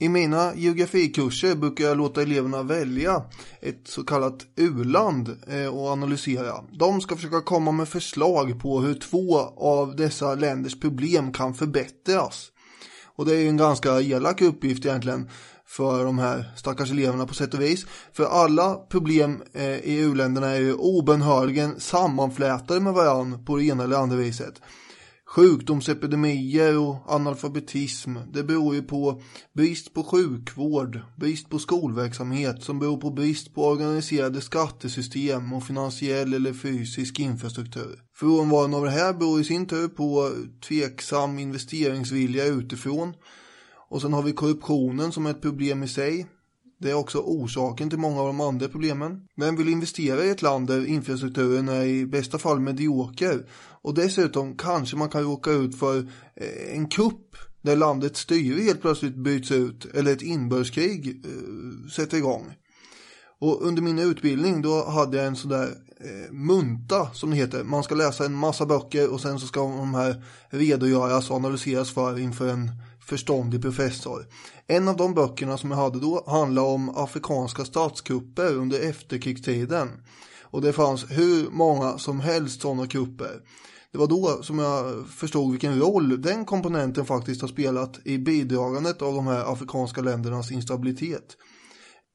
I 0.00 0.08
mina 0.08 0.54
geografikurser 0.54 1.54
brukar 1.54 1.84
jag 1.84 1.96
låta 1.96 2.22
eleverna 2.22 2.62
välja 2.62 3.22
ett 3.60 3.80
så 3.84 4.04
kallat 4.04 4.46
u-land 4.56 5.36
eh, 5.46 5.66
och 5.66 5.88
analysera. 5.88 6.64
De 6.72 7.00
ska 7.00 7.16
försöka 7.16 7.40
komma 7.40 7.72
med 7.72 7.88
förslag 7.88 8.60
på 8.62 8.80
hur 8.80 8.94
två 8.94 9.38
av 9.56 9.96
dessa 9.96 10.34
länders 10.34 10.80
problem 10.80 11.32
kan 11.32 11.54
förbättras. 11.54 12.50
Och 13.04 13.26
det 13.26 13.36
är 13.36 13.40
ju 13.40 13.48
en 13.48 13.56
ganska 13.56 14.00
elak 14.00 14.42
uppgift 14.42 14.86
egentligen 14.86 15.30
för 15.66 16.04
de 16.04 16.18
här 16.18 16.52
stackars 16.56 16.90
eleverna 16.90 17.26
på 17.26 17.34
sätt 17.34 17.54
och 17.54 17.60
vis. 17.60 17.86
För 18.12 18.24
alla 18.24 18.74
problem 18.74 19.42
eh, 19.52 19.78
i 19.78 19.98
u-länderna 19.98 20.46
är 20.46 20.60
ju 20.60 20.74
obenhörligen 20.74 21.80
sammanflätade 21.80 22.80
med 22.80 22.92
varandra 22.92 23.38
på 23.38 23.56
det 23.56 23.64
ena 23.64 23.84
eller 23.84 23.96
andra 23.96 24.16
viset. 24.16 24.60
Sjukdomsepidemier 25.30 26.78
och 26.78 26.96
analfabetism, 27.06 28.16
det 28.32 28.44
beror 28.44 28.74
ju 28.74 28.82
på 28.82 29.22
brist 29.52 29.94
på 29.94 30.02
sjukvård, 30.02 31.00
brist 31.16 31.48
på 31.48 31.58
skolverksamhet 31.58 32.62
som 32.62 32.78
beror 32.78 32.96
på 32.96 33.10
brist 33.10 33.54
på 33.54 33.66
organiserade 33.66 34.40
skattesystem 34.40 35.52
och 35.52 35.64
finansiell 35.64 36.34
eller 36.34 36.52
fysisk 36.52 37.20
infrastruktur. 37.20 38.00
Frånvaron 38.16 38.74
av 38.74 38.84
det 38.84 38.90
här 38.90 39.12
beror 39.12 39.40
i 39.40 39.44
sin 39.44 39.66
tur 39.66 39.88
på 39.88 40.32
tveksam 40.68 41.38
investeringsvilja 41.38 42.44
utifrån. 42.44 43.14
Och 43.88 44.02
sen 44.02 44.12
har 44.12 44.22
vi 44.22 44.32
korruptionen 44.32 45.12
som 45.12 45.26
är 45.26 45.30
ett 45.30 45.42
problem 45.42 45.82
i 45.82 45.88
sig. 45.88 46.26
Det 46.80 46.90
är 46.90 46.94
också 46.94 47.18
orsaken 47.18 47.90
till 47.90 47.98
många 47.98 48.20
av 48.20 48.26
de 48.26 48.40
andra 48.40 48.68
problemen. 48.68 49.26
Vem 49.36 49.56
vill 49.56 49.68
investera 49.68 50.24
i 50.24 50.30
ett 50.30 50.42
land 50.42 50.66
där 50.66 50.86
infrastrukturen 50.86 51.68
är 51.68 51.84
i 51.84 52.06
bästa 52.06 52.38
fall 52.38 52.60
medioker? 52.60 53.46
Och 53.82 53.94
dessutom 53.94 54.56
kanske 54.56 54.96
man 54.96 55.08
kan 55.08 55.22
råka 55.22 55.50
ut 55.50 55.78
för 55.78 55.98
eh, 56.34 56.76
en 56.76 56.88
kupp 56.88 57.36
där 57.62 57.76
landets 57.76 58.20
styre 58.20 58.62
helt 58.62 58.80
plötsligt 58.80 59.16
byts 59.16 59.50
ut 59.50 59.84
eller 59.84 60.12
ett 60.12 60.22
inbördeskrig 60.22 61.24
eh, 61.24 61.88
sätter 61.90 62.16
igång. 62.16 62.54
Och 63.40 63.66
under 63.66 63.82
min 63.82 63.98
utbildning 63.98 64.62
då 64.62 64.84
hade 64.84 65.16
jag 65.16 65.26
en 65.26 65.36
sån 65.36 65.50
där 65.50 65.68
eh, 66.00 66.32
munta 66.32 67.10
som 67.14 67.30
det 67.30 67.36
heter. 67.36 67.64
Man 67.64 67.82
ska 67.82 67.94
läsa 67.94 68.24
en 68.24 68.34
massa 68.34 68.66
böcker 68.66 69.12
och 69.12 69.20
sen 69.20 69.40
så 69.40 69.46
ska 69.46 69.60
de 69.60 69.94
här 69.94 70.24
redogöras 70.50 71.30
och 71.30 71.36
analyseras 71.36 71.90
för 71.90 72.18
inför 72.18 72.48
en 72.48 72.70
förståndig 73.08 73.62
professor. 73.62 74.26
En 74.66 74.88
av 74.88 74.96
de 74.96 75.14
böckerna 75.14 75.58
som 75.58 75.70
jag 75.70 75.78
hade 75.78 76.00
då 76.00 76.24
handlade 76.26 76.68
om 76.68 76.88
afrikanska 76.96 77.64
statskupper 77.64 78.54
under 78.54 78.88
efterkrigstiden. 78.88 79.88
Och 80.42 80.62
det 80.62 80.72
fanns 80.72 81.04
hur 81.10 81.50
många 81.50 81.98
som 81.98 82.20
helst 82.20 82.60
sådana 82.60 82.86
kupper. 82.86 83.40
Det 83.92 83.98
var 83.98 84.06
då 84.06 84.42
som 84.42 84.58
jag 84.58 85.06
förstod 85.08 85.50
vilken 85.50 85.80
roll 85.80 86.22
den 86.22 86.44
komponenten 86.44 87.06
faktiskt 87.06 87.40
har 87.40 87.48
spelat 87.48 87.98
i 88.04 88.18
bidragandet 88.18 89.02
av 89.02 89.14
de 89.14 89.26
här 89.26 89.52
afrikanska 89.52 90.00
ländernas 90.00 90.50
instabilitet. 90.50 91.36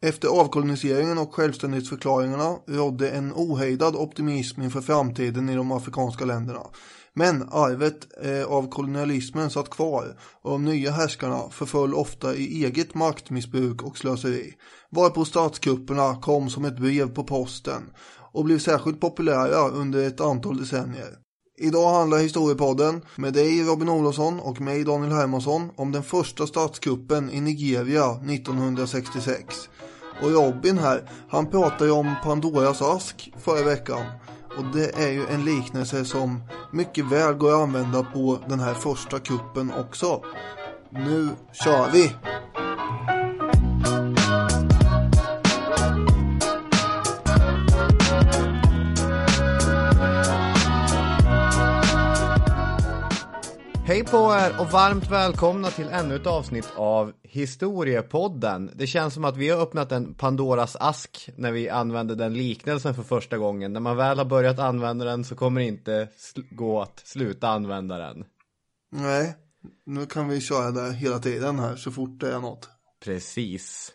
Efter 0.02 0.28
avkoloniseringen 0.28 1.18
och 1.18 1.34
självständighetsförklaringarna 1.34 2.58
rådde 2.68 3.10
en 3.10 3.34
ohejdad 3.34 3.96
optimism 3.96 4.62
inför 4.62 4.82
framtiden 4.82 5.50
i 5.50 5.56
de 5.56 5.72
afrikanska 5.72 6.26
länderna. 6.26 6.64
Men 7.16 7.50
arvet 7.52 8.08
eh, 8.24 8.46
av 8.46 8.70
kolonialismen 8.70 9.50
satt 9.50 9.70
kvar 9.70 10.18
och 10.42 10.52
de 10.52 10.66
nya 10.66 10.92
härskarna 10.92 11.50
förföll 11.52 11.94
ofta 11.94 12.36
i 12.36 12.66
eget 12.66 12.96
maktmissbruk 12.96 13.84
och 13.84 13.98
slöseri. 13.98 14.54
Varpå 14.90 15.26
statskupperna 15.26 16.16
kom 16.16 16.50
som 16.50 16.66
ett 16.66 16.80
brev 16.80 17.14
på 17.14 17.24
posten 17.24 17.84
och 18.34 18.46
blev 18.46 18.60
särskilt 18.60 19.02
populära 19.02 19.70
under 19.70 20.08
ett 20.08 20.22
antal 20.22 20.58
decennier. 20.58 21.24
Idag 21.58 21.94
handlar 21.94 22.18
historiepodden 22.18 23.02
med 23.16 23.34
dig 23.34 23.64
Robin 23.64 23.90
Olofsson 23.90 24.40
och 24.40 24.62
mig 24.62 24.84
Daniel 24.84 25.12
Hermansson 25.12 25.72
om 25.76 25.92
den 25.92 26.04
första 26.04 26.48
statskuppen 26.48 27.30
i 27.30 27.42
Nigeria 27.42 28.12
1966. 28.12 29.70
Och 30.22 30.32
Robin 30.32 30.78
här, 30.78 31.10
han 31.30 31.50
pratade 31.50 31.86
ju 31.86 31.92
om 31.92 32.16
Pandoras 32.24 32.82
ask 32.82 33.34
förra 33.38 33.64
veckan. 33.64 34.06
Och 34.58 34.66
det 34.74 34.96
är 34.96 35.12
ju 35.12 35.26
en 35.28 35.46
liknelse 35.46 36.06
som 36.06 36.44
mycket 36.72 37.06
väl 37.06 37.34
går 37.34 37.54
att 37.54 37.62
använda 37.62 38.04
på 38.04 38.40
den 38.48 38.60
här 38.60 38.74
första 38.74 39.20
kuppen 39.20 39.74
också. 39.74 40.22
Nu 40.90 41.30
kör 41.52 41.92
vi! 41.92 42.12
Hej 53.86 54.06
på 54.06 54.18
er 54.18 54.62
och 54.62 54.72
varmt 54.72 55.12
välkomna 55.12 55.70
till 55.70 55.88
ännu 55.88 56.16
ett 56.16 56.28
avsnitt 56.28 56.70
av 56.76 57.14
Historiepodden. 57.24 58.72
Det 58.76 58.88
känns 58.88 59.14
som 59.14 59.26
att 59.26 59.38
vi 59.38 59.50
har 59.50 59.62
öppnat 59.62 59.92
en 59.92 60.14
Pandoras 60.14 60.76
ask 60.80 61.30
när 61.36 61.52
vi 61.52 61.70
använde 61.70 62.16
den 62.16 62.34
liknelsen 62.34 62.96
för 62.96 63.04
första 63.04 63.38
gången. 63.38 63.74
När 63.74 63.80
man 63.80 63.98
väl 63.98 64.18
har 64.18 64.26
börjat 64.26 64.60
använda 64.60 65.06
den 65.06 65.24
så 65.24 65.36
kommer 65.36 65.62
det 65.62 65.68
inte 65.68 66.08
gå 66.52 66.82
att 66.82 67.02
sluta 67.06 67.48
använda 67.48 67.98
den. 67.98 68.26
Nej, 68.92 69.36
nu 69.86 70.06
kan 70.06 70.28
vi 70.28 70.42
köra 70.42 70.72
det 70.72 70.94
hela 70.94 71.20
tiden 71.20 71.60
här 71.60 71.76
så 71.76 71.92
fort 71.92 72.20
det 72.20 72.34
är 72.34 72.40
något. 72.40 72.70
Precis. 73.04 73.92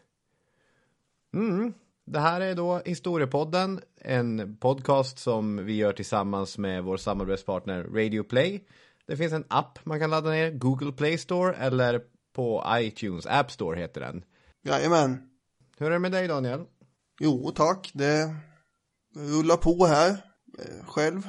Mm. 1.35 1.73
Det 2.07 2.21
här 2.21 2.41
är 2.41 2.55
då 2.55 2.83
Historiepodden, 2.85 3.81
en 4.01 4.57
podcast 4.57 5.19
som 5.19 5.65
vi 5.65 5.77
gör 5.77 5.93
tillsammans 5.93 6.59
med 6.59 6.85
vår 6.85 6.97
samarbetspartner 6.97 7.83
Radio 7.83 8.23
Play. 8.23 8.65
Det 9.09 9.17
finns 9.17 9.33
en 9.33 9.45
app 9.49 9.79
man 9.85 10.01
kan 10.01 10.11
ladda 10.11 10.31
ner, 10.31 10.51
Google 10.51 10.93
Play 10.93 11.19
Store 11.19 11.55
eller 11.55 12.01
på 12.35 12.65
iTunes, 12.69 13.27
App 13.27 13.51
Store 13.51 13.81
heter 13.81 14.01
den. 14.01 14.25
Jajamän. 14.63 15.23
Hur 15.79 15.87
är 15.87 15.91
det 15.91 15.99
med 15.99 16.13
dig 16.13 16.29
Daniel? 16.29 16.65
Jo 17.21 17.53
tack, 17.55 17.91
det 17.95 18.35
rullar 19.17 19.57
på 19.57 19.87
här 19.87 20.11
eh, 20.59 20.87
själv. 20.87 21.29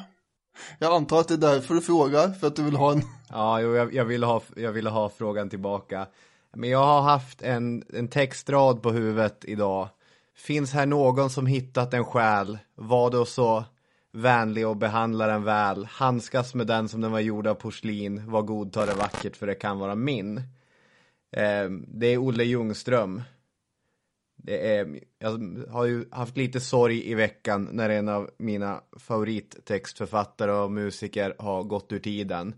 Jag 0.79 0.93
antar 0.93 1.19
att 1.19 1.27
det 1.27 1.33
är 1.33 1.37
därför 1.37 1.73
du 1.73 1.81
frågar, 1.81 2.31
för 2.31 2.47
att 2.47 2.55
du 2.55 2.63
vill 2.63 2.75
ha 2.75 2.91
en... 2.91 3.01
Ja, 3.29 3.61
jo, 3.61 3.75
jag, 3.75 3.93
jag, 3.93 4.05
ville 4.05 4.25
ha, 4.25 4.41
jag 4.55 4.71
ville 4.71 4.89
ha 4.89 5.09
frågan 5.09 5.49
tillbaka. 5.49 6.07
Men 6.55 6.69
jag 6.69 6.85
har 6.85 7.01
haft 7.01 7.41
en, 7.41 7.83
en 7.93 8.07
textrad 8.07 8.81
på 8.81 8.91
huvudet 8.91 9.45
idag. 9.45 9.89
Finns 10.35 10.73
här 10.73 10.85
någon 10.85 11.29
som 11.29 11.45
hittat 11.45 11.93
en 11.93 12.05
själ? 12.05 12.57
Var 12.75 13.11
då 13.11 13.25
så 13.25 13.65
vänlig 14.11 14.67
och 14.67 14.77
behandlar 14.77 15.27
den 15.27 15.43
väl, 15.43 15.85
handskas 15.85 16.55
med 16.55 16.67
den 16.67 16.89
som 16.89 17.01
den 17.01 17.11
var 17.11 17.19
gjord 17.19 17.47
av 17.47 17.55
porslin, 17.55 18.31
var 18.31 18.41
god, 18.41 18.73
ta 18.73 18.85
det 18.85 18.93
vackert 18.93 19.35
för 19.35 19.47
det 19.47 19.55
kan 19.55 19.79
vara 19.79 19.95
min. 19.95 20.37
Eh, 21.31 21.69
det 21.87 22.07
är 22.07 22.17
Olle 22.17 22.43
Ljungström. 22.43 23.21
Det 24.43 24.75
är, 24.75 24.99
jag 25.19 25.65
har 25.69 25.85
ju 25.85 26.05
haft 26.11 26.37
lite 26.37 26.59
sorg 26.59 27.11
i 27.11 27.13
veckan 27.13 27.69
när 27.71 27.89
en 27.89 28.09
av 28.09 28.29
mina 28.37 28.81
favorittextförfattare 28.97 30.51
och 30.51 30.71
musiker 30.71 31.35
har 31.39 31.63
gått 31.63 31.91
ur 31.91 31.99
tiden. 31.99 32.55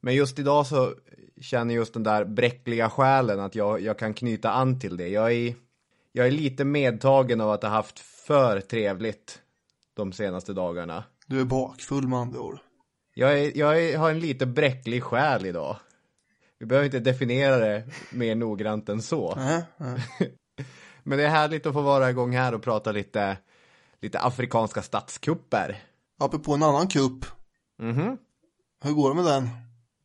Men 0.00 0.14
just 0.14 0.38
idag 0.38 0.66
så 0.66 0.94
känner 1.40 1.74
just 1.74 1.94
den 1.94 2.02
där 2.02 2.24
bräckliga 2.24 2.90
själen 2.90 3.40
att 3.40 3.54
jag, 3.54 3.80
jag 3.80 3.98
kan 3.98 4.14
knyta 4.14 4.52
an 4.52 4.80
till 4.80 4.96
det. 4.96 5.08
Jag 5.08 5.32
är, 5.32 5.54
jag 6.12 6.26
är 6.26 6.30
lite 6.30 6.64
medtagen 6.64 7.40
av 7.40 7.50
att 7.50 7.62
ha 7.62 7.70
haft 7.70 7.98
för 7.98 8.60
trevligt 8.60 9.41
de 9.94 10.12
senaste 10.12 10.52
dagarna. 10.52 11.04
Du 11.26 11.40
är 11.40 11.44
bakfull 11.44 12.08
med 12.08 12.18
andra 12.18 12.40
ord. 12.40 12.58
Jag, 13.14 13.38
är, 13.38 13.58
jag 13.58 13.82
är, 13.82 13.98
har 13.98 14.10
en 14.10 14.20
lite 14.20 14.46
bräcklig 14.46 15.02
själ 15.02 15.46
idag. 15.46 15.76
Vi 16.58 16.66
behöver 16.66 16.84
inte 16.84 17.00
definiera 17.00 17.58
det 17.58 17.84
mer 18.12 18.34
noggrant 18.34 18.88
än 18.88 19.02
så. 19.02 19.34
Nej, 19.34 19.62
nej. 19.76 20.02
Men 21.02 21.18
det 21.18 21.24
är 21.24 21.28
härligt 21.28 21.66
att 21.66 21.72
få 21.72 21.82
vara 21.82 22.10
igång 22.10 22.36
här 22.36 22.54
och 22.54 22.62
prata 22.62 22.92
lite, 22.92 23.36
lite 24.00 24.20
afrikanska 24.20 24.82
statskupper. 24.82 25.82
Apropå 26.18 26.54
en 26.54 26.62
annan 26.62 26.88
kupp. 26.88 27.24
Mhm. 27.78 28.16
Hur 28.84 28.92
går 28.92 29.08
det 29.08 29.22
med 29.22 29.24
den? 29.24 29.48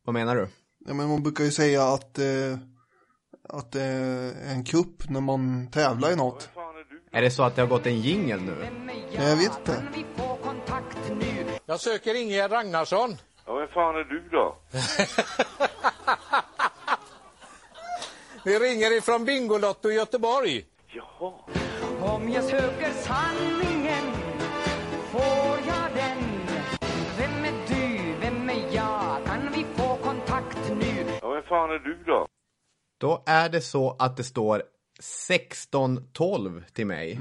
Vad 0.04 0.14
menar 0.14 0.36
du? 0.36 0.48
Ja, 0.86 0.94
men 0.94 1.08
man 1.08 1.22
brukar 1.22 1.44
ju 1.44 1.50
säga 1.50 1.82
att, 1.82 2.18
eh, 2.18 2.58
att 3.48 3.72
det 3.72 3.82
är 3.82 4.34
en 4.52 4.64
kupp 4.64 5.08
när 5.08 5.20
man 5.20 5.70
tävlar 5.70 6.10
i 6.12 6.16
något. 6.16 6.48
Är 7.18 7.22
det 7.22 7.30
så 7.30 7.42
att 7.42 7.56
det 7.56 7.62
har 7.62 7.68
gått 7.68 7.86
en 7.86 8.00
jingel 8.00 8.40
nu? 8.42 8.56
Jag 9.10 9.36
vet 9.36 9.58
inte. 9.58 9.82
Jag 11.66 11.80
söker 11.80 12.14
Ingegerd 12.14 12.52
Ragnarsson. 12.52 13.16
Ja, 13.46 13.54
vem 13.54 13.68
fan 13.68 13.94
är 13.96 14.04
du 14.04 14.28
då? 14.28 14.56
Vi 18.44 18.58
ringer 18.58 18.98
ifrån 18.98 19.24
Bingolotto 19.24 19.90
i 19.90 19.94
Göteborg. 19.94 20.64
Jaha. 20.86 21.32
Om 22.00 22.28
jag 22.28 22.44
söker 22.44 22.92
sanningen 22.92 24.12
får 25.10 25.58
jag 25.66 25.90
den 25.94 26.18
Vem 27.18 27.44
är 27.44 27.52
du, 27.68 28.14
vem 28.20 28.50
är 28.50 28.74
jag? 28.74 29.24
Kan 29.26 29.52
vi 29.54 29.66
få 29.76 29.96
kontakt 29.96 30.70
nu? 30.80 31.06
Ja, 31.22 31.30
vem 31.30 31.42
fan 31.42 31.70
är 31.70 31.78
du 31.78 31.98
då? 32.06 32.26
Då 33.00 33.22
är 33.26 33.48
det 33.48 33.60
så 33.60 33.96
att 33.98 34.16
det 34.16 34.24
står 34.24 34.62
16-12 35.02 36.62
till 36.72 36.86
mig 36.86 37.20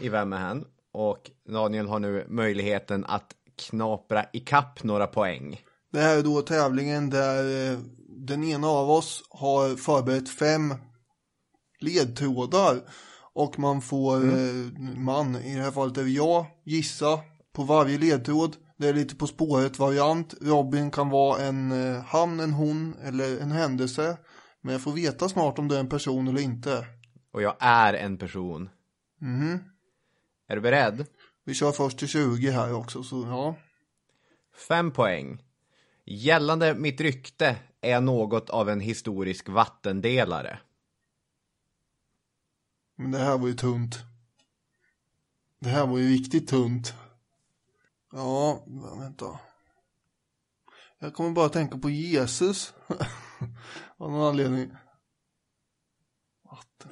i 0.00 0.08
Vem 0.08 0.32
är 0.32 0.38
hen? 0.38 0.64
Och 0.92 1.30
Daniel 1.48 1.88
har 1.88 1.98
nu 1.98 2.26
möjligheten 2.28 3.04
att 3.04 3.32
knapra 3.56 4.24
ikapp 4.32 4.84
några 4.84 5.06
poäng. 5.06 5.60
Det 5.92 6.00
här 6.00 6.18
är 6.18 6.22
då 6.22 6.42
tävlingen 6.42 7.10
där 7.10 7.72
eh, 7.72 7.78
den 8.08 8.44
ena 8.44 8.68
av 8.68 8.90
oss 8.90 9.22
har 9.30 9.76
förberett 9.76 10.28
fem 10.28 10.74
ledtrådar. 11.80 12.80
Och 13.34 13.58
man 13.58 13.82
får, 13.82 14.16
eh, 14.16 14.54
man, 14.96 15.36
i 15.36 15.54
det 15.54 15.62
här 15.62 15.70
fallet 15.70 15.98
är 15.98 16.02
det 16.02 16.10
jag, 16.10 16.46
gissa 16.64 17.20
på 17.52 17.62
varje 17.62 17.98
ledtråd. 17.98 18.56
Det 18.78 18.88
är 18.88 18.94
lite 18.94 19.14
På 19.14 19.26
spåret 19.26 19.78
variant. 19.78 20.34
Robin 20.40 20.90
kan 20.90 21.08
vara 21.08 21.42
en 21.42 21.72
eh, 21.72 22.02
han, 22.02 22.40
en 22.40 22.52
hon 22.52 22.94
eller 23.02 23.40
en 23.40 23.50
händelse. 23.50 24.16
Men 24.66 24.72
jag 24.72 24.82
får 24.82 24.92
veta 24.92 25.28
snart 25.28 25.58
om 25.58 25.68
det 25.68 25.76
är 25.76 25.80
en 25.80 25.88
person 25.88 26.28
eller 26.28 26.40
inte. 26.40 26.86
Och 27.30 27.42
jag 27.42 27.56
är 27.58 27.94
en 27.94 28.18
person. 28.18 28.68
Mhm. 29.18 29.58
Är 30.46 30.56
du 30.56 30.60
beredd? 30.62 31.06
Vi 31.44 31.54
kör 31.54 31.72
först 31.72 31.98
till 31.98 32.08
20 32.08 32.50
här 32.50 32.74
också, 32.74 33.02
så 33.02 33.22
ja. 33.22 33.56
Fem 34.68 34.90
poäng. 34.90 35.42
Gällande 36.04 36.74
mitt 36.74 37.00
rykte 37.00 37.56
är 37.80 37.90
jag 37.90 38.02
något 38.02 38.50
av 38.50 38.68
en 38.68 38.80
historisk 38.80 39.48
vattendelare. 39.48 40.58
Men 42.96 43.10
det 43.10 43.18
här 43.18 43.38
var 43.38 43.48
ju 43.48 43.54
tunt. 43.54 43.98
Det 45.60 45.68
här 45.68 45.86
var 45.86 45.98
ju 45.98 46.08
riktigt 46.08 46.48
tunt. 46.48 46.94
Ja, 48.12 48.64
vänta. 48.98 49.38
Jag 50.98 51.14
kommer 51.14 51.30
bara 51.30 51.48
tänka 51.48 51.78
på 51.78 51.90
Jesus. 51.90 52.74
Av 53.98 54.10
någon 54.10 54.28
anledning. 54.28 54.70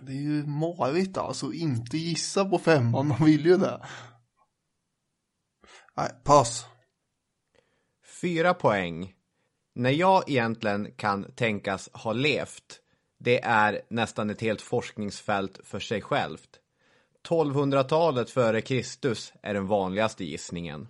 Det 0.00 0.12
är 0.12 0.22
ju 0.22 0.46
marigt 0.46 1.18
alltså. 1.18 1.52
Inte 1.52 1.96
gissa 1.96 2.44
på 2.44 2.58
femman. 2.58 3.08
Man 3.08 3.24
vill 3.24 3.46
ju 3.46 3.56
det. 3.56 3.86
Nej, 5.96 6.10
pass. 6.24 6.66
Fyra 8.20 8.54
poäng. 8.54 9.14
När 9.74 9.90
jag 9.90 10.30
egentligen 10.30 10.92
kan 10.96 11.32
tänkas 11.32 11.90
ha 11.92 12.12
levt, 12.12 12.80
det 13.18 13.44
är 13.44 13.82
nästan 13.90 14.30
ett 14.30 14.40
helt 14.40 14.60
forskningsfält 14.60 15.60
för 15.64 15.80
sig 15.80 16.02
självt. 16.02 16.60
1200-talet 17.28 18.30
före 18.30 18.60
Kristus 18.60 19.32
är 19.42 19.54
den 19.54 19.66
vanligaste 19.66 20.24
gissningen. 20.24 20.88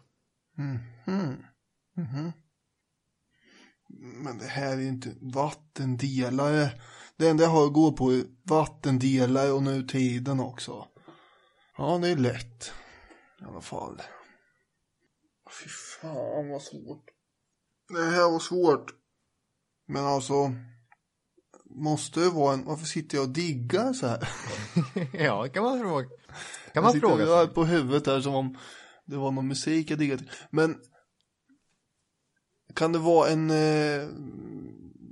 Men 4.00 4.38
det 4.38 4.46
här 4.46 4.72
är 4.72 4.80
ju 4.80 4.88
inte 4.88 5.14
vattendelare. 5.20 6.70
Det 7.16 7.28
enda 7.28 7.42
jag 7.44 7.50
har 7.50 7.66
att 7.66 7.72
gå 7.72 7.92
på 7.92 8.12
är 8.12 8.24
vattendelare 8.42 9.50
och 9.52 9.62
nutiden 9.62 10.40
också. 10.40 10.88
Ja, 11.76 11.98
det 12.02 12.08
är 12.08 12.16
lätt. 12.16 12.72
I 13.40 13.44
alla 13.44 13.60
fall. 13.60 14.02
Fy 15.62 15.68
fan 15.68 16.48
vad 16.48 16.62
svårt. 16.62 17.04
Det 17.88 18.04
här 18.04 18.30
var 18.30 18.38
svårt. 18.38 18.86
Men 19.88 20.04
alltså. 20.04 20.52
Måste 21.76 22.20
det 22.20 22.30
vara 22.30 22.54
en, 22.54 22.64
varför 22.64 22.86
sitter 22.86 23.16
jag 23.18 23.26
och 23.26 23.32
diggar 23.32 23.92
så 23.92 24.06
här? 24.06 24.28
ja, 25.12 25.48
kan 25.48 25.62
man 25.62 25.80
fråga. 25.80 26.08
Kan 26.08 26.16
Jag 26.72 26.82
man 26.82 26.92
sitter 26.92 27.08
fråga 27.08 27.24
sig. 27.24 27.34
rör 27.34 27.46
på 27.46 27.64
huvudet 27.64 28.06
här 28.06 28.20
som 28.20 28.34
om 28.34 28.58
det 29.06 29.16
var 29.16 29.30
någon 29.30 29.48
musik 29.48 29.90
jag 29.90 29.98
diggade. 29.98 30.24
Men 30.50 30.76
kan 32.74 32.92
det 32.92 32.98
vara 32.98 33.30
en 33.30 33.50
eh, 33.50 34.08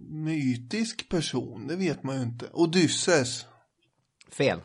mytisk 0.09 1.09
person? 1.09 1.67
Det 1.67 1.77
vet 1.77 2.03
man 2.03 2.17
ju 2.17 2.23
inte. 2.23 2.49
Odysseus. 2.53 3.47
Fel. 4.29 4.61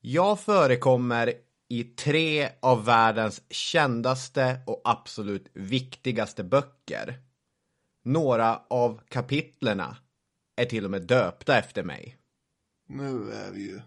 Jag 0.00 0.40
förekommer 0.40 1.34
i 1.68 1.84
tre 1.84 2.48
av 2.60 2.84
världens 2.84 3.42
kändaste 3.50 4.60
och 4.66 4.82
absolut 4.84 5.50
viktigaste 5.54 6.44
böcker. 6.44 7.22
Några 8.04 8.56
av 8.56 9.00
kapitlerna 9.08 9.96
är 10.56 10.64
till 10.64 10.84
och 10.84 10.90
med 10.90 11.02
döpta 11.02 11.58
efter 11.58 11.84
mig. 11.84 12.16
Nu 12.88 13.32
är 13.32 13.50
vi 13.52 13.60
ju 13.60 13.80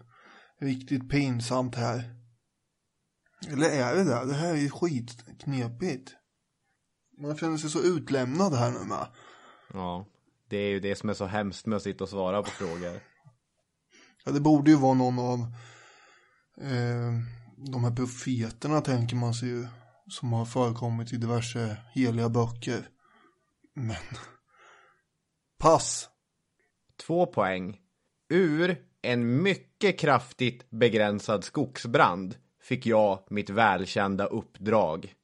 riktigt 0.60 1.10
pinsamt 1.10 1.74
här. 1.74 2.14
Eller 3.48 3.70
är 3.70 3.96
det 3.96 4.04
det? 4.04 4.26
Det 4.26 4.34
här 4.34 4.50
är 4.50 4.56
ju 4.56 4.70
skitknepigt. 4.70 6.14
Man 7.18 7.36
känner 7.36 7.56
sig 7.56 7.70
så 7.70 7.82
utlämnad 7.82 8.54
här 8.54 8.70
nu 8.70 8.78
med. 8.78 9.06
Ja, 9.72 10.06
det 10.48 10.56
är 10.56 10.68
ju 10.68 10.80
det 10.80 10.96
som 10.96 11.08
är 11.08 11.14
så 11.14 11.26
hemskt 11.26 11.66
med 11.66 11.76
att 11.76 11.82
sitta 11.82 12.04
och 12.04 12.10
svara 12.10 12.42
på 12.42 12.50
frågor. 12.50 13.00
Ja, 14.24 14.32
det 14.32 14.40
borde 14.40 14.70
ju 14.70 14.76
vara 14.76 14.94
någon 14.94 15.18
av 15.18 15.38
eh, 16.60 17.12
de 17.56 17.84
här 17.84 17.96
profeterna 17.96 18.80
tänker 18.80 19.16
man 19.16 19.34
sig 19.34 19.48
ju. 19.48 19.66
Som 20.08 20.32
har 20.32 20.44
förekommit 20.44 21.12
i 21.12 21.16
diverse 21.16 21.76
heliga 21.92 22.28
böcker. 22.28 22.88
Men. 23.74 23.96
Pass. 25.58 26.08
Två 27.06 27.26
poäng. 27.26 27.78
Ur 28.28 28.76
en 29.02 29.42
mycket 29.42 29.98
kraftigt 29.98 30.70
begränsad 30.70 31.44
skogsbrand 31.44 32.36
fick 32.62 32.86
jag 32.86 33.26
mitt 33.30 33.50
välkända 33.50 34.26
uppdrag. 34.26 35.14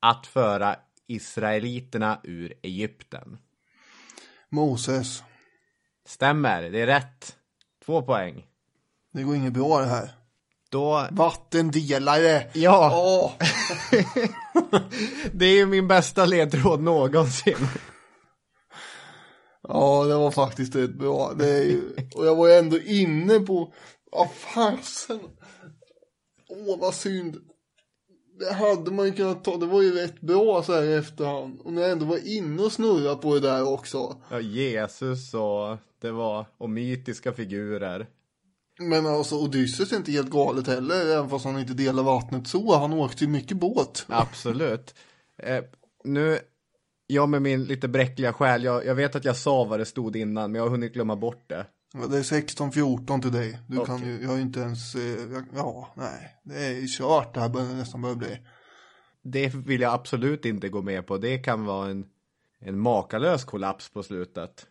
Att 0.00 0.26
föra 0.26 0.76
israeliterna 1.06 2.20
ur 2.24 2.54
Egypten. 2.62 3.38
Moses. 4.48 5.22
Stämmer, 6.06 6.62
det 6.62 6.80
är 6.80 6.86
rätt. 6.86 7.36
Två 7.84 8.02
poäng. 8.02 8.46
Det 9.12 9.22
går 9.22 9.36
inget 9.36 9.52
bra 9.52 9.80
det 9.80 9.86
här. 9.86 10.10
Då, 10.70 11.08
Vattendelare. 11.10 12.50
ja, 12.52 12.90
Åh. 12.94 13.32
det 15.32 15.46
är 15.46 15.54
ju 15.54 15.66
min 15.66 15.88
bästa 15.88 16.24
ledtråd 16.24 16.82
någonsin. 16.82 17.68
Ja, 19.68 20.04
det 20.04 20.14
var 20.14 20.30
faktiskt 20.30 20.74
rätt 20.74 20.94
bra. 20.94 21.32
Det 21.38 21.48
är 21.48 21.62
ju... 21.62 21.82
Och 22.14 22.26
jag 22.26 22.36
var 22.36 22.48
ju 22.48 22.54
ändå 22.54 22.78
inne 22.78 23.40
på... 23.40 23.72
Vad 24.12 24.30
fasen. 24.30 25.20
Åh, 26.48 26.78
vad 26.78 26.94
synd. 26.94 27.36
Det 28.38 28.52
hade 28.52 28.90
man 28.90 29.06
ju 29.06 29.12
kunnat 29.12 29.44
ta. 29.44 29.56
Det 29.56 29.66
var 29.66 29.82
ju 29.82 29.94
rätt 29.94 30.20
bra 30.20 30.62
så 30.62 30.72
här 30.72 30.82
i 30.82 30.94
efterhand. 30.94 31.60
Och 31.64 31.72
när 31.72 31.82
jag 31.82 31.90
ändå 31.90 32.06
var 32.06 32.28
inne 32.28 32.62
och 32.62 32.72
snurrade 32.72 33.16
på 33.16 33.34
det 33.34 33.40
där 33.40 33.68
också. 33.72 34.16
Ja, 34.30 34.40
Jesus 34.40 35.34
och 35.34 35.76
det 36.00 36.10
var, 36.10 36.46
och 36.58 36.70
mytiska 36.70 37.32
figurer. 37.32 38.06
Men 38.78 39.06
alltså 39.06 39.36
Odysseus 39.36 39.92
är 39.92 39.96
inte 39.96 40.12
helt 40.12 40.30
galet 40.30 40.66
heller, 40.66 41.06
även 41.06 41.30
fast 41.30 41.44
han 41.44 41.58
inte 41.58 41.74
delar 41.74 42.02
vattnet 42.02 42.48
så. 42.48 42.76
Han 42.76 42.92
åkte 42.92 43.24
ju 43.24 43.30
mycket 43.30 43.56
båt. 43.56 44.06
Absolut. 44.08 44.94
Eh, 45.42 45.64
nu, 46.04 46.38
jag 47.06 47.28
med 47.28 47.42
min 47.42 47.64
lite 47.64 47.88
bräckliga 47.88 48.32
själ, 48.32 48.64
jag, 48.64 48.86
jag 48.86 48.94
vet 48.94 49.16
att 49.16 49.24
jag 49.24 49.36
sa 49.36 49.64
vad 49.64 49.80
det 49.80 49.84
stod 49.84 50.16
innan, 50.16 50.52
men 50.52 50.58
jag 50.58 50.64
har 50.64 50.70
hunnit 50.70 50.92
glömma 50.92 51.16
bort 51.16 51.44
det. 51.48 51.66
Det 51.96 52.18
är 52.18 52.22
16-14 52.22 53.22
till 53.22 53.32
dig. 53.32 53.58
Du 53.66 53.84
kan 53.84 53.96
Okej. 53.96 54.08
ju, 54.08 54.22
jag 54.22 54.28
har 54.28 54.36
ju 54.36 54.42
inte 54.42 54.60
ens, 54.60 54.94
eh, 54.94 55.32
jag, 55.32 55.44
ja, 55.54 55.92
nej. 55.96 56.36
Det 56.42 56.66
är 56.66 56.86
kört 56.86 57.34
det 57.34 57.40
här 57.40 57.48
börjar 57.48 57.74
nästan 57.74 58.02
börja 58.02 58.14
bli. 58.14 58.38
Det 59.22 59.54
vill 59.54 59.80
jag 59.80 59.92
absolut 59.92 60.44
inte 60.44 60.68
gå 60.68 60.82
med 60.82 61.06
på. 61.06 61.18
Det 61.18 61.38
kan 61.38 61.64
vara 61.64 61.90
en, 61.90 62.06
en 62.60 62.78
makalös 62.78 63.44
kollaps 63.44 63.88
på 63.88 64.02
slutet. 64.02 64.66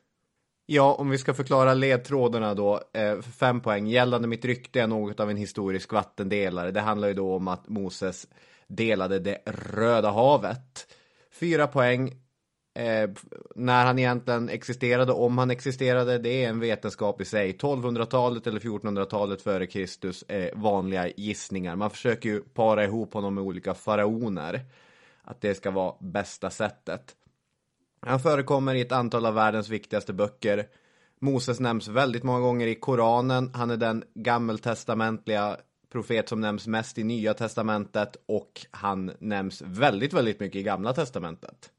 Ja, 0.66 0.94
om 0.94 1.10
vi 1.10 1.18
ska 1.18 1.34
förklara 1.34 1.74
ledtrådarna 1.74 2.54
då. 2.54 2.82
Eh, 2.94 3.22
fem 3.22 3.62
poäng. 3.62 3.88
Gällande 3.88 4.28
mitt 4.28 4.46
rykte 4.46 4.82
är 4.82 4.88
något 4.88 5.20
av 5.20 5.30
en 5.30 5.38
historisk 5.38 5.94
vattendelare. 5.94 6.72
Det 6.72 6.82
handlar 6.82 7.08
ju 7.08 7.14
då 7.14 7.36
om 7.36 7.48
att 7.48 7.70
Moses 7.70 8.28
delade 8.68 9.20
det 9.20 9.42
röda 9.46 10.12
havet. 10.12 10.88
Fyra 11.40 11.68
poäng. 11.68 12.25
Eh, 12.76 13.10
när 13.56 13.86
han 13.86 14.00
egentligen 14.00 14.50
existerade, 14.50 15.12
om 15.12 15.38
han 15.38 15.52
existerade, 15.52 16.18
det 16.18 16.44
är 16.44 16.50
en 16.50 16.60
vetenskap 16.60 17.22
i 17.22 17.26
sig. 17.26 17.58
1200-talet 17.58 18.48
eller 18.48 18.60
1400-talet 18.60 19.42
före 19.42 19.68
Kristus 19.68 20.24
är 20.28 20.52
vanliga 20.56 21.08
gissningar. 21.08 21.76
Man 21.76 21.90
försöker 21.90 22.30
ju 22.30 22.42
para 22.42 22.84
ihop 22.84 23.14
honom 23.14 23.36
med 23.36 23.44
olika 23.44 23.74
faraoner. 23.74 24.62
Att 25.24 25.42
det 25.42 25.56
ska 25.56 25.72
vara 25.72 25.96
bästa 26.00 26.50
sättet. 26.50 27.16
Han 28.02 28.20
förekommer 28.20 28.76
i 28.76 28.82
ett 28.82 28.92
antal 28.92 29.26
av 29.26 29.34
världens 29.34 29.70
viktigaste 29.70 30.14
böcker. 30.14 30.68
Moses 31.20 31.60
nämns 31.60 31.88
väldigt 31.88 32.24
många 32.24 32.40
gånger 32.40 32.68
i 32.68 32.76
Koranen. 32.76 33.52
Han 33.54 33.72
är 33.72 33.78
den 33.78 34.04
gammeltestamentliga 34.14 35.58
profet 35.92 36.30
som 36.30 36.42
nämns 36.42 36.68
mest 36.68 36.98
i 36.98 37.04
Nya 37.04 37.34
Testamentet 37.34 38.18
och 38.26 38.66
han 38.72 39.12
nämns 39.20 39.62
väldigt, 39.62 40.14
väldigt 40.14 40.40
mycket 40.40 40.60
i 40.60 40.64
Gamla 40.64 40.94
Testamentet. 40.94 41.72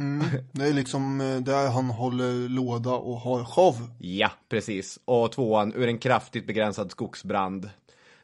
Det 0.52 0.64
är 0.64 0.72
liksom 0.72 1.20
eh, 1.20 1.36
där 1.36 1.70
han 1.70 1.90
håller 1.90 2.48
låda 2.48 2.92
och 2.92 3.16
har 3.16 3.44
show. 3.44 3.76
Ja, 3.98 4.30
precis. 4.48 4.98
Och 5.04 5.32
tvåan, 5.32 5.72
ur 5.74 5.88
en 5.88 5.98
kraftigt 5.98 6.46
begränsad 6.46 6.90
skogsbrand. 6.90 7.70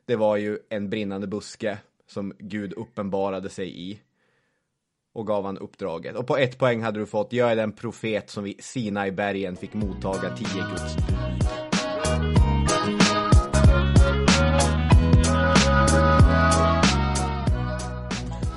Det 0.04 0.16
var 0.16 0.36
ju 0.36 0.58
en 0.68 0.90
brinnande 0.90 1.26
buske 1.26 1.78
som 2.08 2.32
Gud 2.38 2.72
uppenbarade 2.72 3.48
sig 3.48 3.90
i. 3.90 4.00
Och 5.14 5.26
gav 5.26 5.44
han 5.44 5.58
uppdraget. 5.58 6.16
Och 6.16 6.26
på 6.26 6.36
ett 6.36 6.58
poäng 6.58 6.82
hade 6.82 6.98
du 6.98 7.06
fått, 7.06 7.32
jag 7.32 7.50
är 7.50 7.56
den 7.56 7.72
profet 7.72 8.30
som 8.30 8.44
vid 8.44 8.64
Sinai-bergen 8.64 9.56
fick 9.56 9.74
mottaga 9.74 10.36
tio 10.36 10.62
Guds 10.70 10.96
bud. 10.96 11.25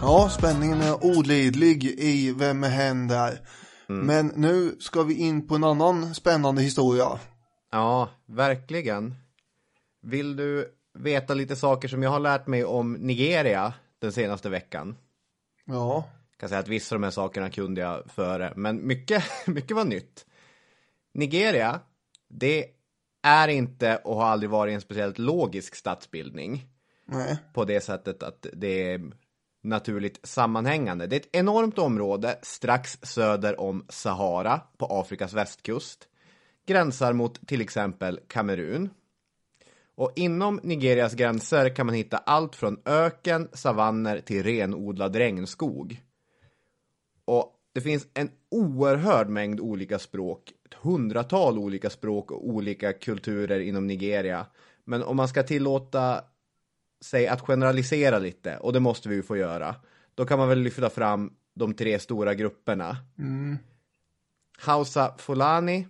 Ja, 0.01 0.29
spänningen 0.29 0.81
är 0.81 1.05
olidlig 1.05 1.83
i 1.83 2.31
Vem 2.31 2.63
är 2.63 2.69
hen 2.69 3.07
där. 3.07 3.39
Men 3.87 4.27
nu 4.27 4.75
ska 4.79 5.03
vi 5.03 5.13
in 5.13 5.47
på 5.47 5.55
en 5.55 5.63
annan 5.63 6.15
spännande 6.15 6.61
historia. 6.61 7.19
Ja, 7.71 8.09
verkligen. 8.25 9.15
Vill 10.01 10.35
du 10.35 10.75
veta 10.93 11.33
lite 11.33 11.55
saker 11.55 11.87
som 11.87 12.03
jag 12.03 12.09
har 12.09 12.19
lärt 12.19 12.47
mig 12.47 12.65
om 12.65 12.93
Nigeria 12.93 13.73
den 13.99 14.11
senaste 14.11 14.49
veckan? 14.49 14.97
Ja, 15.65 16.09
Jag 16.31 16.39
kan 16.39 16.49
säga 16.49 16.59
att 16.59 16.67
vissa 16.67 16.95
av 16.95 17.01
de 17.01 17.05
här 17.05 17.11
sakerna 17.11 17.49
kunde 17.49 17.81
jag 17.81 18.11
före, 18.11 18.53
men 18.55 18.87
mycket, 18.87 19.23
mycket 19.47 19.75
var 19.77 19.85
nytt. 19.85 20.25
Nigeria, 21.13 21.79
det 22.29 22.65
är 23.23 23.47
inte 23.47 23.97
och 23.97 24.15
har 24.15 24.25
aldrig 24.25 24.49
varit 24.49 24.73
en 24.73 24.81
speciellt 24.81 25.17
logisk 25.17 25.75
statsbildning 25.75 26.65
nej. 27.05 27.37
på 27.53 27.65
det 27.65 27.81
sättet 27.81 28.23
att 28.23 28.45
det 28.53 28.93
är 28.93 29.11
naturligt 29.61 30.19
sammanhängande. 30.23 31.07
Det 31.07 31.15
är 31.15 31.19
ett 31.19 31.35
enormt 31.35 31.79
område 31.79 32.39
strax 32.41 32.97
söder 33.01 33.59
om 33.59 33.85
Sahara 33.89 34.61
på 34.77 34.85
Afrikas 34.85 35.33
västkust. 35.33 36.07
Gränsar 36.65 37.13
mot 37.13 37.47
till 37.47 37.61
exempel 37.61 38.19
Kamerun. 38.27 38.89
Och 39.95 40.11
inom 40.15 40.59
Nigerias 40.63 41.13
gränser 41.13 41.75
kan 41.75 41.85
man 41.85 41.95
hitta 41.95 42.17
allt 42.17 42.55
från 42.55 42.79
öken, 42.85 43.49
savanner 43.53 44.19
till 44.19 44.43
renodlad 44.43 45.15
regnskog. 45.15 46.01
Och 47.25 47.55
det 47.73 47.81
finns 47.81 48.07
en 48.13 48.29
oerhörd 48.51 49.29
mängd 49.29 49.59
olika 49.59 49.99
språk, 49.99 50.53
ett 50.65 50.73
hundratal 50.73 51.57
olika 51.57 51.89
språk 51.89 52.31
och 52.31 52.47
olika 52.47 52.93
kulturer 52.93 53.59
inom 53.59 53.87
Nigeria. 53.87 54.45
Men 54.85 55.03
om 55.03 55.17
man 55.17 55.27
ska 55.27 55.43
tillåta 55.43 56.21
sig 57.01 57.27
att 57.27 57.41
generalisera 57.41 58.19
lite, 58.19 58.57
och 58.57 58.73
det 58.73 58.79
måste 58.79 59.09
vi 59.09 59.15
ju 59.15 59.23
få 59.23 59.37
göra, 59.37 59.75
då 60.15 60.25
kan 60.25 60.39
man 60.39 60.49
väl 60.49 60.59
lyfta 60.59 60.89
fram 60.89 61.33
de 61.53 61.73
tre 61.73 61.99
stora 61.99 62.33
grupperna. 62.33 62.97
Hausa 64.57 65.17
Fulani, 65.17 65.87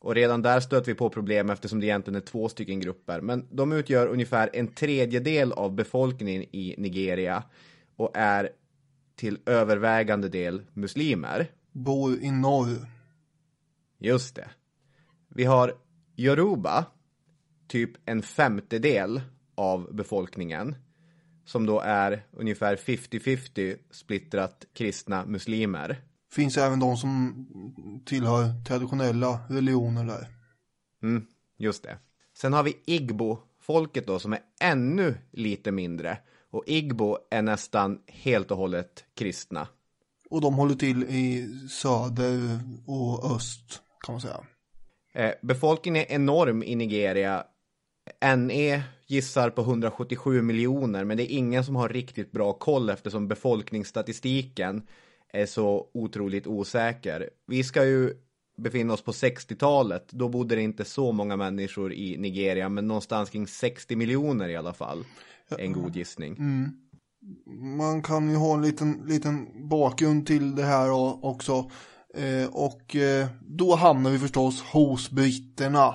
och 0.00 0.14
redan 0.14 0.42
där 0.42 0.60
stöter 0.60 0.86
vi 0.86 0.94
på 0.94 1.10
problem 1.10 1.50
eftersom 1.50 1.80
det 1.80 1.86
egentligen 1.86 2.16
är 2.16 2.26
två 2.26 2.48
stycken 2.48 2.80
grupper. 2.80 3.20
Men 3.20 3.46
de 3.50 3.72
utgör 3.72 4.06
ungefär 4.06 4.50
en 4.52 4.68
tredjedel 4.68 5.52
av 5.52 5.74
befolkningen 5.74 6.42
i 6.42 6.74
Nigeria 6.78 7.42
och 7.96 8.10
är 8.14 8.50
till 9.16 9.38
övervägande 9.46 10.28
del 10.28 10.62
muslimer. 10.72 11.50
Bor 11.72 12.18
i 12.22 12.30
norr. 12.30 12.86
Just 13.98 14.34
det. 14.36 14.48
Vi 15.28 15.44
har 15.44 15.74
Yoruba, 16.16 16.84
typ 17.68 17.90
en 18.04 18.22
femtedel 18.22 19.20
av 19.56 19.94
befolkningen, 19.94 20.76
som 21.44 21.66
då 21.66 21.80
är 21.80 22.26
ungefär 22.32 22.76
50-50 22.76 23.76
splittrat 23.90 24.64
kristna 24.74 25.26
muslimer. 25.26 26.00
Finns 26.32 26.56
även 26.56 26.80
de 26.80 26.96
som 26.96 27.46
tillhör 28.06 28.64
traditionella 28.64 29.40
religioner 29.48 30.04
där. 30.04 30.28
Mm, 31.02 31.26
just 31.56 31.82
det. 31.82 31.98
Sen 32.36 32.52
har 32.52 32.62
vi 32.62 32.76
Igbo-folket 32.86 34.06
då 34.06 34.18
som 34.18 34.32
är 34.32 34.40
ännu 34.60 35.14
lite 35.30 35.72
mindre. 35.72 36.18
Och 36.50 36.64
Igbo 36.66 37.18
är 37.30 37.42
nästan 37.42 37.98
helt 38.06 38.50
och 38.50 38.56
hållet 38.56 39.04
kristna. 39.14 39.68
Och 40.30 40.40
de 40.40 40.54
håller 40.54 40.74
till 40.74 41.02
i 41.02 41.48
söder 41.70 42.60
och 42.86 43.36
öst 43.36 43.82
kan 44.06 44.12
man 44.12 44.20
säga. 44.20 44.44
Eh, 45.12 45.32
befolkningen 45.42 46.02
är 46.02 46.14
enorm 46.14 46.62
i 46.62 46.76
Nigeria. 46.76 47.44
NE 48.36 48.82
gissar 49.06 49.50
på 49.50 49.62
177 49.62 50.42
miljoner, 50.42 51.04
men 51.04 51.16
det 51.16 51.32
är 51.32 51.36
ingen 51.36 51.64
som 51.64 51.76
har 51.76 51.88
riktigt 51.88 52.32
bra 52.32 52.52
koll 52.52 52.90
eftersom 52.90 53.28
befolkningsstatistiken 53.28 54.82
är 55.32 55.46
så 55.46 55.90
otroligt 55.94 56.46
osäker. 56.46 57.30
Vi 57.46 57.64
ska 57.64 57.84
ju 57.84 58.14
befinna 58.56 58.92
oss 58.92 59.02
på 59.02 59.12
60-talet. 59.12 60.08
Då 60.10 60.28
bodde 60.28 60.54
det 60.54 60.62
inte 60.62 60.84
så 60.84 61.12
många 61.12 61.36
människor 61.36 61.92
i 61.92 62.16
Nigeria, 62.18 62.68
men 62.68 62.88
någonstans 62.88 63.30
kring 63.30 63.46
60 63.46 63.96
miljoner 63.96 64.48
i 64.48 64.56
alla 64.56 64.72
fall. 64.72 65.04
En 65.58 65.72
god 65.72 65.96
gissning. 65.96 66.36
Man 67.78 68.02
kan 68.02 68.30
ju 68.30 68.36
ha 68.36 68.54
en 68.54 68.62
liten, 68.62 69.02
liten 69.06 69.68
bakgrund 69.68 70.26
till 70.26 70.54
det 70.54 70.64
här 70.64 70.90
också. 71.24 71.70
Eh, 72.14 72.48
och 72.52 72.96
eh, 72.96 73.26
då 73.40 73.74
hamnar 73.74 74.10
vi 74.10 74.18
förstås 74.18 74.62
hos 74.62 75.10
britterna. 75.10 75.94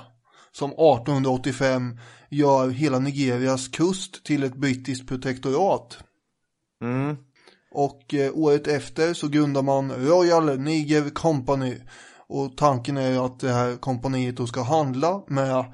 Som 0.52 0.70
1885 0.70 1.98
gör 2.30 2.70
hela 2.70 3.00
Nigerias 3.00 3.68
kust 3.68 4.24
till 4.26 4.44
ett 4.44 4.56
brittiskt 4.56 5.08
protektorat. 5.08 5.98
Mm. 6.82 7.18
Och 7.72 8.14
eh, 8.14 8.32
året 8.34 8.68
efter 8.68 9.14
så 9.14 9.28
grundar 9.28 9.62
man 9.62 9.92
Royal 9.92 10.60
Niger 10.60 11.10
Company. 11.10 11.78
Och 12.28 12.58
tanken 12.58 12.98
är 12.98 13.26
att 13.26 13.40
det 13.40 13.52
här 13.52 13.76
kompaniet 13.76 14.38
då 14.38 14.48
ska 14.48 14.62
handla 14.62 15.24
med 15.28 15.58
eh, 15.60 15.66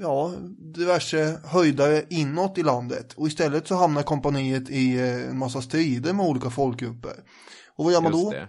ja, 0.00 0.32
diverse 0.74 1.40
höjdare 1.44 2.02
inåt 2.10 2.58
i 2.58 2.62
landet. 2.62 3.12
Och 3.12 3.26
istället 3.26 3.66
så 3.68 3.74
hamnar 3.74 4.02
kompaniet 4.02 4.70
i 4.70 4.94
eh, 4.94 5.30
en 5.30 5.38
massa 5.38 5.62
strider 5.62 6.12
med 6.12 6.26
olika 6.26 6.50
folkgrupper. 6.50 7.14
Och 7.76 7.84
vad 7.84 7.92
gör 7.92 8.00
man 8.00 8.12
Just 8.12 8.24
då? 8.24 8.30
det. 8.30 8.48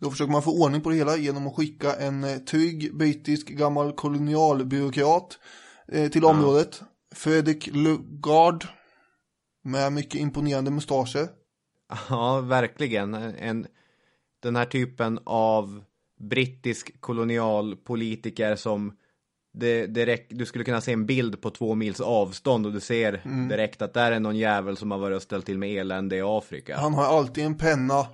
Då 0.00 0.10
försöker 0.10 0.32
man 0.32 0.42
få 0.42 0.62
ordning 0.62 0.80
på 0.80 0.90
det 0.90 0.96
hela 0.96 1.16
genom 1.16 1.46
att 1.46 1.56
skicka 1.56 1.94
en 1.94 2.24
eh, 2.24 2.36
trygg 2.36 2.96
brittisk 2.96 3.48
gammal 3.48 3.92
kolonialbyråkrat 3.92 5.38
eh, 5.88 6.10
till 6.10 6.24
området. 6.24 6.82
Fredrik 7.14 7.66
Lugard. 7.66 8.64
Med 9.64 9.92
mycket 9.92 10.20
imponerande 10.20 10.70
mustascher. 10.70 11.28
Ja, 12.08 12.40
verkligen. 12.40 13.14
En, 13.14 13.66
den 14.42 14.56
här 14.56 14.64
typen 14.64 15.18
av 15.24 15.84
brittisk 16.20 17.00
kolonialpolitiker 17.00 18.56
som 18.56 18.92
det, 19.52 19.86
direkt, 19.86 20.26
du 20.30 20.46
skulle 20.46 20.64
kunna 20.64 20.80
se 20.80 20.92
en 20.92 21.06
bild 21.06 21.40
på 21.40 21.50
två 21.50 21.74
mils 21.74 22.00
avstånd 22.00 22.66
och 22.66 22.72
du 22.72 22.80
ser 22.80 23.48
direkt 23.48 23.82
att 23.82 23.94
där 23.94 24.12
är 24.12 24.20
någon 24.20 24.36
jävel 24.36 24.76
som 24.76 24.90
har 24.90 24.98
varit 24.98 25.16
och 25.16 25.22
ställt 25.22 25.46
till 25.46 25.58
med 25.58 25.80
elände 25.80 26.16
i 26.16 26.22
Afrika. 26.24 26.76
Han 26.76 26.94
har 26.94 27.04
alltid 27.04 27.44
en 27.44 27.58
penna 27.58 28.06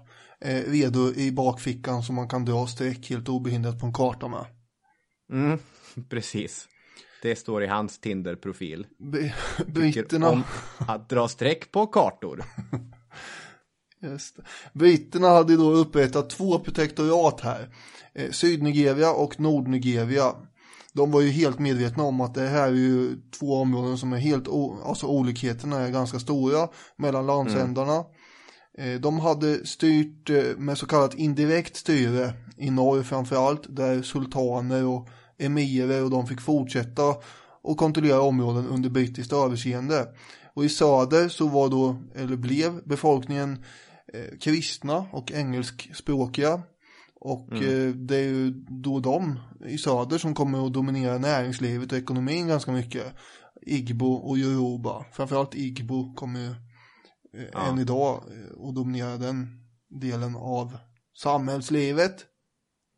eh, 0.44 0.70
redo 0.70 1.14
i 1.14 1.32
bakfickan 1.32 2.02
som 2.02 2.14
man 2.14 2.28
kan 2.28 2.44
dra 2.44 2.66
streck 2.66 3.10
helt 3.10 3.28
obehindrat 3.28 3.80
på 3.80 3.86
en 3.86 3.92
karta 3.92 4.28
med. 4.28 4.46
Mm, 5.32 5.58
precis. 6.10 6.68
Det 7.22 7.36
står 7.36 7.62
i 7.62 7.66
hans 7.66 7.98
Tinder-profil. 7.98 8.86
Britterna, 9.66 10.30
om 10.30 10.42
att 10.78 11.08
dra 11.08 11.28
streck 11.28 11.72
på 11.72 11.86
kartor. 11.86 12.44
just 14.00 14.38
britterna 14.72 15.28
hade 15.28 15.56
då 15.56 15.72
upprättat 15.72 16.30
två 16.30 16.58
protektorat 16.58 17.40
här. 17.40 17.68
Eh, 18.14 18.30
Sydnigeria 18.30 19.12
och 19.12 19.40
Nordnigeria. 19.40 20.34
De 20.92 21.10
var 21.10 21.20
ju 21.20 21.30
helt 21.30 21.58
medvetna 21.58 22.02
om 22.02 22.20
att 22.20 22.34
det 22.34 22.48
här 22.48 22.68
är 22.68 22.72
ju 22.72 23.16
två 23.38 23.54
områden 23.60 23.98
som 23.98 24.12
är 24.12 24.18
helt, 24.18 24.48
alltså 24.84 25.06
olikheterna 25.06 25.80
är 25.80 25.90
ganska 25.90 26.18
stora 26.18 26.68
mellan 26.96 27.26
landsändarna. 27.26 27.96
Eh, 27.96 28.06
De 29.00 29.20
hade 29.20 29.66
styrt 29.66 30.30
eh, 30.30 30.56
med 30.56 30.78
så 30.78 30.86
kallat 30.86 31.14
indirekt 31.14 31.76
styre 31.76 32.32
i 32.56 32.70
norr 32.70 33.02
framförallt 33.02 33.76
där 33.76 34.02
sultaner 34.02 34.84
och 34.84 35.08
emirer 35.38 36.04
och 36.04 36.10
de 36.10 36.26
fick 36.26 36.40
fortsätta 36.40 37.14
och 37.62 37.76
kontrollera 37.76 38.20
områden 38.20 38.66
under 38.66 38.90
brittiskt 38.90 39.32
överseende. 39.32 40.08
Och 40.54 40.64
i 40.64 40.68
söder 40.68 41.28
så 41.28 41.48
var 41.48 41.68
då, 41.68 41.96
eller 42.14 42.36
blev 42.36 42.88
befolkningen 42.88 43.64
eh, 44.12 44.38
kristna 44.40 45.06
och 45.12 45.32
engelskspråkiga. 45.32 46.62
Och 47.20 47.52
eh, 47.52 47.88
det 47.88 48.16
är 48.16 48.28
ju 48.28 48.50
då 48.68 49.00
de 49.00 49.38
i 49.66 49.78
söder 49.78 50.18
som 50.18 50.34
kommer 50.34 50.66
att 50.66 50.72
dominera 50.72 51.18
näringslivet 51.18 51.92
och 51.92 51.98
ekonomin 51.98 52.48
ganska 52.48 52.72
mycket. 52.72 53.04
Igbo 53.66 54.12
och 54.14 54.38
Yoruba. 54.38 55.04
Framförallt 55.12 55.54
Igbo 55.54 56.14
kommer 56.14 56.56
eh, 57.36 57.68
än 57.68 57.78
idag 57.78 58.22
eh, 58.28 58.68
att 58.68 58.74
dominera 58.74 59.16
den 59.16 59.64
delen 59.88 60.36
av 60.36 60.76
samhällslivet. 61.16 62.26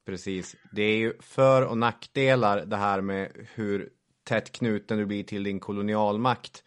Precis. 0.07 0.57
Det 0.73 0.83
är 0.83 0.97
ju 0.97 1.13
för 1.21 1.63
och 1.63 1.79
nackdelar 1.79 2.67
det 2.67 2.77
här 2.77 3.01
med 3.01 3.33
hur 3.55 3.91
tätt 4.25 4.53
knuten 4.53 4.99
du 4.99 5.07
blir 5.07 5.23
till 5.23 5.45
din 5.45 5.61
kolonialmakt. 5.61 6.65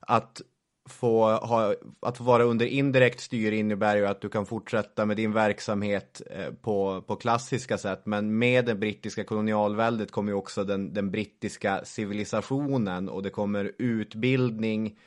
Att 0.00 0.42
få, 0.88 1.30
ha, 1.30 1.74
att 2.00 2.18
få 2.18 2.24
vara 2.24 2.42
under 2.44 2.66
indirekt 2.66 3.20
styre 3.20 3.56
innebär 3.56 3.96
ju 3.96 4.06
att 4.06 4.20
du 4.20 4.28
kan 4.28 4.46
fortsätta 4.46 5.06
med 5.06 5.16
din 5.16 5.32
verksamhet 5.32 6.22
eh, 6.30 6.52
på, 6.54 7.02
på 7.06 7.16
klassiska 7.16 7.78
sätt. 7.78 8.02
Men 8.04 8.38
med 8.38 8.64
det 8.64 8.74
brittiska 8.74 9.24
kolonialväldet 9.24 10.10
kommer 10.10 10.32
ju 10.32 10.36
också 10.36 10.64
den, 10.64 10.94
den 10.94 11.10
brittiska 11.10 11.84
civilisationen 11.84 13.08
och 13.08 13.22
det 13.22 13.30
kommer 13.30 13.72
utbildning, 13.78 14.98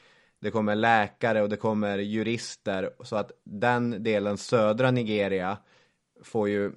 det 0.46 0.52
kommer 0.52 0.76
läkare 0.76 1.42
och 1.42 1.50
det 1.50 1.58
kommer 1.58 1.98
jurister. 1.98 2.90
Så 3.04 3.16
att 3.16 3.32
den 3.44 4.04
delen, 4.04 4.38
södra 4.38 4.92
Nigeria, 4.92 5.58
får 6.24 6.50
ju 6.50 6.72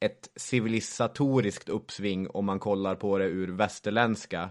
ett 0.00 0.28
civilisatoriskt 0.36 1.68
uppsving 1.68 2.30
om 2.30 2.46
man 2.46 2.58
kollar 2.58 2.94
på 2.94 3.18
det 3.18 3.24
ur 3.24 3.48
västerländska, 3.48 4.50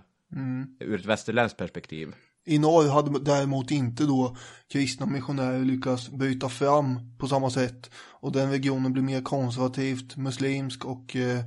ur 0.80 1.00
ett 1.00 1.06
västerländskt 1.06 1.58
perspektiv. 1.58 2.16
I 2.46 2.60
norr 2.60 2.90
hade 2.90 3.20
däremot 3.20 3.72
inte 3.72 4.04
då 4.04 4.38
kristna 4.68 5.06
missionärer 5.06 5.60
lyckats 5.60 6.10
bryta 6.10 6.50
fram 6.50 7.18
på 7.18 7.28
samma 7.28 7.50
sätt. 7.50 7.92
Och 7.96 8.32
den 8.32 8.52
regionen 8.52 8.94
blir 8.94 9.04
mer 9.04 9.22
konservativt, 9.22 10.18
muslimsk 10.18 10.86
och 10.86 11.16
eh, 11.16 11.40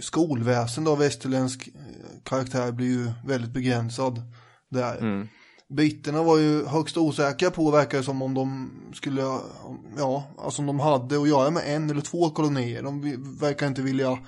skolväsende 0.00 0.90
av 0.90 0.98
västerländsk 0.98 1.68
eh, 1.68 2.22
karaktär 2.22 2.72
blir 2.72 2.86
ju 2.86 3.10
väldigt 3.24 3.50
begränsad 3.50 4.22
där. 4.68 5.04
Britterna 5.72 6.22
var 6.22 6.38
ju 6.38 6.66
högst 6.66 6.96
osäkra 6.96 7.50
på, 7.50 7.70
verkar 7.70 7.98
det 7.98 8.04
som 8.04 8.22
om 8.22 8.34
de 8.34 8.70
skulle, 8.94 9.22
ja, 9.98 10.24
alltså 10.38 10.62
om 10.62 10.66
de 10.66 10.80
hade 10.80 11.22
att 11.22 11.28
göra 11.28 11.50
med 11.50 11.62
en 11.66 11.90
eller 11.90 12.00
två 12.00 12.30
kolonier. 12.30 12.82
De 12.82 13.00
verkar 13.40 13.66
inte 13.66 13.82
vilja 13.82 14.10
eh, 14.10 14.18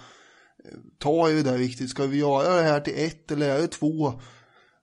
ta 0.99 1.31
i 1.31 1.33
det 1.33 1.43
där 1.43 1.59
riktigt. 1.59 1.91
Ska 1.91 2.07
vi 2.07 2.19
göra 2.19 2.57
det 2.57 2.63
här 2.63 2.81
till 2.81 2.95
ett 2.97 3.31
eller 3.31 3.49
är 3.49 3.61
det 3.61 3.67
två? 3.67 4.21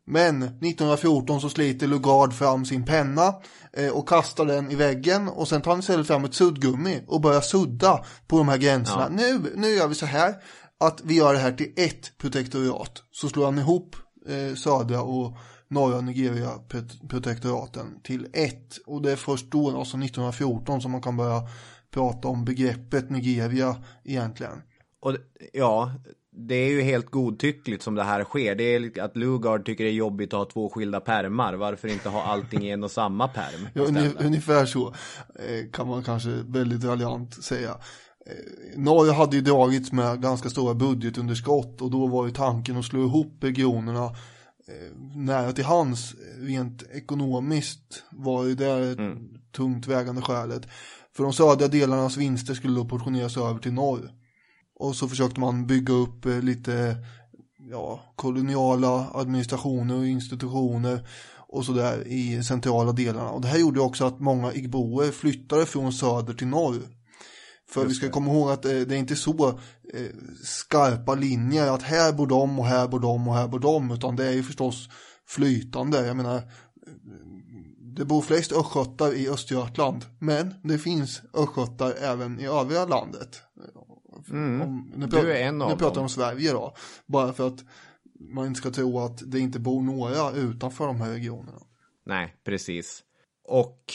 Men 0.05 0.43
1914 0.43 1.41
så 1.41 1.49
sliter 1.49 1.87
Lugard 1.87 2.33
fram 2.33 2.65
sin 2.65 2.85
penna 2.85 3.33
eh, 3.73 3.89
och 3.89 4.09
kastar 4.09 4.45
den 4.45 4.71
i 4.71 4.75
väggen 4.75 5.27
och 5.27 5.47
sen 5.47 5.61
tar 5.61 5.71
han 5.71 5.79
istället 5.79 6.07
fram 6.07 6.25
ett 6.25 6.33
suddgummi 6.33 7.03
och 7.07 7.21
börjar 7.21 7.41
sudda 7.41 8.05
på 8.27 8.37
de 8.37 8.47
här 8.47 8.57
gränserna. 8.57 9.09
Nu, 9.09 9.53
nu 9.55 9.67
gör 9.67 9.87
vi 9.87 9.95
så 9.95 10.05
här 10.05 10.35
att 10.79 11.01
vi 11.03 11.15
gör 11.15 11.33
det 11.33 11.39
här 11.39 11.51
till 11.51 11.73
ett 11.75 12.17
protektorat. 12.17 13.03
Så 13.11 13.29
slår 13.29 13.45
han 13.45 13.59
ihop 13.59 13.95
eh, 14.27 14.55
södra 14.55 15.01
och 15.01 15.37
norra 15.72 16.01
Nigeria 16.01 16.50
prot- 16.70 17.10
protektoraten 17.10 18.00
till 18.03 18.27
ett. 18.34 18.77
Och 18.86 19.01
det 19.01 19.12
är 19.12 19.16
först 19.16 19.51
då, 19.51 19.68
alltså 19.68 19.98
1914, 19.98 20.81
som 20.81 20.92
man 20.92 21.01
kan 21.01 21.18
börja 21.18 21.42
prata 21.92 22.27
om 22.27 22.46
begreppet 22.46 23.10
Nigeria 23.10 23.75
egentligen. 24.03 24.62
Och 25.01 25.16
ja, 25.53 25.92
det 26.34 26.55
är 26.55 26.70
ju 26.70 26.81
helt 26.81 27.12
godtyckligt 27.12 27.84
som 27.84 27.96
det 27.96 28.03
här 28.03 28.24
sker. 28.24 28.55
Det 28.55 28.64
är 28.64 29.01
att 29.01 29.18
Lugard 29.18 29.66
tycker 29.66 29.84
det 29.84 29.90
är 29.90 29.94
jobbigt 29.94 30.34
att 30.34 30.40
ha 30.40 30.46
två 30.46 30.70
skilda 30.70 31.00
permar. 31.00 31.53
Varför 31.53 31.88
inte 31.88 32.10
ha 32.10 32.24
allting 32.24 32.68
i 32.68 32.70
en 32.70 32.84
och 32.84 32.92
samma 32.92 33.27
perm? 33.27 33.68
Ja, 33.74 33.81
ungefär 34.25 34.66
så 34.66 34.88
eh, 35.36 35.72
kan 35.72 35.88
man 35.88 36.03
kanske 36.03 36.29
väldigt 36.29 36.84
raljant 36.84 37.44
säga. 37.44 37.70
Eh, 38.25 38.79
Norge 38.79 39.12
hade 39.12 39.36
ju 39.36 39.42
dragits 39.42 39.92
med 39.92 40.22
ganska 40.22 40.50
stora 40.50 40.74
budgetunderskott 40.74 41.81
och 41.81 41.92
då 41.92 42.07
var 42.07 42.25
ju 42.25 42.31
tanken 42.31 42.77
att 42.77 42.86
slå 42.86 43.00
ihop 43.03 43.38
regionerna 43.42 44.16
nära 45.15 45.51
till 45.51 45.65
hands 45.65 46.15
rent 46.39 46.83
ekonomiskt 46.91 48.03
var 48.11 48.45
ju 48.45 48.55
det 48.55 48.91
ett 48.91 48.97
tungt 49.55 49.87
vägande 49.87 50.21
skälet. 50.21 50.67
För 51.15 51.24
de 51.24 51.33
södra 51.33 51.67
delarnas 51.67 52.17
vinster 52.17 52.53
skulle 52.53 52.75
då 52.75 52.85
portioneras 52.85 53.37
över 53.37 53.59
till 53.59 53.74
norr. 53.74 54.11
Och 54.75 54.95
så 54.95 55.07
försökte 55.07 55.39
man 55.39 55.67
bygga 55.67 55.93
upp 55.93 56.25
eh, 56.25 56.41
lite 56.41 56.95
ja, 57.71 58.13
koloniala 58.15 59.11
administrationer 59.13 59.97
och 59.97 60.07
institutioner 60.07 61.07
och 61.47 61.65
sådär 61.65 62.07
i 62.07 62.43
centrala 62.43 62.91
delarna. 62.91 63.29
Och 63.29 63.41
det 63.41 63.47
här 63.47 63.59
gjorde 63.59 63.79
också 63.79 64.05
att 64.05 64.19
många 64.19 64.53
igboer 64.53 65.11
flyttade 65.11 65.65
från 65.65 65.93
söder 65.93 66.33
till 66.33 66.47
norr. 66.47 66.81
För 67.72 67.86
vi 67.86 67.94
ska 67.94 68.10
komma 68.10 68.31
ihåg 68.31 68.50
att 68.51 68.66
eh, 68.66 68.72
det 68.72 68.96
är 68.96 69.00
inte 69.00 69.16
så 69.16 69.48
eh, 69.94 70.05
skarpa 70.44 71.16
linjer 71.16 71.68
att 71.68 71.81
här 71.81 72.14
bor 72.14 72.27
de 72.27 72.60
och 72.60 72.66
här 72.66 72.88
bor 72.88 73.00
de 73.00 73.27
och 73.27 73.36
här 73.36 73.48
bor 73.48 73.60
de 73.60 73.92
utan 73.92 74.16
det 74.16 74.27
är 74.27 74.31
ju 74.31 74.44
förstås 74.44 74.90
flytande. 75.27 76.05
Jag 76.07 76.18
menar, 76.18 76.36
eh, 76.36 76.44
det 77.96 78.05
bor 78.05 78.22
flest 78.22 78.51
östgötar 78.51 79.14
i 79.14 79.29
Östergötland 79.29 80.05
men 80.20 80.53
det 80.64 80.77
finns 80.77 81.22
östgötar 81.34 81.94
även 82.01 82.40
i 82.40 82.46
övriga 82.46 82.86
landet. 82.86 83.42
Om, 84.31 84.92
nu, 84.96 85.07
Du 85.07 85.31
är 85.31 85.48
en 85.48 85.62
av 85.62 85.70
nu 85.70 85.75
pratar 85.75 85.96
dem. 85.96 86.03
om 86.03 86.10
Sverige 86.10 86.51
då. 86.51 86.75
Bara 87.05 87.34
för 87.34 87.48
att 87.48 87.66
man 88.20 88.48
inte 88.48 88.57
ska 88.57 88.72
tro 88.72 89.00
att 89.00 89.31
det 89.31 89.40
inte 89.40 89.60
bor 89.60 89.81
några 89.81 90.31
utanför 90.31 90.88
de 90.88 91.01
här 91.01 91.10
regionerna. 91.12 91.62
Nej, 92.05 92.36
precis. 92.44 93.03
Och... 93.44 93.94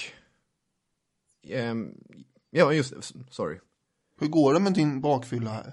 ehm, 1.49 1.91
ja, 2.51 2.73
just 2.73 2.95
Sorry. 3.31 3.59
Hur 4.20 4.26
går 4.26 4.55
det 4.55 4.61
med 4.61 4.72
din 4.72 5.00
bakfylla 5.00 5.50
här? 5.50 5.72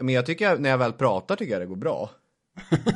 Men 0.00 0.14
jag 0.14 0.26
tycker, 0.26 0.58
när 0.58 0.70
jag 0.70 0.78
väl 0.78 0.92
pratar 0.92 1.36
tycker 1.36 1.52
jag 1.52 1.62
det 1.62 1.66
går 1.66 1.76
bra. 1.76 2.10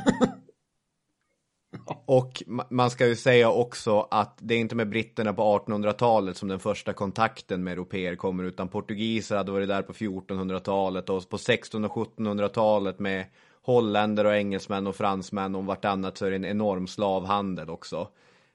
Och 2.05 2.43
ma- 2.47 2.65
man 2.69 2.89
ska 2.89 3.07
ju 3.07 3.15
säga 3.15 3.49
också 3.49 4.07
att 4.11 4.37
det 4.41 4.55
är 4.55 4.59
inte 4.59 4.75
med 4.75 4.89
britterna 4.89 5.33
på 5.33 5.59
1800-talet 5.59 6.37
som 6.37 6.49
den 6.49 6.59
första 6.59 6.93
kontakten 6.93 7.63
med 7.63 7.73
europeer 7.73 8.15
kommer, 8.15 8.43
utan 8.43 8.67
portugiser 8.67 9.37
hade 9.37 9.51
varit 9.51 9.67
där 9.67 9.81
på 9.81 9.93
1400-talet 9.93 11.09
och 11.09 11.29
på 11.29 11.35
1600 11.35 11.89
och 11.89 12.17
1700-talet 12.17 12.99
med 12.99 13.25
holländare 13.61 14.27
och 14.27 14.35
engelsmän 14.35 14.87
och 14.87 14.95
fransmän 14.95 15.55
och 15.55 15.65
vartannat 15.65 16.17
så 16.17 16.25
är 16.25 16.29
det 16.29 16.35
en 16.35 16.45
enorm 16.45 16.87
slavhandel 16.87 17.69
också. 17.69 18.07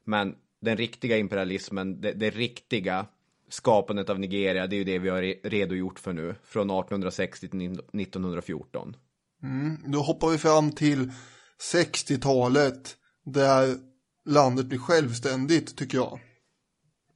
Men 0.05 0.35
den 0.61 0.77
riktiga 0.77 1.19
imperialismen, 1.19 2.01
det, 2.01 2.13
det 2.13 2.31
riktiga 2.31 3.07
skapandet 3.49 4.11
av 4.11 4.21
Nigeria, 4.21 4.67
det 4.67 4.77
är 4.77 4.79
ju 4.79 4.85
det 4.85 4.99
vi 4.99 5.09
har 5.09 5.23
re- 5.23 5.41
redogjort 5.43 5.99
för 5.99 6.13
nu, 6.13 6.35
från 6.45 6.71
1860 6.71 7.49
till 7.49 7.73
1914. 7.73 8.97
Då 9.87 9.99
hoppar 9.99 10.29
vi 10.29 10.39
fram 10.39 10.73
till 10.73 11.13
60-talet 11.73 12.97
där 13.25 13.77
landet 14.25 14.67
blir 14.67 14.79
självständigt 14.79 15.77
tycker 15.77 15.99
jag. 15.99 16.21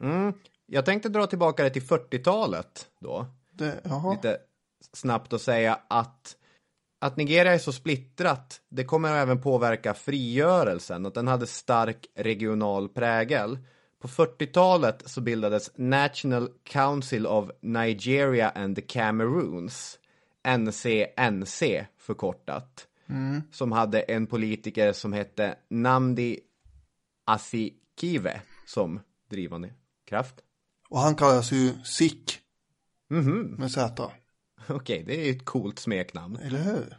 Mm. 0.02 0.32
Jag 0.66 0.84
tänkte 0.84 1.08
dra 1.08 1.26
tillbaka 1.26 1.62
det 1.64 1.70
till 1.70 1.82
40-talet 1.82 2.86
då. 3.00 3.26
Det. 3.52 3.80
Lite 4.14 4.38
snabbt 4.92 5.32
och 5.32 5.40
säga 5.40 5.80
att 5.88 6.36
att 7.00 7.16
Nigeria 7.16 7.54
är 7.54 7.58
så 7.58 7.72
splittrat, 7.72 8.60
det 8.68 8.84
kommer 8.84 9.14
även 9.14 9.40
påverka 9.42 9.94
frigörelsen, 9.94 11.06
att 11.06 11.14
den 11.14 11.28
hade 11.28 11.46
stark 11.46 12.06
regional 12.14 12.88
prägel. 12.88 13.58
På 14.00 14.08
40-talet 14.08 15.02
så 15.06 15.20
bildades 15.20 15.70
National 15.76 16.48
Council 16.64 17.26
of 17.26 17.50
Nigeria 17.60 18.50
and 18.50 18.76
the 18.76 18.82
Cameroons, 18.82 19.98
NCNC 20.58 21.86
förkortat, 21.98 22.86
som 23.52 23.72
hade 23.72 24.00
en 24.00 24.26
politiker 24.26 24.92
som 24.92 25.12
hette 25.12 25.56
Namdi 25.70 26.38
Azikiwe 27.24 28.40
som 28.66 29.00
drivande 29.30 29.70
kraft. 30.06 30.34
Och 30.88 30.98
han 30.98 31.14
kallas 31.14 31.52
ju 31.52 31.72
Sick 31.84 32.38
Mhm. 33.10 33.54
med 33.58 33.70
Z. 33.70 34.10
Okej, 34.68 35.02
det 35.06 35.20
är 35.20 35.24
ju 35.24 35.30
ett 35.30 35.44
coolt 35.44 35.78
smeknamn. 35.78 36.36
Eller 36.36 36.58
hur? 36.62 36.96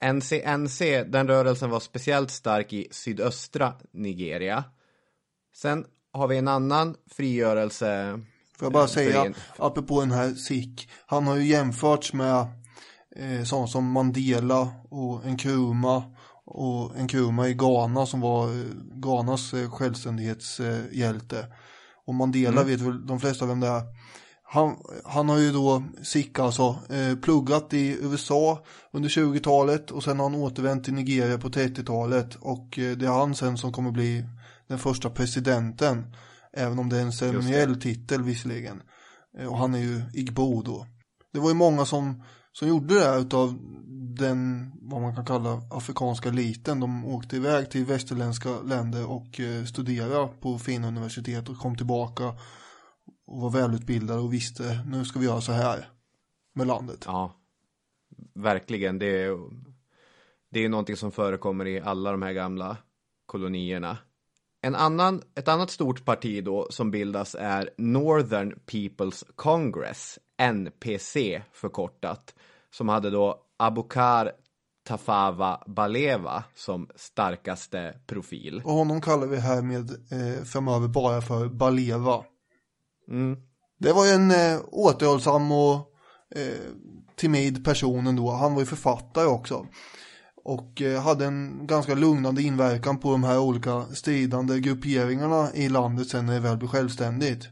NCNC, 0.00 1.04
den 1.04 1.28
rörelsen 1.28 1.70
var 1.70 1.80
speciellt 1.80 2.30
stark 2.30 2.72
i 2.72 2.88
sydöstra 2.90 3.74
Nigeria. 3.90 4.64
Sen 5.54 5.86
har 6.12 6.28
vi 6.28 6.36
en 6.38 6.48
annan 6.48 6.94
frigörelse. 7.10 8.20
Får 8.58 8.66
jag 8.66 8.72
bara 8.72 8.82
eh, 8.84 8.88
säga, 8.88 9.22
fören- 9.22 9.34
apropå 9.58 10.00
den 10.00 10.10
här 10.10 10.34
Sik, 10.34 10.88
han 11.06 11.26
har 11.26 11.36
ju 11.36 11.44
jämförts 11.46 12.12
med 12.12 12.46
eh, 13.16 13.44
sådana 13.44 13.66
som 13.66 13.90
Mandela 13.92 14.68
och 14.90 15.26
Nkrumah 15.26 16.02
och 16.44 16.96
Nkrumah 17.00 17.48
i 17.48 17.54
Ghana 17.54 18.06
som 18.06 18.20
var 18.20 18.48
eh, 18.48 18.64
Ghanas 18.94 19.54
eh, 19.54 19.70
självständighetshjälte. 19.70 21.46
Och 22.06 22.14
Mandela 22.14 22.62
vet 22.64 22.80
väl 22.80 23.06
de 23.06 23.20
flesta 23.20 23.46
vem 23.46 23.60
det 23.60 23.66
är. 23.68 23.82
Han, 24.44 24.76
han 25.04 25.28
har 25.28 25.38
ju 25.38 25.52
då, 25.52 25.82
Sik 26.02 26.38
alltså, 26.38 26.76
eh, 26.90 27.16
pluggat 27.22 27.72
i 27.74 27.98
USA 28.00 28.64
under 28.92 29.08
20-talet 29.08 29.90
och 29.90 30.02
sen 30.04 30.18
har 30.20 30.30
han 30.30 30.40
återvänt 30.40 30.84
till 30.84 30.94
Nigeria 30.94 31.38
på 31.38 31.48
30-talet 31.48 32.34
och 32.40 32.78
eh, 32.78 32.96
det 32.96 33.06
är 33.06 33.10
han 33.10 33.34
sen 33.34 33.58
som 33.58 33.72
kommer 33.72 33.90
bli 33.90 34.24
den 34.72 34.78
första 34.78 35.10
presidenten. 35.10 36.14
Även 36.52 36.78
om 36.78 36.88
det 36.88 36.96
är 36.96 37.02
en 37.02 37.12
ceremoniell 37.12 37.80
titel 37.80 38.22
visserligen. 38.22 38.82
Eh, 39.38 39.46
Och 39.46 39.58
han 39.58 39.74
är 39.74 39.78
ju 39.78 40.02
Igbo 40.14 40.62
då. 40.62 40.86
Det 41.32 41.40
var 41.40 41.48
ju 41.48 41.54
många 41.54 41.84
som, 41.84 42.22
som 42.52 42.68
gjorde 42.68 42.94
det 42.94 43.04
här 43.04 43.20
utav 43.20 43.58
den, 44.18 44.72
vad 44.80 45.02
man 45.02 45.14
kan 45.14 45.24
kalla 45.26 45.62
afrikanska 45.70 46.28
eliten. 46.28 46.80
De 46.80 47.04
åkte 47.04 47.36
iväg 47.36 47.70
till 47.70 47.84
västerländska 47.84 48.60
länder 48.60 49.10
och 49.10 49.40
eh, 49.40 49.64
studerade 49.64 50.28
på 50.40 50.58
fina 50.58 50.88
universitet 50.88 51.48
och 51.48 51.58
kom 51.58 51.76
tillbaka 51.76 52.28
och 53.26 53.40
var 53.40 53.50
välutbildade 53.50 54.20
och 54.20 54.32
visste 54.32 54.84
nu 54.86 55.04
ska 55.04 55.18
vi 55.18 55.26
göra 55.26 55.40
så 55.40 55.52
här 55.52 55.88
med 56.54 56.66
landet. 56.66 57.02
Ja, 57.06 57.36
verkligen. 58.34 58.98
Det 58.98 59.22
är, 59.22 59.36
det 60.50 60.64
är 60.64 60.68
någonting 60.68 60.96
som 60.96 61.12
förekommer 61.12 61.66
i 61.66 61.80
alla 61.80 62.10
de 62.12 62.22
här 62.22 62.32
gamla 62.32 62.76
kolonierna. 63.26 63.98
En 64.64 64.74
annan, 64.74 65.22
ett 65.34 65.48
annat 65.48 65.70
stort 65.70 66.04
parti 66.04 66.44
då 66.44 66.66
som 66.70 66.90
bildas 66.90 67.36
är 67.38 67.70
Northern 67.78 68.54
People's 68.66 69.24
Congress, 69.36 70.18
NPC 70.38 71.42
förkortat, 71.52 72.34
som 72.70 72.88
hade 72.88 73.10
då 73.10 73.40
Abukar 73.58 74.32
Tafawa 74.84 75.62
Balewa 75.66 76.44
som 76.54 76.88
starkaste 76.96 77.94
profil. 78.06 78.62
Och 78.64 78.72
honom 78.72 79.00
kallar 79.00 79.26
vi 79.26 79.36
härmed 79.36 79.90
eh, 79.90 80.44
framöver 80.44 80.88
bara 80.88 81.20
för 81.20 81.48
Baleva. 81.48 82.24
Mm. 83.08 83.36
Det 83.78 83.92
var 83.92 84.06
ju 84.06 84.12
en 84.12 84.30
eh, 84.30 84.60
återhållsam 84.68 85.52
och 85.52 85.74
eh, 86.34 86.72
timid 87.16 87.64
person 87.64 88.06
ändå. 88.06 88.30
Han 88.30 88.54
var 88.54 88.60
ju 88.60 88.66
författare 88.66 89.26
också. 89.26 89.66
Och 90.44 90.82
eh, 90.82 91.02
hade 91.02 91.26
en 91.26 91.66
ganska 91.66 91.94
lugnande 91.94 92.42
inverkan 92.42 92.98
på 92.98 93.12
de 93.12 93.24
här 93.24 93.38
olika 93.38 93.82
stridande 93.82 94.60
grupperingarna 94.60 95.54
i 95.54 95.68
landet 95.68 96.08
sen 96.08 96.26
när 96.26 96.34
det 96.34 96.40
väl 96.40 96.56
blev 96.56 96.68
självständigt. 96.68 97.48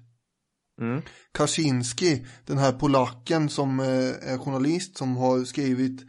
Mm. 0.80 1.02
Kaczynski, 1.32 2.26
den 2.46 2.58
här 2.58 2.72
polacken 2.72 3.48
som 3.48 3.80
eh, 3.80 4.32
är 4.32 4.38
journalist 4.38 4.96
som 4.96 5.16
har 5.16 5.44
skrivit 5.44 6.00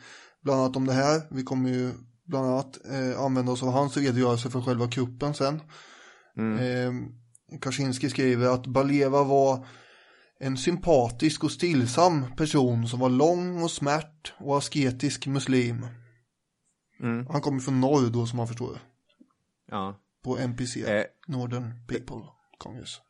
bland 0.43 0.61
annat 0.61 0.75
om 0.75 0.87
det 0.87 0.93
här. 0.93 1.21
Vi 1.31 1.43
kommer 1.43 1.69
ju 1.69 1.91
bland 2.27 2.47
annat 2.47 2.77
eh, 2.91 3.21
använda 3.21 3.51
oss 3.51 3.63
av 3.63 3.71
hans 3.71 3.97
redogörelse 3.97 4.49
för 4.49 4.61
själva 4.61 4.87
kuppen 4.87 5.33
sen. 5.33 5.61
Eh, 6.59 6.91
Kaczynski 7.61 8.09
skriver 8.09 8.47
att 8.47 8.67
Baleva 8.67 9.23
var 9.23 9.65
en 10.39 10.57
sympatisk 10.57 11.43
och 11.43 11.51
stillsam 11.51 12.25
person 12.37 12.87
som 12.87 12.99
var 12.99 13.09
lång 13.09 13.63
och 13.63 13.71
smärt 13.71 14.33
och 14.39 14.57
asketisk 14.57 15.27
muslim. 15.27 15.85
Mm. 17.01 17.27
Han 17.29 17.41
kommer 17.41 17.59
från 17.59 17.81
norr 17.81 18.09
då 18.09 18.25
som 18.25 18.37
man 18.37 18.47
förstår 18.47 18.77
Ja, 19.71 19.95
på 20.23 20.37
NPC, 20.37 20.83
Eh, 20.97 21.05
Northern 21.27 21.73
People 21.87 22.21
Congress. 22.57 23.01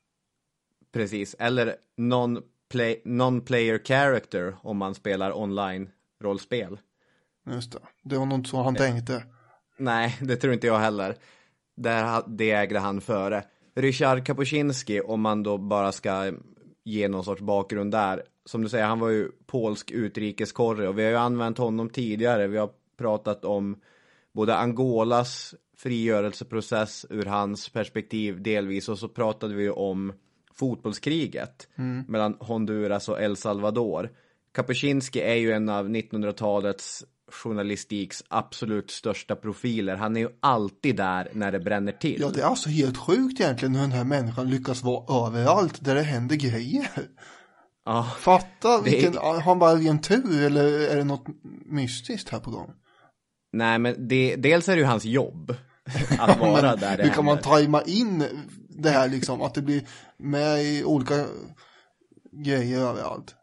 precis. 0.91 1.35
Eller 1.39 1.75
non-play, 1.97 3.01
non-player 3.05 3.85
character 3.85 4.55
om 4.63 4.77
man 4.77 4.95
spelar 4.95 5.31
online-rollspel. 5.37 6.77
Just 7.51 7.71
det, 7.71 7.79
det 8.03 8.17
var 8.17 8.25
nog 8.25 8.39
inte 8.39 8.49
så 8.49 8.61
han 8.63 8.75
tänkte. 8.75 9.23
Nej, 9.77 10.17
det 10.21 10.35
tror 10.35 10.53
inte 10.53 10.67
jag 10.67 10.79
heller. 10.79 11.15
Där, 11.75 12.23
det 12.27 12.51
ägde 12.51 12.79
han 12.79 13.01
före. 13.01 13.43
Ryszard 13.75 14.25
Kapuscinski, 14.25 15.01
om 15.01 15.21
man 15.21 15.43
då 15.43 15.57
bara 15.57 15.91
ska 15.91 16.31
ge 16.83 17.07
någon 17.07 17.23
sorts 17.23 17.41
bakgrund 17.41 17.91
där. 17.91 18.23
Som 18.45 18.61
du 18.63 18.69
säger, 18.69 18.85
han 18.85 18.99
var 18.99 19.09
ju 19.09 19.31
polsk 19.45 19.91
utrikeskorre 19.91 20.87
och 20.87 20.97
vi 20.99 21.03
har 21.03 21.09
ju 21.09 21.17
använt 21.17 21.57
honom 21.57 21.89
tidigare. 21.89 22.47
Vi 22.47 22.57
har 22.57 22.69
pratat 23.01 23.45
om 23.45 23.75
både 24.33 24.55
Angolas 24.55 25.55
frigörelseprocess 25.77 27.05
ur 27.09 27.25
hans 27.25 27.69
perspektiv 27.69 28.41
delvis 28.41 28.89
och 28.89 28.99
så 28.99 29.07
pratade 29.07 29.55
vi 29.55 29.69
om 29.69 30.13
fotbollskriget 30.53 31.67
mellan 32.07 32.37
Honduras 32.39 33.09
och 33.09 33.21
El 33.21 33.35
Salvador. 33.35 34.09
Kapuscinski 34.53 35.19
är 35.21 35.35
ju 35.35 35.51
en 35.51 35.69
av 35.69 35.89
1900-talets 35.89 37.03
journalistiks 37.31 38.23
absolut 38.27 38.91
största 38.91 39.35
profiler. 39.35 39.95
Han 39.95 40.15
är 40.17 40.21
ju 40.21 40.29
alltid 40.39 40.95
där 40.95 41.29
när 41.33 41.51
det 41.51 41.59
bränner 41.59 41.91
till. 41.91 42.17
Ja, 42.21 42.29
det 42.29 42.41
är 42.41 42.45
alltså 42.45 42.69
helt 42.69 42.97
sjukt 42.97 43.39
egentligen 43.39 43.75
hur 43.75 43.81
den 43.81 43.91
här 43.91 44.03
människan 44.03 44.49
lyckas 44.49 44.83
vara 44.83 45.27
överallt 45.27 45.85
där 45.85 45.95
det 45.95 46.01
händer 46.01 46.35
grejer. 46.35 46.89
Ja, 47.85 48.03
Fatta 48.19 48.81
Det 48.81 48.91
vilken, 48.91 49.17
har 49.17 49.39
han 49.39 49.59
bara 49.59 49.75
ren 49.75 50.01
tur 50.01 50.43
eller 50.45 50.89
är 50.89 50.95
det 50.95 51.03
något 51.03 51.25
mystiskt 51.65 52.29
här 52.29 52.39
på 52.39 52.51
gång? 52.51 52.73
Nej 53.51 53.79
men 53.79 54.07
det, 54.07 54.35
dels 54.35 54.69
är 54.69 54.75
det 54.75 54.79
ju 54.79 54.85
hans 54.85 55.05
jobb 55.05 55.55
att 56.19 56.39
vara 56.39 56.61
Men 56.61 56.79
där 56.79 56.97
det 56.97 57.03
hur 57.03 57.09
kan 57.09 57.25
man 57.25 57.37
tajma 57.37 57.81
in 57.81 58.23
det 58.69 58.89
här 58.89 59.09
liksom, 59.09 59.41
att 59.41 59.53
det 59.53 59.61
blir 59.61 59.81
med 60.17 60.63
i 60.63 60.83
olika 60.83 61.25
grejer 62.31 62.79
överallt? 62.79 63.35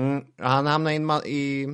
Mm, 0.00 0.24
han 0.38 0.66
hamnar 0.66 0.90
i, 0.90 0.96
en 0.96 1.10
ma- 1.10 1.24
i 1.26 1.66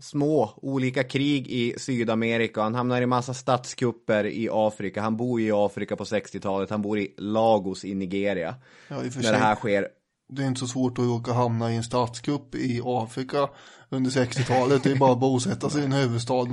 små 0.00 0.50
olika 0.56 1.04
krig 1.04 1.46
i 1.48 1.74
Sydamerika. 1.78 2.62
Han 2.62 2.74
hamnar 2.74 3.02
i 3.02 3.06
massa 3.06 3.34
statskupper 3.34 4.24
i 4.26 4.48
Afrika. 4.52 5.02
Han 5.02 5.16
bor 5.16 5.40
i 5.40 5.50
Afrika 5.54 5.96
på 5.96 6.04
60-talet. 6.04 6.70
Han 6.70 6.82
bor 6.82 6.98
i 6.98 7.14
Lagos 7.18 7.84
i 7.84 7.94
Nigeria. 7.94 8.54
Ja, 8.88 8.96
i 8.96 8.98
och 8.98 9.02
När 9.16 9.22
sig. 9.22 9.32
det 9.32 9.36
här 9.38 9.54
sker. 9.54 9.88
Det 10.28 10.42
är 10.42 10.46
inte 10.46 10.60
så 10.60 10.66
svårt 10.66 10.98
att 10.98 11.04
råka 11.04 11.32
hamna 11.32 11.72
i 11.72 11.76
en 11.76 11.82
statskupp 11.82 12.54
i 12.54 12.80
Afrika 12.84 13.48
under 13.90 14.10
60-talet. 14.10 14.82
Det 14.82 14.92
är 14.92 14.96
bara 14.96 15.12
att 15.12 15.20
bosätta 15.20 15.70
sig 15.70 15.82
i 15.82 15.84
en 15.84 15.92
huvudstad. 15.92 16.46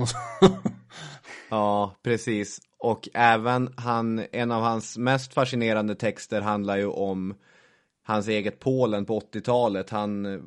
Ja, 1.50 1.96
precis. 2.04 2.60
Och 2.80 3.10
även 3.14 3.74
han, 3.78 4.26
en 4.32 4.52
av 4.52 4.62
hans 4.62 4.98
mest 4.98 5.34
fascinerande 5.34 5.96
texter 5.96 6.42
handlar 6.42 6.78
ju 6.78 6.88
om 6.88 7.36
hans 8.04 8.28
eget 8.28 8.60
Polen 8.60 9.06
på 9.06 9.20
80-talet. 9.20 9.90
Han 9.90 10.26
eh, 10.26 10.40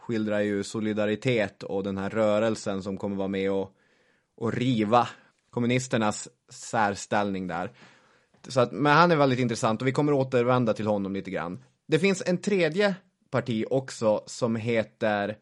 skildrar 0.00 0.40
ju 0.40 0.62
solidaritet 0.62 1.62
och 1.62 1.82
den 1.82 1.98
här 1.98 2.10
rörelsen 2.10 2.82
som 2.82 2.96
kommer 2.96 3.16
vara 3.16 3.28
med 3.28 3.52
och, 3.52 3.70
och 4.36 4.52
riva 4.52 5.08
kommunisternas 5.50 6.28
särställning 6.50 7.46
där. 7.46 7.72
Så 8.48 8.60
att, 8.60 8.72
men 8.72 8.92
han 8.92 9.10
är 9.10 9.16
väldigt 9.16 9.38
intressant 9.38 9.80
och 9.80 9.88
vi 9.88 9.92
kommer 9.92 10.12
återvända 10.12 10.72
till 10.74 10.86
honom 10.86 11.14
lite 11.14 11.30
grann. 11.30 11.64
Det 11.88 11.98
finns 11.98 12.22
en 12.26 12.38
tredje 12.38 12.94
parti 13.30 13.64
också 13.70 14.22
som 14.26 14.56
heter 14.56 15.36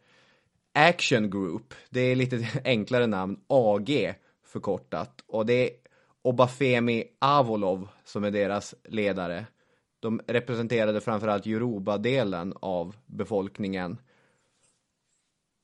Action 0.72 1.30
Group. 1.30 1.74
Det 1.90 2.00
är 2.00 2.16
lite 2.16 2.48
enklare 2.64 3.06
namn, 3.06 3.40
AG 3.46 4.14
förkortat. 4.46 5.24
Och 5.26 5.46
det 5.46 5.52
är 5.52 5.70
Obafemi 6.22 7.04
Avolov 7.18 7.88
som 8.04 8.24
är 8.24 8.30
deras 8.30 8.74
ledare. 8.84 9.46
De 10.00 10.20
representerade 10.26 11.00
framförallt 11.00 11.46
Yoruba-delen 11.46 12.54
av 12.60 12.96
befolkningen. 13.06 13.98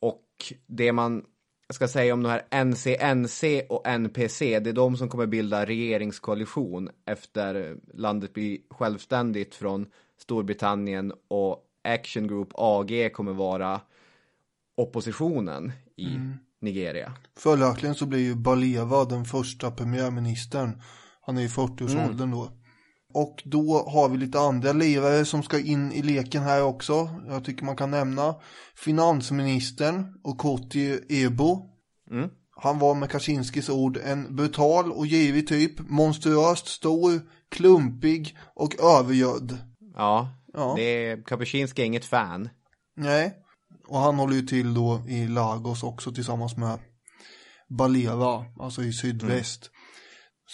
Och 0.01 0.53
det 0.67 0.93
man 0.93 1.25
ska 1.71 1.89
säga 1.89 2.15
om 2.15 2.23
de 2.23 2.29
här 2.29 2.65
NCNC 2.65 3.63
och 3.69 3.87
NPC, 3.87 4.61
det 4.61 4.71
är 4.71 4.75
de 4.75 4.97
som 4.97 5.09
kommer 5.09 5.27
bilda 5.27 5.67
regeringskoalition 5.67 6.91
efter 7.05 7.77
landet 7.95 8.33
blir 8.33 8.59
självständigt 8.71 9.55
från 9.55 9.87
Storbritannien 10.19 11.13
och 11.29 11.63
Action 11.85 12.29
Group 12.29 12.49
AG 12.55 13.13
kommer 13.13 13.33
vara 13.33 13.81
oppositionen 14.77 15.73
i 15.97 16.07
Nigeria. 16.61 17.13
Följaktligen 17.39 17.95
så 17.95 18.07
blir 18.07 18.19
ju 18.19 18.35
Baleva 18.35 19.05
den 19.05 19.25
första 19.25 19.71
premiärministern. 19.71 20.83
Han 21.21 21.39
är 21.39 21.43
i 21.43 21.49
40-årsåldern 21.49 22.31
då. 22.31 22.53
Och 23.15 23.43
då 23.45 23.89
har 23.89 24.09
vi 24.09 24.17
lite 24.17 24.41
andra 24.41 24.73
lirare 24.73 25.25
som 25.25 25.43
ska 25.43 25.61
in 25.61 25.93
i 25.93 26.03
leken 26.03 26.43
här 26.43 26.63
också. 26.63 27.09
Jag 27.27 27.45
tycker 27.45 27.65
man 27.65 27.77
kan 27.77 27.91
nämna 27.91 28.35
finansministern 28.75 30.21
Okoti 30.25 31.01
Ebo. 31.09 31.63
Mm. 32.11 32.31
Han 32.57 32.79
var 32.79 32.95
med 32.95 33.11
Kaczynskis 33.11 33.69
ord 33.69 33.99
en 34.05 34.37
brutal 34.37 34.93
och 34.93 35.07
givig 35.07 35.49
typ, 35.49 35.91
monstruöst 35.91 36.67
stor, 36.67 37.21
klumpig 37.49 38.37
och 38.55 38.81
övergödd. 38.81 39.59
Ja, 39.95 40.29
Ja. 40.57 40.73
det 40.77 40.83
är 40.83 41.23
Kapuscinski 41.23 41.83
är 41.83 41.87
inget 41.87 42.05
fan. 42.05 42.49
Nej, 42.97 43.35
och 43.89 43.99
han 43.99 44.15
håller 44.15 44.35
ju 44.35 44.43
till 44.43 44.75
då 44.75 45.03
i 45.09 45.27
Lagos 45.27 45.83
också 45.83 46.13
tillsammans 46.13 46.57
med 46.57 46.79
Baleva, 47.69 48.45
alltså 48.61 48.83
i 48.83 48.93
sydväst. 48.93 49.71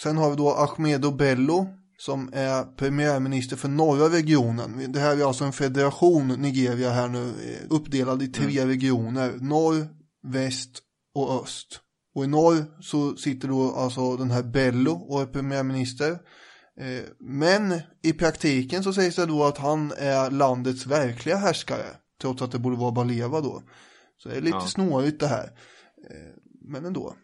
Sen 0.03 0.17
har 0.17 0.29
vi 0.29 0.35
då 0.35 0.53
Ahmedo 0.53 1.11
Bello 1.11 1.67
som 1.97 2.29
är 2.33 2.63
premiärminister 2.63 3.55
för 3.55 3.69
norra 3.69 4.09
regionen. 4.09 4.91
Det 4.91 4.99
här 4.99 5.17
är 5.17 5.27
alltså 5.27 5.45
en 5.45 5.53
federation, 5.53 6.27
Nigeria 6.27 6.89
här 6.89 7.07
nu, 7.07 7.27
eh, 7.27 7.67
uppdelad 7.69 8.23
i 8.23 8.27
tre 8.27 8.65
regioner. 8.65 9.33
Norr, 9.41 9.87
väst 10.23 10.79
och 11.15 11.43
öst. 11.43 11.79
Och 12.15 12.23
i 12.23 12.27
norr 12.27 12.81
så 12.81 13.15
sitter 13.15 13.47
då 13.47 13.75
alltså 13.75 14.17
den 14.17 14.31
här 14.31 14.43
Bello 14.43 14.91
och 14.91 15.21
är 15.21 15.25
premiärminister. 15.25 16.11
Eh, 16.79 17.03
Men 17.19 17.81
i 18.03 18.13
praktiken 18.13 18.83
så 18.83 18.93
sägs 18.93 19.15
det 19.15 19.25
då 19.25 19.43
att 19.43 19.57
han 19.57 19.91
är 19.97 20.31
landets 20.31 20.85
verkliga 20.85 21.37
härskare. 21.37 21.85
Trots 22.21 22.41
att 22.41 22.51
det 22.51 22.59
borde 22.59 22.75
vara 22.77 22.91
Baleva 22.91 23.41
då. 23.41 23.63
Så 24.17 24.29
det 24.29 24.35
är 24.35 24.41
lite 24.41 24.57
Ja. 24.57 24.61
snårigt 24.67 25.19
det 25.19 25.27
här. 25.27 25.45
Eh, 26.09 26.33
Men 26.61 26.85
ändå. 26.85 27.15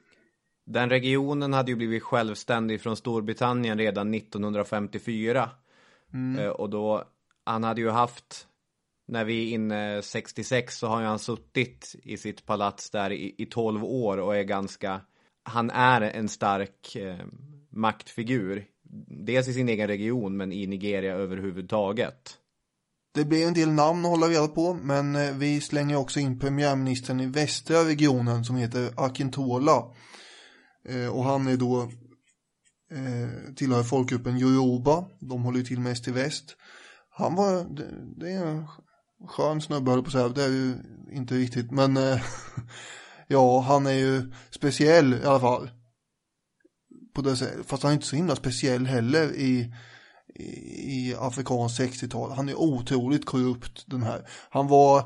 Den 0.65 0.89
regionen 0.89 1.53
hade 1.53 1.71
ju 1.71 1.75
blivit 1.77 2.03
självständig 2.03 2.81
från 2.81 2.95
Storbritannien 2.97 3.77
redan 3.77 4.13
1954. 4.13 5.49
Mm. 6.13 6.39
Eh, 6.39 6.49
Och 6.49 6.69
då, 6.69 7.03
han 7.45 7.63
hade 7.63 7.81
ju 7.81 7.89
haft, 7.89 8.47
när 9.07 9.25
vi 9.25 9.49
är 9.49 9.53
inne 9.53 10.01
66 10.01 10.77
så 10.77 10.87
har 10.87 11.01
ju 11.01 11.07
han 11.07 11.19
suttit 11.19 11.95
i 12.03 12.17
sitt 12.17 12.45
palats 12.45 12.89
där 12.89 13.11
i, 13.11 13.35
i 13.37 13.45
12 13.45 13.83
år 13.83 14.17
och 14.17 14.35
är 14.35 14.43
ganska, 14.43 15.01
han 15.43 15.69
är 15.69 16.01
en 16.01 16.29
stark 16.29 16.95
eh, 16.95 17.25
maktfigur. 17.69 18.65
Dels 19.25 19.47
i 19.47 19.53
sin 19.53 19.69
egen 19.69 19.87
region 19.87 20.37
men 20.37 20.51
i 20.51 20.67
Nigeria 20.67 21.13
överhuvudtaget. 21.15 22.37
Det 23.11 23.25
blir 23.25 23.47
en 23.47 23.53
del 23.53 23.69
namn 23.71 24.05
att 24.05 24.11
hålla 24.11 24.27
reda 24.27 24.47
på, 24.47 24.73
men 24.73 25.15
eh, 25.15 25.33
vi 25.33 25.61
slänger 25.61 25.95
också 25.95 26.19
in 26.19 26.39
premiärministern 26.39 27.19
i 27.19 27.25
västra 27.25 27.83
regionen 27.83 28.45
som 28.45 28.55
heter 28.55 28.93
Akintola. 28.97 29.83
Eh, 30.89 31.07
Och 31.07 31.23
han 31.23 31.47
är 31.47 31.57
då 31.57 31.81
eh, 32.91 33.53
tillhör 33.55 33.83
folkgruppen 33.83 34.37
Yoruba. 34.37 35.05
De 35.19 35.43
håller 35.43 35.59
ju 35.59 35.65
till 35.65 35.79
mest 35.79 36.07
i 36.07 36.11
väst. 36.11 36.55
Han 37.09 37.35
var, 37.35 37.75
det, 37.75 37.87
det 38.17 38.31
är 38.31 38.45
en 38.45 38.67
skön 39.27 39.61
snubbe 39.61 39.91
höll 39.91 39.97
jag 39.97 40.05
på 40.05 40.09
att 40.09 40.13
säga, 40.13 40.29
det 40.29 40.43
är 40.43 40.49
ju 40.49 40.75
inte 41.11 41.35
riktigt, 41.35 41.71
men 41.71 41.97
eh, 41.97 42.21
ja, 43.27 43.59
han 43.59 43.85
är 43.87 43.91
ju 43.91 44.31
speciell 44.49 45.13
i 45.13 45.25
alla 45.25 45.39
fall. 45.39 45.69
På 47.15 47.21
det 47.21 47.35
sättet, 47.35 47.65
fast 47.67 47.83
han 47.83 47.89
är 47.91 47.93
inte 47.93 48.07
så 48.07 48.15
himla 48.15 48.35
speciell 48.35 48.85
heller 48.85 49.35
i 49.35 49.73
i, 50.39 51.15
afrikansk 51.19 51.81
60-tal. 51.81 52.31
Han 52.31 52.49
är 52.49 52.55
otroligt 52.55 53.25
korrupt 53.25 53.83
den 53.87 54.03
här. 54.03 54.27
Han 54.49 54.67
var 54.67 54.99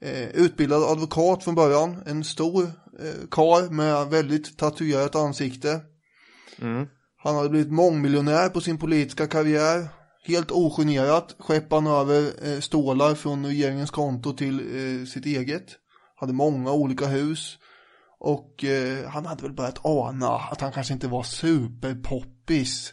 eh, 0.00 0.28
utbildad 0.28 0.82
advokat 0.82 1.44
från 1.44 1.54
början. 1.54 2.02
En 2.06 2.24
stor 2.24 2.62
eh, 3.00 3.28
karl 3.30 3.70
med 3.70 4.06
väldigt 4.06 4.58
tatuerat 4.58 5.14
ansikte. 5.14 5.80
Mm. 6.60 6.86
Han 7.16 7.36
hade 7.36 7.48
blivit 7.48 7.72
mångmiljonär 7.72 8.48
på 8.48 8.60
sin 8.60 8.78
politiska 8.78 9.26
karriär. 9.26 9.88
Helt 10.24 10.50
ogenerat 10.50 11.36
skeppade 11.38 11.82
han 11.82 12.00
över 12.00 12.30
eh, 12.42 12.60
stålar 12.60 13.14
från 13.14 13.46
regeringens 13.46 13.90
konto 13.90 14.32
till 14.32 14.60
eh, 14.60 15.06
sitt 15.06 15.26
eget. 15.26 15.66
Hade 16.16 16.32
många 16.32 16.72
olika 16.72 17.06
hus. 17.06 17.58
Och 18.18 18.64
eh, 18.64 19.08
han 19.08 19.26
hade 19.26 19.42
väl 19.42 19.52
börjat 19.52 19.84
ana 19.84 20.28
att 20.28 20.60
han 20.60 20.72
kanske 20.72 20.92
inte 20.94 21.08
var 21.08 21.22
superpoppis. 21.22 22.92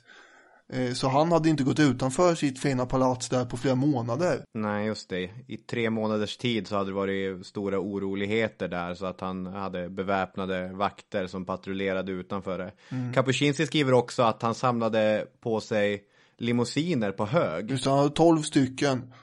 Eh, 0.74 0.94
så 0.94 1.08
han 1.08 1.32
hade 1.32 1.50
inte 1.50 1.64
gått 1.64 1.80
utanför 1.80 2.36
sitt 2.36 2.60
fina 2.60 2.86
palats 2.86 3.30
där 3.30 3.46
på 3.46 3.58
flera 3.58 3.76
månader. 3.76 4.42
Nej, 4.54 4.86
just 4.86 5.10
det. 5.10 5.30
I 5.48 5.58
tre 5.58 5.90
månaders 5.90 6.38
tid 6.38 6.68
så 6.68 6.76
hade 6.76 6.90
det 6.90 6.94
varit 6.94 7.46
stora 7.46 7.80
oroligheter 7.80 8.68
där 8.68 8.96
så 8.96 9.06
att 9.06 9.22
han 9.22 9.46
hade 9.46 9.90
beväpnade 9.90 10.72
vakter 10.74 11.28
som 11.28 11.46
patrullerade 11.46 12.12
utanför 12.12 12.58
det. 12.58 12.72
Mm. 12.90 13.14
Kapuscinski 13.14 13.66
skriver 13.66 13.94
också 13.94 14.24
att 14.24 14.42
han 14.42 14.56
samlade 14.56 15.26
på 15.42 15.60
sig 15.62 16.04
limousiner 16.38 17.12
på 17.12 17.26
hög. 17.26 17.72
Just 17.72 17.86
han 17.86 17.98
hade 17.98 18.10
12 18.10 18.42
stycken. 18.42 19.14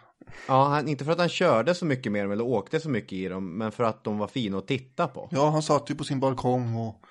Ja, 0.48 0.64
han, 0.68 0.88
inte 0.88 1.04
för 1.04 1.12
att 1.12 1.18
han 1.18 1.28
körde 1.28 1.74
så 1.74 1.84
mycket 1.84 2.12
med 2.12 2.24
dem 2.24 2.32
eller 2.32 2.44
åkte 2.44 2.80
så 2.80 2.88
mycket 2.88 3.12
i 3.12 3.28
dem, 3.28 3.58
men 3.58 3.72
för 3.72 3.84
att 3.84 4.04
de 4.04 4.18
var 4.18 4.26
fina 4.26 4.58
att 4.58 4.66
titta 4.66 5.06
på. 5.06 5.28
Ja, 5.30 5.50
han 5.50 5.62
satt 5.62 5.90
ju 5.90 5.94
på 5.94 6.04
sin 6.04 6.20
balkong 6.20 6.76
och, 6.76 7.02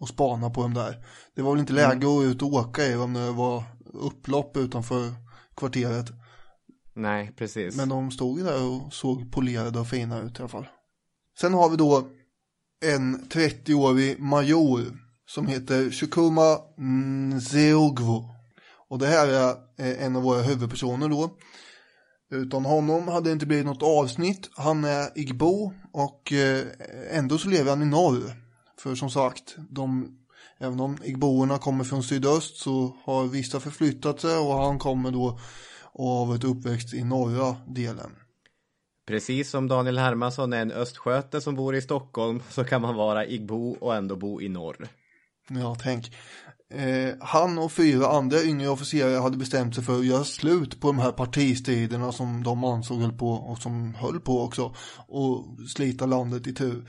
och 0.00 0.08
spanade 0.08 0.54
på 0.54 0.62
dem 0.62 0.74
där. 0.74 1.04
Det 1.34 1.42
var 1.42 1.50
väl 1.50 1.60
inte 1.60 1.72
läge 1.72 1.88
att 1.88 2.02
gå 2.02 2.24
ut 2.24 2.42
och 2.42 2.52
åka 2.52 2.86
i 2.86 2.96
om 2.96 3.12
det 3.12 3.30
var 3.30 3.62
upplopp 3.94 4.56
utanför 4.56 5.12
kvarteret. 5.56 6.06
Nej, 6.94 7.32
precis. 7.36 7.76
Men 7.76 7.88
de 7.88 8.10
stod 8.10 8.38
ju 8.38 8.44
där 8.44 8.64
och 8.64 8.92
såg 8.92 9.32
polerade 9.32 9.80
och 9.80 9.88
fina 9.88 10.20
ut 10.20 10.38
i 10.38 10.42
alla 10.42 10.48
fall. 10.48 10.68
Sen 11.40 11.54
har 11.54 11.70
vi 11.70 11.76
då 11.76 12.08
en 12.84 13.20
30-årig 13.20 14.20
major 14.20 14.98
som 15.26 15.46
heter 15.46 15.90
Shukuma 15.90 16.58
Nzeogwo. 16.78 18.24
Och 18.88 18.98
det 18.98 19.06
här 19.06 19.28
är 19.28 19.50
eh, 19.78 20.04
en 20.04 20.16
av 20.16 20.22
våra 20.22 20.42
huvudpersoner 20.42 21.08
då. 21.08 21.36
Utan 22.30 22.64
honom 22.64 23.08
hade 23.08 23.28
det 23.28 23.32
inte 23.32 23.46
blivit 23.46 23.66
något 23.66 23.82
avsnitt. 23.82 24.50
Han 24.56 24.84
är 24.84 25.18
igbo 25.18 25.72
och 25.92 26.32
eh, 26.32 26.66
ändå 27.10 27.38
så 27.38 27.48
lever 27.48 27.70
han 27.70 27.82
i 27.82 27.86
norr. 27.86 28.36
För 28.78 28.94
som 28.94 29.10
sagt, 29.10 29.56
de, 29.70 30.18
även 30.58 30.80
om 30.80 30.98
igboerna 31.04 31.58
kommer 31.58 31.84
från 31.84 32.02
sydöst 32.02 32.56
så 32.56 32.96
har 33.04 33.26
vissa 33.26 33.60
förflyttat 33.60 34.20
sig 34.20 34.36
och 34.36 34.54
han 34.54 34.78
kommer 34.78 35.10
då 35.10 35.38
har 35.94 36.26
varit 36.26 36.44
uppväxt 36.44 36.94
i 36.94 37.04
norra 37.04 37.56
delen. 37.66 38.10
Precis 39.06 39.50
som 39.50 39.68
Daniel 39.68 39.98
Hermansson 39.98 40.52
är 40.52 40.62
en 40.62 40.72
östgöte 40.72 41.40
som 41.40 41.54
bor 41.54 41.74
i 41.74 41.82
Stockholm 41.82 42.42
så 42.50 42.64
kan 42.64 42.82
man 42.82 42.94
vara 42.94 43.26
igbo 43.26 43.76
och 43.80 43.94
ändå 43.94 44.16
bo 44.16 44.40
i 44.40 44.48
norr. 44.48 44.88
Ja, 45.48 45.76
tänk. 45.82 46.12
Eh, 46.70 47.14
han 47.20 47.58
och 47.58 47.72
fyra 47.72 48.06
andra 48.06 48.42
yngre 48.42 48.68
officerare 48.68 49.18
hade 49.18 49.36
bestämt 49.36 49.74
sig 49.74 49.84
för 49.84 49.98
att 49.98 50.06
göra 50.06 50.24
slut 50.24 50.80
på 50.80 50.86
de 50.86 50.98
här 50.98 51.12
partistriderna 51.12 52.12
som 52.12 52.42
de 52.42 52.64
ansåg 52.64 53.00
höll 53.00 53.12
på 53.12 53.30
och 53.30 53.58
som 53.58 53.94
höll 53.94 54.20
på 54.20 54.40
också 54.42 54.74
och 55.08 55.44
slita 55.68 56.06
landet 56.06 56.46
i 56.46 56.54
tur. 56.54 56.88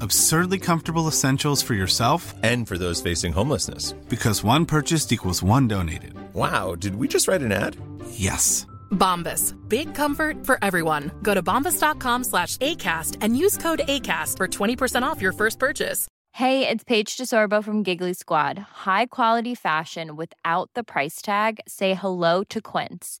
Absurdly 0.00 0.58
comfortable 0.58 1.08
essentials 1.08 1.62
for 1.62 1.74
yourself 1.74 2.34
And 2.42 2.66
for 2.68 2.78
those 2.78 3.00
facing 3.02 3.32
homelessness. 3.32 3.92
because 4.08 4.42
one 4.44 4.66
purchased 4.66 5.12
equals 5.12 5.42
one 5.42 5.68
donated. 5.68 6.14
Wow, 6.34 6.74
did 6.74 6.96
we 6.96 7.08
just 7.08 7.28
write 7.28 7.42
an 7.42 7.52
ad? 7.52 7.76
Yes. 8.10 8.66
Bombas. 8.90 9.54
Big 9.68 9.94
comfort 9.94 10.44
for 10.46 10.58
everyone. 10.62 11.10
Go 11.22 11.34
to 11.34 11.42
bombas.com 11.42 12.24
slash 12.24 12.56
ACAST 12.58 13.16
and 13.20 13.36
use 13.36 13.56
code 13.56 13.80
ACAST 13.88 14.36
for 14.36 14.48
20% 14.48 15.02
off 15.02 15.20
your 15.22 15.32
first 15.32 15.58
purchase. 15.58 16.06
Hey, 16.32 16.68
it's 16.68 16.84
Paige 16.84 17.16
DeSorbo 17.16 17.64
from 17.64 17.82
Giggly 17.82 18.12
Squad. 18.12 18.58
High 18.58 19.06
quality 19.06 19.54
fashion 19.54 20.16
without 20.16 20.70
the 20.74 20.84
price 20.84 21.22
tag. 21.22 21.60
Say 21.66 21.94
hello 21.94 22.44
to 22.50 22.60
Quince. 22.60 23.20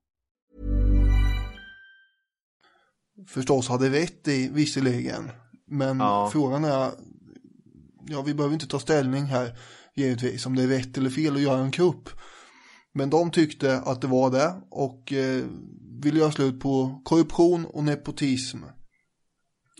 Förstås 3.27 3.67
hade 3.67 3.89
rätt 3.89 4.27
i 4.27 4.49
visserligen. 4.53 5.31
Men 5.67 5.99
Ja. 5.99 6.29
frågan 6.33 6.63
är, 6.63 6.91
ja 8.07 8.21
vi 8.21 8.33
behöver 8.33 8.53
inte 8.53 8.67
ta 8.67 8.79
ställning 8.79 9.23
här 9.25 9.57
givetvis 9.95 10.45
om 10.45 10.55
det 10.55 10.63
är 10.63 10.67
rätt 10.67 10.97
eller 10.97 11.09
fel 11.09 11.35
att 11.35 11.41
göra 11.41 11.59
en 11.61 11.71
kupp. 11.71 12.09
Men 12.93 13.09
de 13.09 13.31
tyckte 13.31 13.77
att 13.77 14.01
det 14.01 14.07
var 14.07 14.31
det 14.31 14.53
och 14.69 15.13
eh, 15.13 15.43
ville 16.03 16.19
göra 16.19 16.31
slut 16.31 16.59
på 16.59 17.01
korruption 17.05 17.65
och 17.65 17.83
nepotism. 17.83 18.57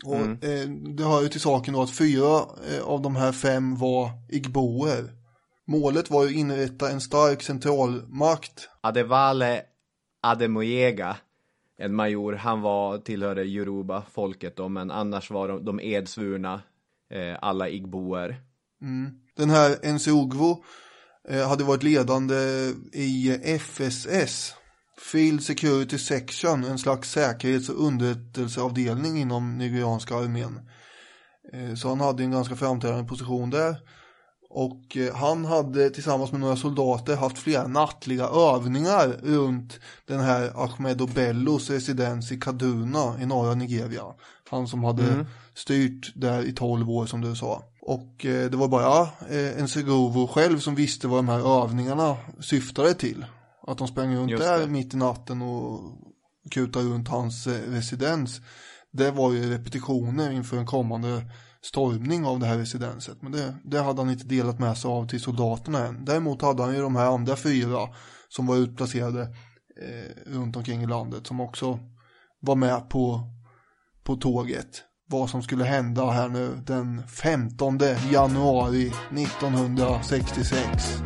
Och 0.04 0.16
Mm. 0.16 0.32
eh, 0.32 0.92
det 0.96 1.04
hör 1.04 1.22
ju 1.22 1.28
till 1.28 1.40
saken 1.40 1.74
då 1.74 1.82
att 1.82 1.90
fyra 1.96 2.40
eh, 2.70 2.82
av 2.84 3.02
de 3.02 3.16
här 3.16 3.32
fem 3.32 3.76
var 3.76 4.10
igboer. 4.28 5.10
Målet 5.66 6.10
var 6.10 6.22
ju 6.22 6.28
att 6.28 6.34
inrätta 6.36 6.90
en 6.90 7.00
stark 7.00 7.42
centralmakt. 7.42 8.68
Adevale 8.80 9.62
Ademoyega, 10.22 11.16
en 11.78 11.94
major, 11.94 12.32
han 12.32 12.60
var, 12.60 12.98
tillhörde 12.98 13.44
Yoruba-folket 13.44 14.56
då, 14.56 14.68
men 14.68 14.90
annars 14.90 15.30
var 15.30 15.48
de, 15.48 15.64
de 15.64 15.80
edsvurna, 15.80 16.62
eh, 17.10 17.36
alla 17.42 17.68
igboer. 17.68 18.36
Mm. 18.82 19.10
Den 19.36 19.50
här 19.50 19.92
Nsogvo 19.92 20.64
eh, 21.28 21.48
hade 21.48 21.64
varit 21.64 21.82
ledande 21.82 22.34
i 22.92 23.38
FSS, 23.58 24.54
Field 24.98 25.42
Security 25.42 25.98
Section, 25.98 26.64
en 26.64 26.78
slags 26.78 27.10
säkerhets 27.10 27.68
och 27.68 27.86
underrättelseavdelning 27.86 29.18
inom 29.18 29.58
nigerianska 29.58 30.16
armén. 30.16 30.60
Eh, 31.52 31.74
så 31.74 31.88
han 31.88 32.00
hade 32.00 32.22
en 32.22 32.30
ganska 32.30 32.56
framträdande 32.56 33.08
position 33.08 33.50
där. 33.50 33.76
Och 34.54 34.96
eh, 34.96 35.14
han 35.14 35.44
hade 35.44 35.90
tillsammans 35.90 36.32
med 36.32 36.40
några 36.40 36.56
soldater 36.56 37.16
haft 37.16 37.38
flera 37.38 37.66
nattliga 37.66 38.24
övningar 38.28 39.08
runt 39.22 39.80
den 40.06 40.20
här 40.20 40.52
Ahmed 40.64 41.08
Bellos 41.14 41.70
residens 41.70 42.32
i 42.32 42.40
Kaduna 42.40 43.14
i 43.22 43.26
norra 43.26 43.54
Nigeria. 43.54 44.04
Han 44.50 44.68
som 44.68 44.84
hade 44.84 45.02
Mm. 45.12 45.26
styrt 45.54 46.12
där 46.14 46.42
i 46.42 46.52
12 46.52 46.90
år 46.90 47.06
som 47.06 47.20
du 47.20 47.34
sa. 47.36 47.62
Och 47.80 48.26
eh, 48.26 48.50
det 48.50 48.56
var 48.56 48.68
bara 48.68 49.00
eh, 49.30 49.58
en 49.60 49.68
Segovo 49.68 50.26
själv 50.26 50.58
som 50.58 50.74
visste 50.74 51.08
vad 51.08 51.18
de 51.18 51.28
här 51.28 51.62
övningarna 51.64 52.16
syftade 52.40 52.94
till. 52.94 53.24
Att 53.66 53.78
de 53.78 53.88
sprang 53.88 54.16
runt 54.16 54.38
där 54.38 54.66
mitt 54.66 54.94
i 54.94 54.96
natten 54.96 55.42
och 55.42 55.80
kutade 56.50 56.84
runt 56.84 57.08
hans 57.08 57.46
eh, 57.46 57.70
residens. 57.70 58.40
Det 58.90 59.10
var 59.10 59.32
ju 59.32 59.50
repetitioner 59.50 60.30
inför 60.30 60.56
en 60.56 60.66
kommande 60.66 61.22
stormning 61.64 62.24
av 62.24 62.38
det 62.38 62.46
här 62.46 62.58
residenset. 62.58 63.22
Men 63.22 63.32
det, 63.32 63.54
det 63.64 63.80
hade 63.80 64.02
han 64.02 64.10
inte 64.10 64.26
delat 64.26 64.58
med 64.58 64.78
sig 64.78 64.88
av 64.88 65.08
till 65.08 65.20
soldaterna 65.20 65.86
än. 65.86 66.04
Däremot 66.04 66.42
hade 66.42 66.62
han 66.62 66.74
ju 66.74 66.80
de 66.80 66.96
här 66.96 67.06
andra 67.06 67.36
fyra 67.36 67.88
som 68.28 68.46
var 68.46 68.56
utplacerade 68.56 69.22
eh, 69.80 70.32
runt 70.32 70.56
omkring 70.56 70.82
i 70.82 70.86
landet 70.86 71.26
som 71.26 71.40
också 71.40 71.78
var 72.40 72.54
med 72.54 72.88
på, 72.88 73.20
på 74.04 74.16
tåget. 74.16 74.82
Vad 75.08 75.30
som 75.30 75.42
skulle 75.42 75.64
hända 75.64 76.10
här 76.10 76.28
nu 76.28 76.62
den 76.66 77.08
15 77.08 77.80
januari 78.10 78.92
1966. 79.10 81.02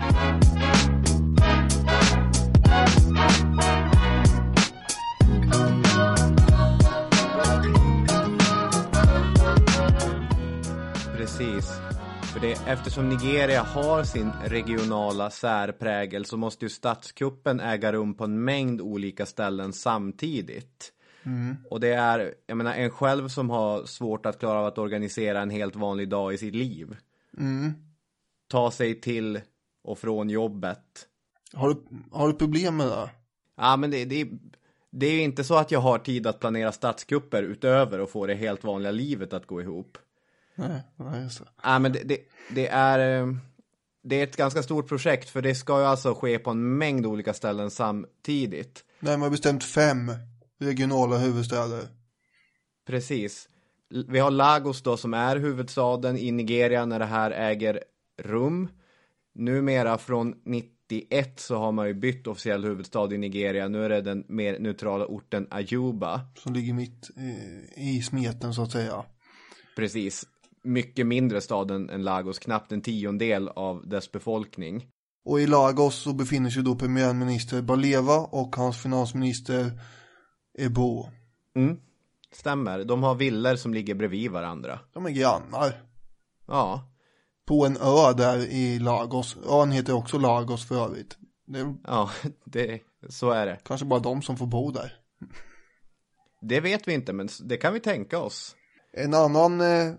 Eftersom 12.67 13.09
Nigeria 13.09 13.63
har 13.63 14.05
sin 14.05 14.33
regionala 14.45 15.31
särprägel 15.31 16.25
så 16.25 16.37
måste 16.37 16.65
ju 16.65 16.69
statskuppen 16.69 17.61
äga 17.61 17.93
rum 17.93 18.15
på 18.15 18.25
en 18.25 18.45
mängd 18.45 18.81
olika 18.81 19.27
ställen 19.27 19.73
samtidigt. 19.73 20.93
Mm. 21.23 21.57
Och 21.71 21.81
det 21.81 21.93
är, 21.93 22.35
jag 22.47 22.57
menar, 22.57 22.75
en 22.75 22.91
själv 22.91 23.29
som 23.29 23.51
har 23.51 23.85
svårt 23.85 24.27
att 24.27 24.39
klara 24.39 24.59
av 24.59 24.67
att 24.67 24.79
organisera 24.79 25.41
en 25.41 25.51
helt 25.51 25.77
vanlig 25.77 26.09
dag 26.09 26.35
i 26.35 26.39
sitt 26.39 26.55
liv. 26.55 26.97
Mm. 27.39 27.73
Ta 28.49 28.71
sig 28.71 29.01
till 29.01 29.41
och 29.85 29.99
från 29.99 30.31
jobbet. 30.31 31.09
Har, 31.53 31.69
du, 31.69 31.77
har 32.13 32.29
du 32.29 32.35
problem 32.35 32.77
med 32.77 32.87
det? 32.87 33.11
Ja, 33.57 33.77
men 33.77 33.91
det, 33.91 34.05
det, 34.05 34.29
det 34.91 35.07
är 35.07 35.13
ju 35.13 35.23
inte 35.23 35.45
så 35.45 35.55
att 35.55 35.71
jag 35.71 35.81
har 35.81 35.99
tid 35.99 36.27
att 36.27 36.41
planera 36.41 36.73
statskupper 36.73 37.43
utöver 37.43 38.01
och 38.01 38.11
få 38.11 38.27
det 38.27 38.35
helt 38.35 38.65
vanliga 38.65 38.93
livet 38.93 39.33
att 39.33 39.47
gå 39.47 39.61
ihop. 39.61 39.99
Nej, 40.57 40.81
nej 40.97 41.23
just 41.23 41.39
det. 41.39 41.45
Ja, 41.63 41.79
men 41.79 41.93
det, 41.93 42.03
det, 42.05 42.19
det 42.51 42.69
är... 42.69 43.21
eh, 43.23 43.27
Det 44.03 44.17
är 44.21 44.25
ett 44.25 44.37
ganska 44.37 44.63
stort 44.63 44.89
projekt 44.89 45.31
för 45.31 45.43
det 45.43 45.55
ska 45.55 45.79
ju 45.81 45.87
alltså 45.87 46.15
ske 46.15 46.39
på 46.39 46.51
en 46.51 46.79
mängd 46.79 47.07
olika 47.07 47.35
ställen 47.35 47.71
samtidigt. 47.71 48.85
Nej, 49.01 49.13
man 49.13 49.23
har 49.23 49.31
bestämt 49.31 49.65
fem 49.65 50.13
regionala 50.61 51.19
huvudstäder. 51.19 51.83
Precis. 52.87 53.49
Vi 54.09 54.19
har 54.19 54.31
Lagos 54.31 54.83
då 54.83 54.97
som 54.97 55.15
är 55.15 55.37
huvudstaden 55.37 56.17
i 56.19 56.31
Nigeria 56.33 56.87
när 56.87 56.99
det 56.99 57.05
här 57.05 57.31
äger 57.31 57.83
rum. 58.23 58.69
Numera 59.35 59.99
från 59.99 60.35
91 60.45 61.41
så 61.41 61.57
har 61.57 61.73
man 61.73 61.87
ju 61.87 61.95
bytt 61.95 62.27
officiell 62.27 62.65
huvudstad 62.65 63.15
i 63.15 63.19
Nigeria. 63.19 63.69
Nu 63.69 63.85
är 63.85 63.89
det 63.89 64.01
den 64.01 64.25
mer 64.29 64.59
neutrala 64.59 65.07
orten 65.07 65.47
Ajuba. 65.51 66.21
Som 66.39 66.55
ligger 66.55 66.73
mitt 66.75 67.11
i 67.77 68.03
smeten 68.03 68.55
så 68.55 68.63
att 68.63 68.73
säga. 68.73 69.05
Precis. 69.77 70.25
Mycket 70.67 71.07
mindre 71.07 71.41
stad 71.41 71.71
än 71.71 72.03
Lagos, 72.05 72.39
knappt 72.39 72.73
en 72.73 72.83
tiondel 72.83 73.49
av 73.49 73.89
dess 73.89 74.13
befolkning. 74.13 74.87
Och 75.25 75.41
i 75.41 75.47
Lagos 75.47 75.95
så 75.95 76.13
befinner 76.13 76.51
sig 76.51 76.63
då 76.63 76.77
premiärminister 76.77 77.63
Baleva 77.63 78.17
och 78.17 78.57
hans 78.57 78.83
finansminister 78.83 79.81
Ebo. 80.59 81.09
Mm. 81.57 81.77
Stämmer. 82.33 82.85
De 82.85 83.03
har 83.03 83.15
villor 83.15 83.57
som 83.57 83.75
ligger 83.75 83.95
bredvid 83.95 84.31
varandra. 84.31 84.81
De 84.93 85.07
är 85.07 85.11
grannar. 85.11 85.83
Ja. 86.47 86.93
På 87.47 87.67
en 87.67 87.77
ö 87.77 88.13
där 88.17 88.39
i 88.39 88.79
Lagos. 88.79 89.37
Ön 89.51 89.71
heter 89.73 89.93
också 89.93 90.19
Lagos 90.19 90.69
för 90.69 90.85
övrigt. 90.85 91.19
Det 91.47 91.75
Ja, 91.85 92.11
det, 92.45 92.81
så 93.09 93.31
är 93.31 93.47
det. 93.47 93.59
kanske 93.65 93.87
bara 93.87 94.01
de 94.01 94.23
som 94.23 94.37
får 94.37 94.47
bo 94.47 94.71
där. 94.71 94.93
Det 96.41 96.61
vet 96.61 96.89
vi 96.89 96.93
inte, 96.93 97.13
men 97.13 97.29
det 97.45 97.57
kan 97.57 97.73
vi 97.73 97.81
tänka 97.81 98.19
oss. 98.19 98.57
En 98.93 99.15
annan 99.15 99.61
eh, 99.61 99.93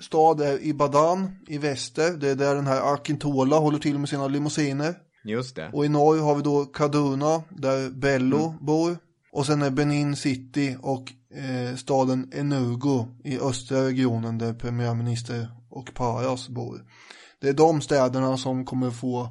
stad 0.00 0.40
är 0.40 0.62
Ibadan 0.62 1.36
i 1.46 1.58
väster. 1.58 2.10
Det 2.10 2.28
är 2.28 2.34
där 2.34 2.54
den 2.54 2.66
här 2.66 2.94
Akintola 2.94 3.58
håller 3.58 3.78
till 3.78 3.98
med 3.98 4.08
sina 4.08 4.28
limousiner. 4.28 4.94
Just 5.24 5.56
det. 5.56 5.70
Och 5.72 5.84
i 5.84 5.88
norr 5.88 6.18
har 6.18 6.34
vi 6.34 6.42
då 6.42 6.64
Kaduna 6.64 7.42
där 7.48 7.90
Bello 7.90 8.54
bor. 8.60 8.98
Och 9.32 9.46
sen 9.46 9.62
är 9.62 9.70
Benin 9.70 10.16
City 10.16 10.76
och 10.82 11.12
eh, 11.34 11.76
staden 11.76 12.32
Enugu 12.34 13.04
i 13.24 13.38
östra 13.38 13.86
regionen 13.86 14.38
där 14.38 14.54
premiärminister 14.54 15.48
och 15.70 15.94
Paras 15.94 16.48
bor. 16.48 16.84
Det 17.40 17.48
är 17.48 17.52
de 17.52 17.80
städerna 17.80 18.36
som 18.36 18.64
kommer 18.64 18.90
få 18.90 19.22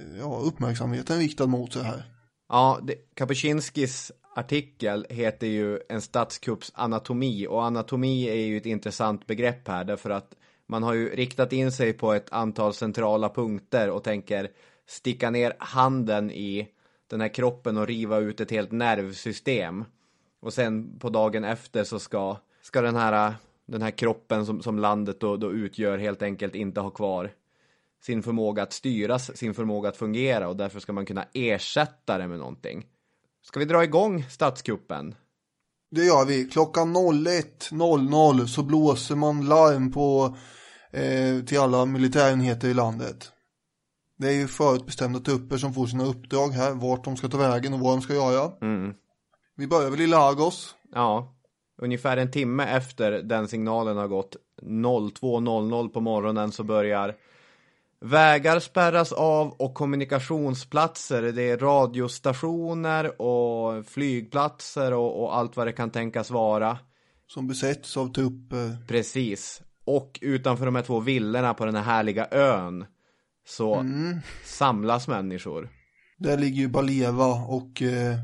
eh, 0.00 0.18
ja, 0.18 0.40
uppmärksamheten 0.44 1.18
riktad 1.18 1.46
mot 1.46 1.72
sig 1.72 1.82
här. 1.82 2.04
Ja, 2.48 2.80
det, 2.82 2.94
Kapuscinskis 3.14 4.12
artikel 4.34 5.06
heter 5.10 5.46
ju 5.46 5.80
En 5.88 6.00
statskupps 6.00 6.72
anatomi 6.74 7.46
och 7.46 7.64
anatomi 7.64 8.28
är 8.28 8.46
ju 8.46 8.56
ett 8.56 8.66
intressant 8.66 9.26
begrepp 9.26 9.68
här 9.68 9.84
därför 9.84 10.10
att 10.10 10.34
man 10.66 10.82
har 10.82 10.94
ju 10.94 11.08
riktat 11.08 11.52
in 11.52 11.72
sig 11.72 11.92
på 11.92 12.12
ett 12.12 12.32
antal 12.32 12.74
centrala 12.74 13.28
punkter 13.28 13.90
och 13.90 14.04
tänker 14.04 14.50
sticka 14.86 15.30
ner 15.30 15.56
handen 15.58 16.30
i 16.30 16.68
den 17.06 17.20
här 17.20 17.28
kroppen 17.28 17.76
och 17.76 17.86
riva 17.86 18.18
ut 18.18 18.40
ett 18.40 18.50
helt 18.50 18.72
nervsystem. 18.72 19.84
Och 20.40 20.52
sen 20.52 20.98
på 20.98 21.10
dagen 21.10 21.44
efter 21.44 21.84
så 21.84 21.98
ska, 21.98 22.36
ska 22.62 22.80
den 22.80 22.96
här, 22.96 23.34
den 23.66 23.82
här 23.82 23.90
kroppen 23.90 24.46
som, 24.46 24.62
som 24.62 24.78
landet 24.78 25.20
då, 25.20 25.36
då 25.36 25.52
utgör 25.52 25.98
helt 25.98 26.22
enkelt 26.22 26.54
inte 26.54 26.80
ha 26.80 26.90
kvar 26.90 27.30
sin 28.02 28.22
förmåga 28.22 28.62
att 28.62 28.72
styras, 28.72 29.36
sin 29.36 29.54
förmåga 29.54 29.88
att 29.88 29.96
fungera 29.96 30.48
och 30.48 30.56
därför 30.56 30.80
ska 30.80 30.92
man 30.92 31.06
kunna 31.06 31.26
ersätta 31.32 32.18
det 32.18 32.28
med 32.28 32.38
någonting. 32.38 32.86
Ska 33.46 33.60
vi 33.60 33.66
dra 33.66 33.84
igång 33.84 34.22
statskuppen? 34.30 35.14
Det 35.90 36.04
gör 36.04 36.24
vi. 36.24 36.44
Klockan 36.44 36.96
01.00 36.96 38.46
så 38.46 38.62
blåser 38.62 39.16
man 39.16 39.48
larm 39.48 39.92
på 39.92 40.36
eh, 40.90 41.44
till 41.44 41.58
alla 41.58 41.86
militärenheter 41.86 42.68
i 42.68 42.74
landet. 42.74 43.32
Det 44.18 44.28
är 44.28 44.32
ju 44.32 44.46
förutbestämda 44.46 45.20
trupper 45.20 45.56
som 45.56 45.74
får 45.74 45.86
sina 45.86 46.04
uppdrag 46.04 46.48
här, 46.48 46.74
vart 46.74 47.04
de 47.04 47.16
ska 47.16 47.28
ta 47.28 47.38
vägen 47.38 47.74
och 47.74 47.80
vad 47.80 47.92
de 47.92 48.02
ska 48.02 48.14
göra. 48.14 48.52
Mm. 48.62 48.94
Vi 49.56 49.66
börjar 49.66 49.90
väl 49.90 50.00
i 50.00 50.06
Lagos. 50.06 50.74
Ja, 50.92 51.36
ungefär 51.82 52.16
en 52.16 52.30
timme 52.30 52.64
efter 52.64 53.12
den 53.12 53.48
signalen 53.48 53.96
har 53.96 54.08
gått 54.08 54.36
02.00 54.62 55.88
på 55.88 56.00
morgonen 56.00 56.52
så 56.52 56.64
börjar 56.64 57.16
vägar 58.04 58.60
spärras 58.60 59.12
av 59.12 59.52
och 59.52 59.74
kommunikationsplatser, 59.74 61.22
det 61.22 61.42
är 61.42 61.58
radiostationer 61.58 63.22
och 63.22 63.86
flygplatser 63.86 64.92
och, 64.92 65.22
och 65.22 65.36
allt 65.36 65.56
vad 65.56 65.66
det 65.66 65.72
kan 65.72 65.90
tänkas 65.90 66.30
vara. 66.30 66.78
Som 67.26 67.48
besätts 67.48 67.96
av 67.96 68.12
trupper. 68.12 68.86
Precis. 68.88 69.62
Och 69.84 70.18
utanför 70.22 70.64
de 70.66 70.74
här 70.76 70.82
två 70.82 71.00
villorna 71.00 71.54
på 71.54 71.64
den 71.64 71.74
här 71.74 71.82
härliga 71.82 72.28
ön 72.30 72.86
så 73.46 73.74
Mm. 73.74 74.18
samlas 74.44 75.08
människor. 75.08 75.68
Där 76.18 76.38
ligger 76.38 76.60
ju 76.60 76.68
Baleva 76.68 77.26
och 77.26 77.82
eh, 77.82 78.16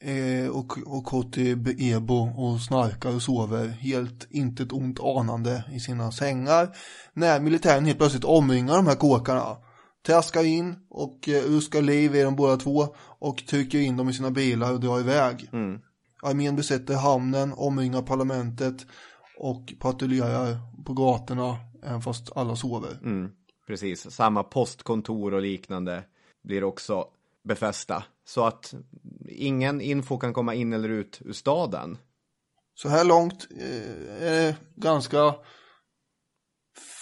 eh, 0.00 0.48
och, 0.50 0.78
och 0.86 1.04
Kotib 1.04 1.68
Ebo 1.78 2.14
och 2.14 2.60
snarkar 2.60 3.14
och 3.14 3.22
sover 3.22 3.68
helt 3.68 4.26
inte 4.30 4.62
ett 4.62 4.72
ont 4.72 5.00
anande 5.00 5.64
i 5.72 5.80
sina 5.80 6.12
sängar. 6.12 6.76
När 7.12 7.40
militären 7.40 7.84
helt 7.84 7.98
plötsligt 7.98 8.24
omringar 8.24 8.76
de 8.76 8.86
här 8.86 8.94
kåkarna. 8.94 9.56
Traskar 10.06 10.44
in 10.44 10.76
och 10.90 11.28
eh, 11.28 11.42
ruskar 11.42 11.82
liv 11.82 12.14
i 12.14 12.22
dem 12.22 12.36
båda 12.36 12.56
två 12.56 12.94
och 12.98 13.46
trycker 13.46 13.78
in 13.78 13.96
dem 13.96 14.08
i 14.08 14.12
sina 14.12 14.30
bilar 14.30 14.72
och 14.72 14.80
drar 14.80 15.00
iväg. 15.00 15.48
Mm. 15.52 15.80
Armén 16.22 16.56
besätter 16.56 16.94
hamnen, 16.94 17.52
omringar 17.56 18.02
parlamentet 18.02 18.86
och 19.38 19.74
patrullerar 19.78 20.56
på 20.84 20.92
gatorna 20.92 21.56
även 21.82 22.02
fast 22.02 22.36
alla 22.36 22.56
sover. 22.56 22.98
Mm, 23.02 23.30
precis, 23.66 24.10
samma 24.10 24.42
postkontor 24.42 25.34
och 25.34 25.42
liknande 25.42 26.04
blir 26.42 26.64
också 26.64 27.04
befästa. 27.44 28.04
Så 28.24 28.44
att 28.44 28.74
ingen 29.28 29.80
info 29.80 30.18
kan 30.18 30.32
komma 30.32 30.54
in 30.54 30.72
eller 30.72 30.88
ut 30.88 31.18
ur 31.24 31.32
staden. 31.32 31.98
Så 32.74 32.88
här 32.88 33.04
långt 33.04 33.48
eh, 33.60 34.26
är 34.26 34.30
det 34.30 34.56
ganska 34.76 35.34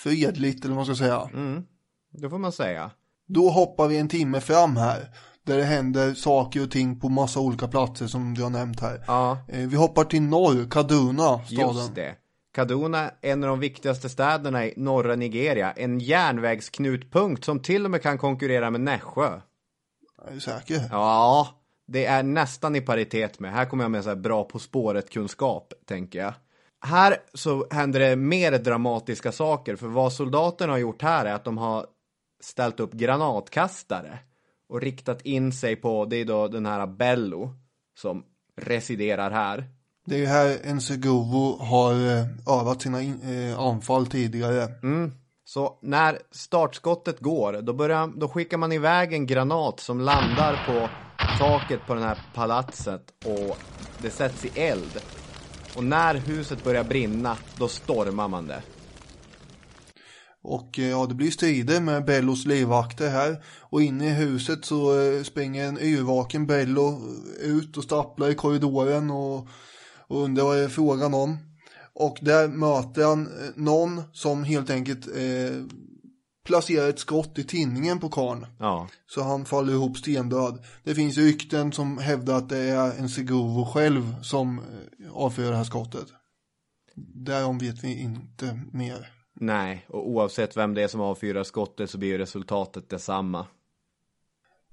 fredligt 0.02 0.64
eller 0.64 0.74
vad 0.74 0.86
man 0.86 0.96
ska 0.96 1.04
säga. 1.04 1.30
Mm, 1.32 1.62
det 2.10 2.30
får 2.30 2.38
man 2.38 2.52
säga. 2.52 2.90
Då 3.26 3.48
hoppar 3.48 3.88
vi 3.88 3.98
en 3.98 4.08
timme 4.08 4.40
fram 4.40 4.76
här. 4.76 5.08
Där 5.44 5.56
det 5.56 5.64
händer 5.64 6.14
saker 6.14 6.62
och 6.62 6.70
ting 6.70 7.00
på 7.00 7.08
massa 7.08 7.40
olika 7.40 7.68
platser 7.68 8.06
som 8.06 8.34
du 8.34 8.42
har 8.42 8.50
nämnt 8.50 8.80
här. 8.80 9.04
Ja. 9.06 9.38
Eh, 9.48 9.68
vi 9.68 9.76
hoppar 9.76 10.04
till 10.04 10.22
norr, 10.22 10.70
Kaduna, 10.70 11.44
staden. 11.44 11.76
Just 11.76 11.94
det. 11.94 12.14
Kaduna, 12.54 13.10
en 13.20 13.44
av 13.44 13.50
de 13.50 13.60
viktigaste 13.60 14.08
städerna 14.08 14.66
i 14.66 14.74
norra 14.76 15.16
Nigeria. 15.16 15.72
En 15.72 15.98
järnvägsknutpunkt 15.98 17.44
som 17.44 17.60
till 17.60 17.84
och 17.84 17.90
med 17.90 18.02
kan 18.02 18.18
konkurrera 18.18 18.70
med 18.70 18.80
Nässjö. 18.80 19.40
Är 20.28 20.32
du 20.32 20.40
säker? 20.40 20.88
Ja, 20.90 21.48
det 21.86 22.06
är 22.06 22.22
nästan 22.22 22.76
i 22.76 22.80
paritet 22.80 23.40
med. 23.40 23.52
Här 23.52 23.64
kommer 23.64 23.84
jag 23.84 23.90
med 23.90 24.04
så 24.04 24.16
bra 24.16 24.44
På 24.44 24.58
spåret-kunskap, 24.58 25.72
tänker 25.86 26.18
jag. 26.18 26.34
Här 26.80 27.16
så 27.34 27.66
händer 27.70 28.00
det 28.00 28.16
mer 28.16 28.52
dramatiska 28.52 29.32
saker, 29.32 29.76
för 29.76 29.86
vad 29.86 30.12
soldaterna 30.12 30.72
har 30.72 30.78
gjort 30.78 31.02
här 31.02 31.24
är 31.24 31.34
att 31.34 31.44
de 31.44 31.58
har 31.58 31.86
ställt 32.40 32.80
upp 32.80 32.92
granatkastare 32.92 34.18
och 34.68 34.80
riktat 34.80 35.22
in 35.22 35.52
sig 35.52 35.76
på, 35.76 36.04
det 36.04 36.16
är 36.16 36.24
då 36.24 36.48
den 36.48 36.66
här 36.66 36.86
Bello 36.86 37.50
som 37.98 38.24
residerar 38.60 39.30
här. 39.30 39.64
Det 40.06 40.14
är 40.14 40.18
ju 40.18 40.26
här 40.26 40.74
Nsegovo 40.74 41.58
har 41.58 41.92
eh, 41.92 42.60
övat 42.60 42.82
sina 42.82 43.02
in, 43.02 43.20
eh, 43.22 43.58
anfall 43.58 44.06
tidigare. 44.06 44.62
Mm. 44.82 45.12
Så 45.44 45.78
när 45.82 46.18
startskottet 46.30 47.20
går, 47.20 47.52
då, 47.62 47.72
börjar, 47.72 48.12
då 48.16 48.28
skickar 48.28 48.56
man 48.56 48.72
iväg 48.72 49.12
en 49.12 49.26
granat 49.26 49.80
som 49.80 50.00
landar 50.00 50.66
på 50.66 50.88
taket 51.38 51.86
på 51.86 51.94
det 51.94 52.00
här 52.00 52.18
palatset 52.34 53.02
och 53.24 53.58
det 54.02 54.10
sätts 54.10 54.44
i 54.44 54.60
eld. 54.60 55.00
Och 55.76 55.84
när 55.84 56.14
huset 56.14 56.64
börjar 56.64 56.84
brinna, 56.84 57.36
då 57.58 57.68
stormar 57.68 58.28
man 58.28 58.46
det. 58.46 58.62
Och 60.42 60.78
eh, 60.78 60.88
ja, 60.88 61.06
det 61.06 61.14
blir 61.14 61.30
strider 61.30 61.80
med 61.80 62.04
Bellos 62.04 62.46
livvakter 62.46 63.10
här. 63.10 63.44
Och 63.60 63.82
inne 63.82 64.06
i 64.06 64.14
huset 64.14 64.64
så 64.64 65.00
eh, 65.00 65.22
springer 65.22 65.68
en 65.68 65.80
yrvaken 65.80 66.46
Bello 66.46 67.00
ut 67.40 67.76
och 67.76 67.84
stapplar 67.84 68.28
i 68.28 68.34
korridoren 68.34 69.10
och, 69.10 69.48
och 70.08 70.22
undrar 70.22 70.44
vad 70.44 70.56
det 70.56 70.64
är 70.64 70.68
frågan 70.68 71.14
om. 71.14 71.38
Och 71.92 72.18
där 72.20 72.48
möter 72.48 73.04
han 73.04 73.26
eh, 73.26 73.50
någon 73.54 74.02
som 74.12 74.44
helt 74.44 74.70
enkelt 74.70 75.06
eh, 75.06 75.62
placerar 76.46 76.88
ett 76.88 76.98
skott 76.98 77.38
i 77.38 77.44
tinningen 77.44 78.00
på 78.00 78.08
karn. 78.08 78.46
Ja. 78.58 78.88
Så 79.06 79.22
han 79.22 79.44
faller 79.44 79.72
ihop 79.72 79.98
stendöd. 79.98 80.64
Det 80.84 80.94
finns 80.94 81.18
rykten 81.18 81.72
som 81.72 81.98
hävdar 81.98 82.34
att 82.34 82.48
det 82.48 82.58
är 82.58 82.98
en 82.98 83.08
Segovo 83.08 83.64
själv 83.64 84.22
som 84.22 84.58
eh, 84.58 85.12
avfyrar 85.12 85.50
det 85.50 85.56
här 85.56 85.64
skottet. 85.64 86.06
Därom 87.14 87.58
vet 87.58 87.84
vi 87.84 88.00
inte 88.00 88.60
mer. 88.72 89.12
Nej, 89.40 89.86
och 89.88 90.10
oavsett 90.10 90.56
vem 90.56 90.74
det 90.74 90.82
är 90.82 90.88
som 90.88 91.00
avfyrar 91.00 91.44
skottet 91.44 91.90
så 91.90 91.98
blir 91.98 92.08
ju 92.08 92.18
resultatet 92.18 92.90
detsamma. 92.90 93.46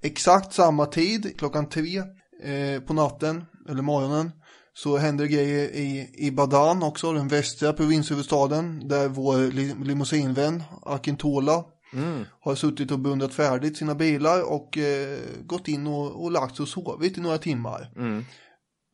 Exakt 0.02 0.52
samma 0.52 0.86
tid, 0.86 1.38
klockan 1.38 1.68
tre 1.68 1.98
eh, 2.42 2.80
på 2.86 2.92
natten, 2.92 3.44
eller 3.68 3.82
morgonen, 3.82 4.32
så 4.74 4.96
händer 4.96 5.26
grejer 5.26 5.68
i, 5.68 6.10
i 6.14 6.30
Badan 6.30 6.82
också, 6.82 7.12
den 7.12 7.28
västra 7.28 7.72
provinshuvudstaden, 7.72 8.88
där 8.88 9.08
vår 9.08 9.52
li, 9.52 9.74
limousinvän 9.84 10.62
Akintola 10.82 11.64
Mm. 11.94 12.24
har 12.40 12.54
suttit 12.54 12.90
och 12.90 12.98
beundrat 12.98 13.34
färdigt 13.34 13.76
sina 13.76 13.94
bilar 13.94 14.52
och 14.52 14.78
eh, 14.78 15.18
gått 15.42 15.68
in 15.68 15.86
och, 15.86 16.24
och 16.24 16.30
lagt 16.30 16.56
sig 16.56 16.62
och 16.62 16.68
sovit 16.68 17.18
i 17.18 17.20
några 17.20 17.38
timmar. 17.38 17.92
Mm. 17.96 18.24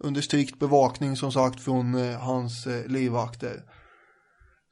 Under 0.04 0.20
strikt 0.20 0.58
bevakning 0.58 1.16
som 1.16 1.32
sagt 1.32 1.60
från 1.60 1.94
eh, 1.94 2.18
hans 2.18 2.66
eh, 2.66 2.86
livvakter. 2.86 3.62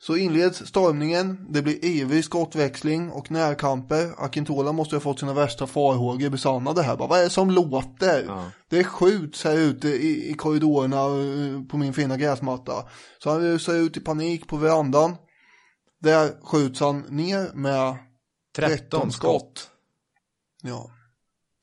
Så 0.01 0.17
inleds 0.17 0.67
stormningen, 0.67 1.47
det 1.51 1.63
blir 1.63 1.85
ivrig 1.85 2.25
skottväxling 2.25 3.11
och 3.11 3.31
närkamper. 3.31 4.25
Akintola 4.25 4.73
måste 4.73 4.97
ha 4.97 5.01
fått 5.01 5.21
sina 5.21 5.35
värsta 5.35 5.67
farhågor 5.67 6.31
besannade 6.31 6.83
här. 6.83 6.97
Bara, 6.97 7.09
vad 7.09 7.19
är 7.19 7.25
det 7.25 7.31
som 7.31 7.51
låter? 7.51 8.25
Ja. 8.27 8.51
Det 8.69 8.85
skjuts 8.85 9.45
här 9.45 9.59
ute 9.59 9.89
i, 9.89 10.31
i 10.31 10.35
korridorerna 10.35 10.97
eh, 10.97 11.65
på 11.69 11.77
min 11.77 11.93
fina 11.93 12.17
gräsmatta. 12.17 12.89
Så 13.19 13.31
han 13.31 13.41
rusar 13.41 13.75
ut 13.75 13.97
i 13.97 14.01
panik 14.01 14.49
på 14.49 14.57
verandan. 14.57 15.17
Där 16.01 16.43
skjuts 16.43 16.81
han 16.81 17.01
ner 17.01 17.51
med 17.55 17.97
13 18.57 19.13
skott. 19.13 19.71
Ja. 20.63 20.91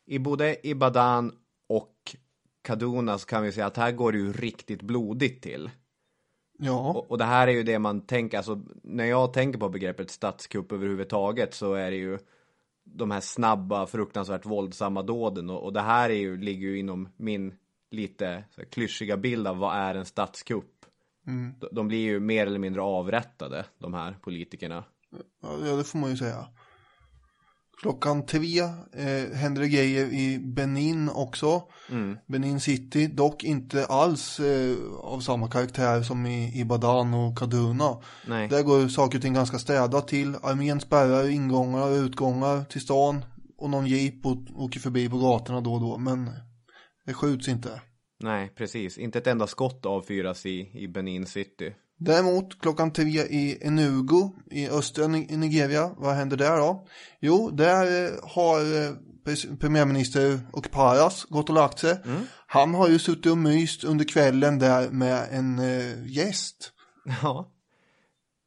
I 0.08 0.20
både 0.20 0.68
Ibadan 0.68 1.32
och 1.70 2.16
Kaduna 2.64 3.18
så 3.18 3.26
kan 3.26 3.44
vi 3.44 3.52
säga 3.52 3.66
att 3.66 3.78
här 3.78 3.92
går 3.92 4.12
det 4.12 4.18
ju 4.18 4.34
riktigt 4.34 4.82
blodigt 4.82 5.44
till. 5.44 5.70
Ja. 6.58 6.94
Och, 6.94 7.12
och 7.12 7.18
det 7.18 7.24
här 7.24 7.48
är 7.48 7.52
ju 7.52 7.64
det 7.64 7.80
man 7.80 8.02
tänker, 8.02 8.38
alltså 8.38 8.62
när 8.84 9.06
jag 9.06 9.34
tänker 9.34 9.60
på 9.60 9.70
begreppet 9.70 10.12
statskupp 10.12 10.72
överhuvudtaget 10.72 11.54
så 11.54 11.74
är 11.74 11.92
det 11.92 11.98
ju 11.98 12.20
de 12.84 13.12
här 13.12 13.22
snabba, 13.22 13.88
fruktansvärt 13.88 14.46
våldsamma 14.46 15.02
dåden 15.02 15.50
och, 15.50 15.64
och 15.64 15.74
det 15.74 15.82
här 15.82 16.10
är 16.10 16.14
ju, 16.14 16.38
ligger 16.38 16.68
ju 16.68 16.80
inom 16.80 17.10
min 17.18 17.54
lite 17.92 18.44
så 18.52 18.62
här, 18.62 18.70
klyschiga 18.70 19.18
bild 19.18 19.48
av 19.48 19.58
vad 19.58 19.76
är 19.76 19.96
en 19.96 20.06
statskupp. 20.06 20.86
Mm. 21.28 21.54
De, 21.60 21.68
de 21.72 21.88
blir 21.88 22.00
ju 22.00 22.20
mer 22.20 22.48
eller 22.48 22.60
mindre 22.60 22.82
avrättade, 22.82 23.66
de 23.78 23.94
här 23.94 24.18
politikerna. 24.22 24.84
Ja, 25.42 25.76
det 25.76 25.84
får 25.84 26.00
man 26.00 26.10
ju 26.10 26.18
säga. 26.18 26.48
Klockan 27.82 28.26
tre 28.26 28.60
eh, 28.94 29.34
händer 29.34 29.62
det 29.62 29.68
grejer 29.68 30.06
i 30.06 30.40
Benin 30.40 31.10
också. 31.10 31.64
Mm. 31.90 32.18
Benin 32.28 32.60
City, 32.60 33.08
dock 33.08 33.44
inte 33.44 33.86
alls 33.86 34.40
eh, 34.40 34.76
av 35.00 35.20
samma 35.20 35.50
karaktär 35.50 36.02
som 36.02 36.26
i 36.26 36.60
Ibadan 36.62 37.14
och 37.14 37.38
Kaduna. 37.38 37.98
Nej. 38.28 38.48
Där 38.48 38.64
går 38.64 38.88
saker 38.88 39.18
och 39.18 39.22
ting 39.22 39.34
ganska 39.34 39.60
städat 39.60 40.08
till. 40.08 40.36
Armén 40.36 40.80
spärrar 40.80 41.30
ingångar 41.30 41.92
och 41.92 41.96
utgångar 41.96 42.64
till 42.64 42.82
stan. 42.82 43.26
Och 43.58 43.70
någon 43.70 43.88
jeep 43.88 44.26
och, 44.26 44.38
åker 44.56 44.80
förbi 44.80 45.10
på 45.10 45.18
gatorna 45.18 45.62
då 45.62 45.74
och 45.74 45.82
då. 45.82 45.98
Men 45.98 46.30
det 47.06 47.14
skjuts 47.14 47.48
inte. 47.48 47.82
Nej, 48.20 48.54
precis. 48.58 48.98
Inte 48.98 49.18
ett 49.18 49.28
enda 49.28 49.48
skott 49.48 49.86
avfyras 49.86 50.46
i, 50.46 50.72
i 50.74 50.88
Benin 50.88 51.26
City. 51.26 51.74
Däremot 51.98 52.62
klockan 52.62 52.94
tre 52.94 53.22
i 53.22 53.58
Enugu 53.62 54.30
i 54.52 54.70
östra 54.70 55.08
Ni- 55.08 55.38
Nigeria, 55.38 55.92
vad 55.98 56.16
händer 56.16 56.38
där 56.38 56.58
då? 56.58 56.88
Jo, 57.22 57.50
där 57.50 58.06
eh, 58.06 58.12
har 58.24 58.60
eh, 58.60 58.92
premiärminister 59.60 60.40
och 60.54 60.72
Paras 60.72 61.24
gått 61.24 61.50
och 61.50 61.56
lagt 61.56 61.80
sig. 61.80 61.98
Han 62.48 62.74
har 62.74 62.90
ju 62.90 63.00
suttit 63.00 63.26
och 63.32 63.38
myst 63.38 63.84
under 63.84 64.06
kvällen 64.06 64.60
där 64.60 64.90
med 64.90 65.28
en 65.32 65.60
eh, 65.60 66.08
gäst. 66.08 66.72
Ja. 67.22 67.52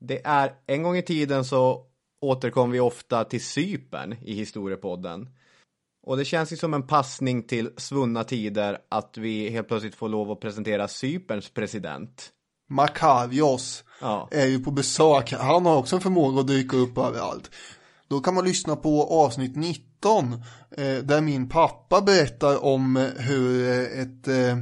Det 0.00 0.26
är, 0.26 0.52
en 0.66 0.82
gång 0.82 0.96
i 0.96 1.02
tiden 1.02 1.44
så 1.44 1.86
återkom 2.20 2.70
vi 2.70 2.80
ofta 2.80 3.24
till 3.24 3.44
Cypern 3.44 4.12
i 4.22 4.34
historiepodden. 4.34 5.26
Och 6.06 6.16
det 6.16 6.24
känns 6.24 6.52
ju 6.52 6.56
som 6.56 6.74
en 6.74 6.86
passning 6.86 7.42
till 7.42 7.70
svunna 7.76 8.24
tider 8.24 8.78
att 8.88 9.18
vi 9.18 9.50
helt 9.50 9.68
plötsligt 9.68 9.94
får 9.94 10.08
lov 10.08 10.30
att 10.30 10.40
presentera 10.40 10.88
Cyperns 10.88 11.50
president. 11.50 12.30
Makarios 12.68 13.84
Ja. 14.00 14.28
är 14.30 14.46
ju 14.46 14.64
på 14.64 14.70
besök. 14.70 15.32
Han 15.32 15.66
har 15.66 15.76
också 15.76 15.96
en 15.96 16.02
förmåga 16.02 16.40
att 16.40 16.46
dyka 16.46 16.76
upp 16.76 16.98
överallt. 16.98 17.50
Då 18.08 18.20
kan 18.20 18.34
man 18.34 18.44
lyssna 18.44 18.76
på 18.76 19.02
avsnitt 19.04 19.56
19 19.56 20.32
eh, 20.76 20.96
där 21.02 21.20
min 21.20 21.48
pappa 21.48 22.00
berättar 22.00 22.64
om 22.64 22.96
eh, 22.96 23.06
hur 23.16 23.68
eh, 23.68 24.00
ett, 24.02 24.28
eh, 24.28 24.56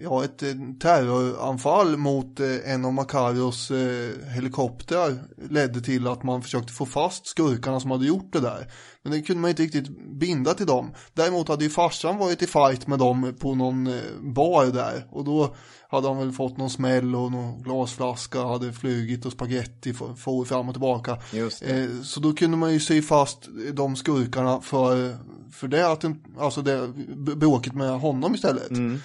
ja, 0.00 0.24
ett 0.24 0.42
eh, 0.42 0.54
terroranfall 0.80 1.96
mot 1.96 2.40
eh, 2.40 2.72
en 2.72 2.84
av 2.84 2.92
Makarios 2.92 3.70
eh, 3.70 4.10
helikoptrar 4.34 5.18
ledde 5.50 5.80
till 5.80 6.06
att 6.06 6.22
man 6.22 6.42
försökte 6.42 6.72
få 6.72 6.86
fast 6.86 7.26
skurkarna 7.26 7.80
som 7.80 7.90
hade 7.90 8.06
gjort 8.06 8.32
det 8.32 8.40
där. 8.40 8.72
Men 9.02 9.12
det 9.12 9.22
kunde 9.22 9.42
man 9.42 9.50
inte 9.50 9.62
riktigt 9.62 9.88
binda 10.20 10.54
till 10.54 10.66
dem. 10.66 10.94
Däremot 11.14 11.48
hade 11.48 11.64
ju 11.64 11.70
farsan 11.70 12.18
varit 12.18 12.42
i 12.42 12.46
fight 12.46 12.86
med 12.86 12.98
dem 12.98 13.34
på 13.38 13.54
någon 13.54 13.86
eh, 13.86 14.00
bar 14.20 14.66
där 14.66 15.06
och 15.10 15.24
då 15.24 15.54
hade 15.88 16.08
han 16.08 16.18
väl 16.18 16.32
fått 16.32 16.56
någon 16.56 16.70
smäll 16.70 17.14
och 17.14 17.32
någon 17.32 17.62
glasflaska 17.62 18.44
hade 18.44 18.72
flugit 18.72 19.26
och 19.26 19.32
spaghetti 19.32 19.94
for 19.94 20.44
fram 20.44 20.68
och 20.68 20.74
tillbaka. 20.74 21.18
Eh, 21.62 22.02
så 22.02 22.20
då 22.20 22.32
kunde 22.32 22.56
man 22.56 22.72
ju 22.72 22.80
sy 22.80 23.02
fast 23.02 23.48
de 23.72 23.96
skurkarna 23.96 24.60
för, 24.60 25.16
för 25.52 25.68
det, 25.68 25.92
att, 25.92 26.04
alltså 26.38 26.62
det 26.62 26.88
bråket 27.36 27.74
med 27.74 28.00
honom 28.00 28.34
istället. 28.34 28.70
Mm. 28.70 29.00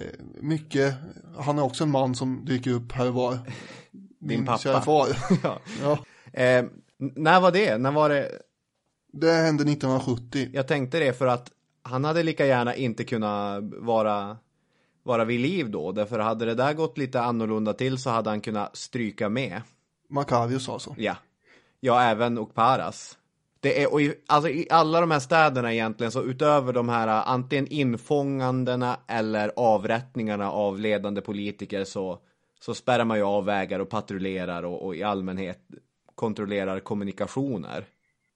Eh, 0.00 0.06
mycket, 0.40 0.94
han 1.38 1.58
är 1.58 1.62
också 1.62 1.84
en 1.84 1.90
man 1.90 2.14
som 2.14 2.44
dyker 2.44 2.70
upp 2.70 2.92
här 2.92 3.08
och 3.08 3.14
var. 3.14 3.38
Din 4.18 4.46
pappa. 4.46 4.80
far. 4.80 5.08
ja. 5.42 5.60
ja. 5.82 5.98
Eh, 6.32 6.64
när 6.96 7.40
var 7.40 7.52
det? 7.52 7.78
När 7.78 7.92
var 7.92 8.08
det? 8.08 8.42
Det 9.12 9.32
hände 9.32 9.62
1970. 9.62 10.50
Jag 10.52 10.68
tänkte 10.68 10.98
det 10.98 11.12
för 11.12 11.26
att 11.26 11.52
han 11.82 12.04
hade 12.04 12.22
lika 12.22 12.46
gärna 12.46 12.74
inte 12.74 13.04
kunnat 13.04 13.64
vara 13.64 14.36
vara 15.02 15.24
vid 15.24 15.40
liv 15.40 15.70
då. 15.70 15.92
Därför 15.92 16.18
hade 16.18 16.44
det 16.44 16.54
där 16.54 16.74
gått 16.74 16.98
lite 16.98 17.20
annorlunda 17.20 17.72
till 17.72 17.98
så 17.98 18.10
hade 18.10 18.30
han 18.30 18.40
kunnat 18.40 18.76
stryka 18.76 19.28
med. 19.28 19.62
Macarius 20.08 20.68
alltså? 20.68 20.94
Ja. 20.98 21.16
Ja, 21.80 22.02
även 22.02 22.38
Okparas. 22.38 23.17
Det 23.60 23.82
är, 23.82 23.92
och 23.92 24.02
i, 24.02 24.14
alltså 24.26 24.50
i 24.50 24.66
alla 24.70 25.00
de 25.00 25.10
här 25.10 25.18
städerna 25.18 25.72
egentligen 25.72 26.12
så 26.12 26.22
utöver 26.22 26.72
de 26.72 26.88
här 26.88 27.08
antingen 27.08 27.66
infångandena 27.66 28.96
eller 29.08 29.52
avrättningarna 29.56 30.50
av 30.50 30.80
ledande 30.80 31.20
politiker 31.20 31.84
så, 31.84 32.18
så 32.60 32.74
spärrar 32.74 33.04
man 33.04 33.18
ju 33.18 33.24
av 33.24 33.44
vägar 33.44 33.80
och 33.80 33.88
patrullerar 33.88 34.62
och, 34.62 34.86
och 34.86 34.96
i 34.96 35.02
allmänhet 35.02 35.60
kontrollerar 36.14 36.80
kommunikationer. 36.80 37.84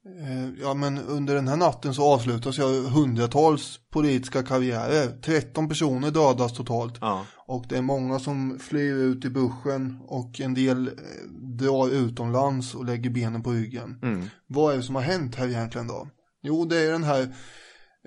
Eh, 0.06 0.62
ja 0.62 0.74
men 0.74 0.98
under 0.98 1.34
den 1.34 1.48
här 1.48 1.56
natten 1.56 1.94
så 1.94 2.14
avslutas 2.14 2.58
ju 2.58 2.88
hundratals 2.88 3.80
politiska 3.90 4.42
karriärer. 4.42 5.20
13 5.22 5.68
personer 5.68 6.10
dödas 6.10 6.52
totalt. 6.52 6.94
Ja. 7.00 7.26
Och 7.52 7.64
det 7.68 7.76
är 7.76 7.82
många 7.82 8.18
som 8.18 8.58
flyr 8.58 8.94
ut 8.94 9.24
i 9.24 9.30
buschen 9.30 9.98
och 10.06 10.40
en 10.40 10.54
del 10.54 10.88
eh, 10.88 10.92
drar 11.30 11.88
utomlands 11.88 12.74
och 12.74 12.84
lägger 12.84 13.10
benen 13.10 13.42
på 13.42 13.50
ryggen. 13.50 13.98
Mm. 14.02 14.26
Vad 14.46 14.72
är 14.72 14.76
det 14.76 14.82
som 14.82 14.94
har 14.94 15.02
hänt 15.02 15.34
här 15.34 15.48
egentligen 15.48 15.86
då? 15.86 16.08
Jo 16.42 16.64
det 16.64 16.78
är 16.78 16.92
den 16.92 17.04
här 17.04 17.34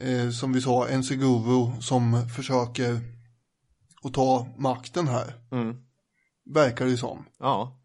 eh, 0.02 0.30
som 0.30 0.54
vi 0.54 0.62
sa, 0.62 0.88
en 0.88 1.04
Seguro 1.04 1.82
som 1.82 2.30
försöker 2.36 3.00
att 4.04 4.14
ta 4.14 4.48
makten 4.58 5.08
här. 5.08 5.34
Mm. 5.52 5.76
Verkar 6.46 6.86
det 6.86 6.98
som. 6.98 7.26
Ja. 7.40 7.82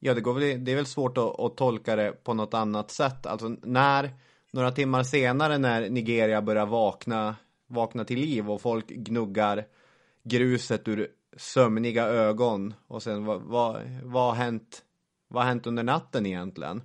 Ja, 0.00 0.14
det, 0.14 0.20
går 0.20 0.34
väl, 0.34 0.64
det 0.64 0.72
är 0.72 0.76
väl 0.76 0.86
svårt 0.86 1.18
att, 1.18 1.40
att, 1.40 1.56
tolka 1.56 1.96
det 1.96 2.12
på 2.24 2.34
något 2.34 2.54
annat 2.54 2.90
sätt. 2.90 3.26
Alltså 3.26 3.48
när, 3.48 4.10
några 4.52 4.70
timmar 4.70 5.02
senare 5.02 5.58
när 5.58 5.90
Nigeria 5.90 6.42
börjar 6.42 6.66
vakna, 6.66 7.36
vakna 7.68 8.04
till 8.04 8.18
liv 8.18 8.50
och 8.50 8.60
folk 8.60 8.88
gnuggar 8.88 9.64
gruset 10.28 10.88
ur 10.88 11.08
sömniga 11.36 12.04
ögon 12.04 12.74
och 12.86 13.02
sen 13.02 13.24
vad, 13.24 13.42
vad, 13.42 13.82
vad 14.02 14.22
har 14.22 14.34
hänt, 14.34 14.82
vad 15.28 15.42
har 15.42 15.48
hänt 15.48 15.66
under 15.66 15.82
natten 15.82 16.26
egentligen? 16.26 16.82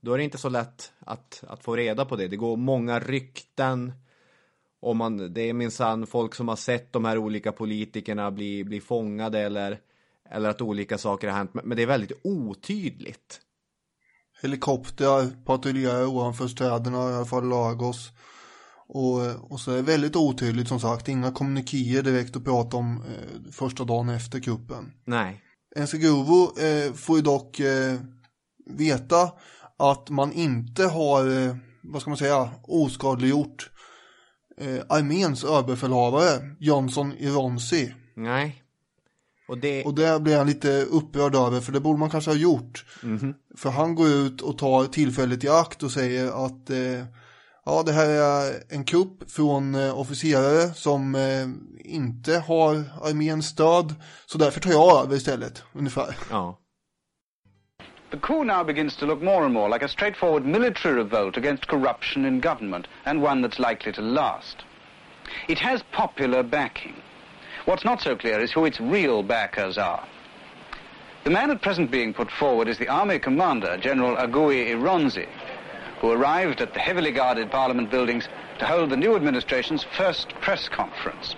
Då 0.00 0.12
är 0.12 0.18
det 0.18 0.24
inte 0.24 0.38
så 0.38 0.48
lätt 0.48 0.92
att, 0.98 1.44
att 1.48 1.64
få 1.64 1.76
reda 1.76 2.04
på 2.04 2.16
det. 2.16 2.28
Det 2.28 2.36
går 2.36 2.56
många 2.56 3.00
rykten. 3.00 3.92
Och 4.80 4.96
man, 4.96 5.32
det 5.32 5.40
är 5.40 5.52
minsann 5.52 6.06
folk 6.06 6.34
som 6.34 6.48
har 6.48 6.56
sett 6.56 6.92
de 6.92 7.04
här 7.04 7.18
olika 7.18 7.52
politikerna 7.52 8.30
bli, 8.30 8.64
bli 8.64 8.80
fångade 8.80 9.40
eller 9.40 9.80
eller 10.30 10.48
att 10.48 10.60
olika 10.60 10.98
saker 10.98 11.28
har 11.28 11.36
hänt, 11.36 11.54
men 11.54 11.76
det 11.76 11.82
är 11.82 11.86
väldigt 11.86 12.20
otydligt. 12.24 13.40
Helikoptrar 14.42 15.44
patrullerar 15.44 16.06
ovanför 16.06 16.48
städerna, 16.48 17.10
i 17.10 17.14
alla 17.14 17.24
fall 17.24 17.48
Lagos. 17.48 18.10
Och, 18.88 19.52
och 19.52 19.60
så 19.60 19.72
är 19.72 19.76
det 19.76 19.82
väldigt 19.82 20.16
otydligt 20.16 20.68
som 20.68 20.80
sagt, 20.80 21.08
inga 21.08 21.32
kommunikéer 21.32 22.02
direkt 22.02 22.36
att 22.36 22.44
prata 22.44 22.76
om 22.76 23.02
eh, 23.02 23.52
första 23.52 23.84
dagen 23.84 24.08
efter 24.08 24.40
kuppen. 24.40 24.92
Nej. 25.04 25.42
Ensegovo 25.76 26.60
eh, 26.60 26.92
får 26.92 27.16
ju 27.16 27.22
dock 27.22 27.60
eh, 27.60 28.00
veta 28.70 29.32
att 29.78 30.10
man 30.10 30.32
inte 30.32 30.84
har, 30.84 31.46
eh, 31.46 31.56
vad 31.82 32.00
ska 32.00 32.10
man 32.10 32.18
säga, 32.18 32.50
oskadliggjort 32.62 33.70
eh, 34.60 34.80
arméns 34.88 35.44
överbefälhavare 35.44 36.56
Johnson 36.58 37.12
Ironsi. 37.18 37.94
Nej. 38.14 38.62
Och 39.48 39.58
det... 39.58 39.84
och 39.84 39.94
det 39.94 40.20
blir 40.20 40.36
han 40.38 40.46
lite 40.46 40.82
upprörd 40.82 41.34
över, 41.34 41.60
för 41.60 41.72
det 41.72 41.80
borde 41.80 41.98
man 41.98 42.10
kanske 42.10 42.30
ha 42.30 42.36
gjort. 42.36 42.84
Mm 43.02 43.18
-hmm. 43.18 43.34
För 43.56 43.70
han 43.70 43.94
går 43.94 44.08
ut 44.08 44.40
och 44.40 44.58
tar 44.58 44.84
tillfället 44.84 45.44
i 45.44 45.48
akt 45.48 45.82
och 45.82 45.90
säger 45.90 46.46
att 46.46 46.70
eh, 46.70 47.04
ja, 47.66 47.82
det 47.86 47.92
här 47.92 48.08
är 48.08 48.62
en 48.68 48.84
kupp 48.84 49.30
från 49.30 49.74
eh, 49.74 49.98
officerare 49.98 50.74
som 50.74 51.14
eh, 51.14 51.46
inte 51.92 52.38
har 52.38 52.74
arméns 53.02 53.46
stöd, 53.46 53.94
så 54.26 54.38
därför 54.38 54.60
tar 54.60 54.70
jag 54.70 55.02
över 55.04 55.16
istället, 55.16 55.62
ungefär. 55.72 56.16
Ja. 56.30 56.58
The 58.10 58.18
coup 58.18 58.46
now 58.46 58.64
begins 58.64 58.96
to 58.96 59.06
look 59.06 59.22
more 59.22 59.44
and 59.44 59.54
more 59.54 59.68
like 59.68 59.84
a 59.84 59.88
straightforward 59.88 60.46
military 60.46 60.94
revolt 60.94 61.36
against 61.36 61.66
corruption 61.66 62.24
in 62.24 62.40
government, 62.40 62.86
and 63.04 63.22
one 63.22 63.48
that's 63.48 63.70
likely 63.70 63.92
to 63.92 64.02
last. 64.02 64.56
It 65.48 65.58
has 65.58 65.82
popular 65.92 66.42
backing. 66.42 66.94
What's 67.64 67.84
not 67.84 68.00
so 68.00 68.16
clear 68.16 68.40
is 68.40 68.52
who 68.52 68.64
its 68.64 68.80
real 68.80 69.22
backers 69.22 69.76
are. 69.78 70.06
The 71.24 71.30
man 71.30 71.50
at 71.50 71.62
present 71.62 71.90
being 71.90 72.14
put 72.14 72.30
forward 72.30 72.68
is 72.68 72.78
the 72.78 72.88
army 72.88 73.18
commander, 73.18 73.76
General 73.76 74.16
Agui 74.16 74.70
Ironzi, 74.70 75.26
who 76.00 76.10
arrived 76.10 76.60
at 76.60 76.74
the 76.74 76.80
heavily 76.80 77.12
guarded 77.12 77.50
parliament 77.50 77.90
buildings 77.90 78.28
to 78.58 78.66
hold 78.66 78.90
the 78.90 78.96
new 78.96 79.16
administration's 79.16 79.84
first 79.96 80.28
press 80.40 80.68
conference. 80.68 81.34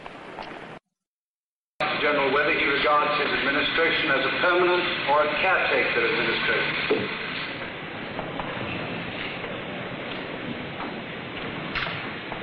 General 2.01 2.33
whether 2.33 2.53
he 2.53 2.65
regards 2.65 3.23
his 3.23 3.33
administration 3.39 4.11
as 4.11 4.25
a 4.25 4.31
permanent 4.41 4.83
or 5.11 5.25
a 5.25 5.35
caretaker 5.41 6.07
administration. 6.07 7.09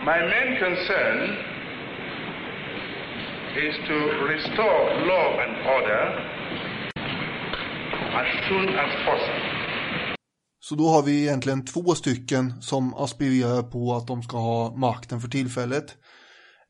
My 0.05 0.22
main 0.22 0.57
concern 0.59 1.55
is 3.57 3.76
to 3.88 3.95
restore 4.28 4.93
law 5.07 5.39
and 5.39 5.68
order 5.68 6.01
as 8.13 8.49
soon 8.49 8.70
as 8.70 9.05
possible. 9.05 9.55
Så 10.70 10.76
då 10.76 10.88
har 10.88 11.03
vi 11.03 11.22
egentligen 11.22 11.66
två 11.66 11.95
stycken 11.95 12.61
som 12.61 12.93
aspirerar 12.93 13.63
på 13.63 13.93
att 13.93 14.07
de 14.07 14.24
ska 14.24 14.38
ha 14.38 14.76
makten 14.76 15.22
för 15.22 15.28
tillfället. 15.28 15.97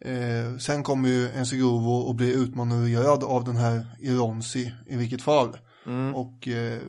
Eh, 0.05 0.57
sen 0.57 0.83
kommer 0.83 1.09
ju 1.09 1.29
Ensegovo 1.29 2.09
att 2.09 2.15
bli 2.15 2.33
utmanövrerad 2.33 3.23
av 3.23 3.43
den 3.43 3.55
här 3.55 3.85
Ironsi 3.99 4.71
i 4.87 4.95
vilket 4.95 5.21
fall. 5.21 5.57
Mm. 5.85 6.15
Och 6.15 6.47
eh, 6.47 6.79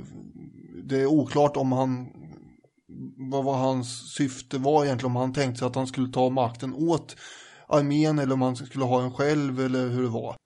det 0.85 1.01
är 1.01 1.07
oklart 1.07 1.57
om 1.57 1.73
han 1.73 2.07
vad 3.31 3.45
var 3.45 3.57
hans 3.57 4.15
syfte 4.15 4.59
var 4.59 4.85
egentligen 4.85 5.11
om 5.11 5.17
han 5.17 5.33
tänkte 5.33 5.59
sig 5.59 5.67
att 5.67 5.75
han 5.75 5.87
skulle 5.87 6.13
ta 6.13 6.31
makten 6.31 6.75
åt 6.75 7.17
armén 7.69 8.19
eller 8.19 8.35
om 8.35 8.43
han 8.43 8.57
skulle 8.57 8.85
ha 8.85 9.03
en 9.03 9.13
själv 9.13 9.61
eller 9.61 9.89
hur 9.89 10.03
det 10.03 10.09
var. 10.09 10.37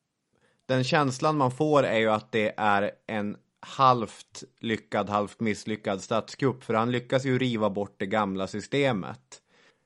Den 0.68 0.84
känslan 0.84 1.36
man 1.36 1.50
får 1.50 1.82
är 1.82 1.98
ju 1.98 2.10
att 2.10 2.32
det 2.32 2.54
är 2.56 2.90
en 3.06 3.36
halvt 3.60 4.44
lyckad, 4.60 5.08
halvt 5.08 5.40
misslyckad 5.40 6.02
statskupp. 6.02 6.64
För 6.64 6.74
han 6.74 6.90
lyckas 6.90 7.24
ju 7.24 7.38
riva 7.38 7.70
bort 7.70 7.94
det 7.98 8.06
gamla 8.06 8.46
systemet. 8.46 9.42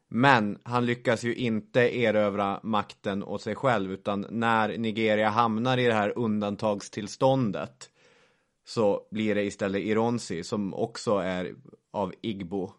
Men 0.09 0.59
han 0.62 0.87
lyckas 0.87 1.25
ju 1.25 1.35
inte 1.35 1.81
erövra 1.99 2.61
makten 2.62 3.22
åt 3.22 3.43
sig 3.43 3.55
själv 3.55 3.93
utan 3.93 4.27
när 4.31 4.79
Nigeria 4.79 5.29
hamnar 5.29 5.79
i 5.79 5.87
det 5.87 5.95
här 5.95 6.18
undantagstillståndet 6.18 7.91
så 8.64 9.07
blir 9.11 9.35
det 9.35 9.43
istället 9.43 9.83
Ironsi 9.83 10.45
som 10.45 10.75
också 10.75 11.16
är 11.16 11.55
av 11.91 12.14
Igbo 12.20 12.72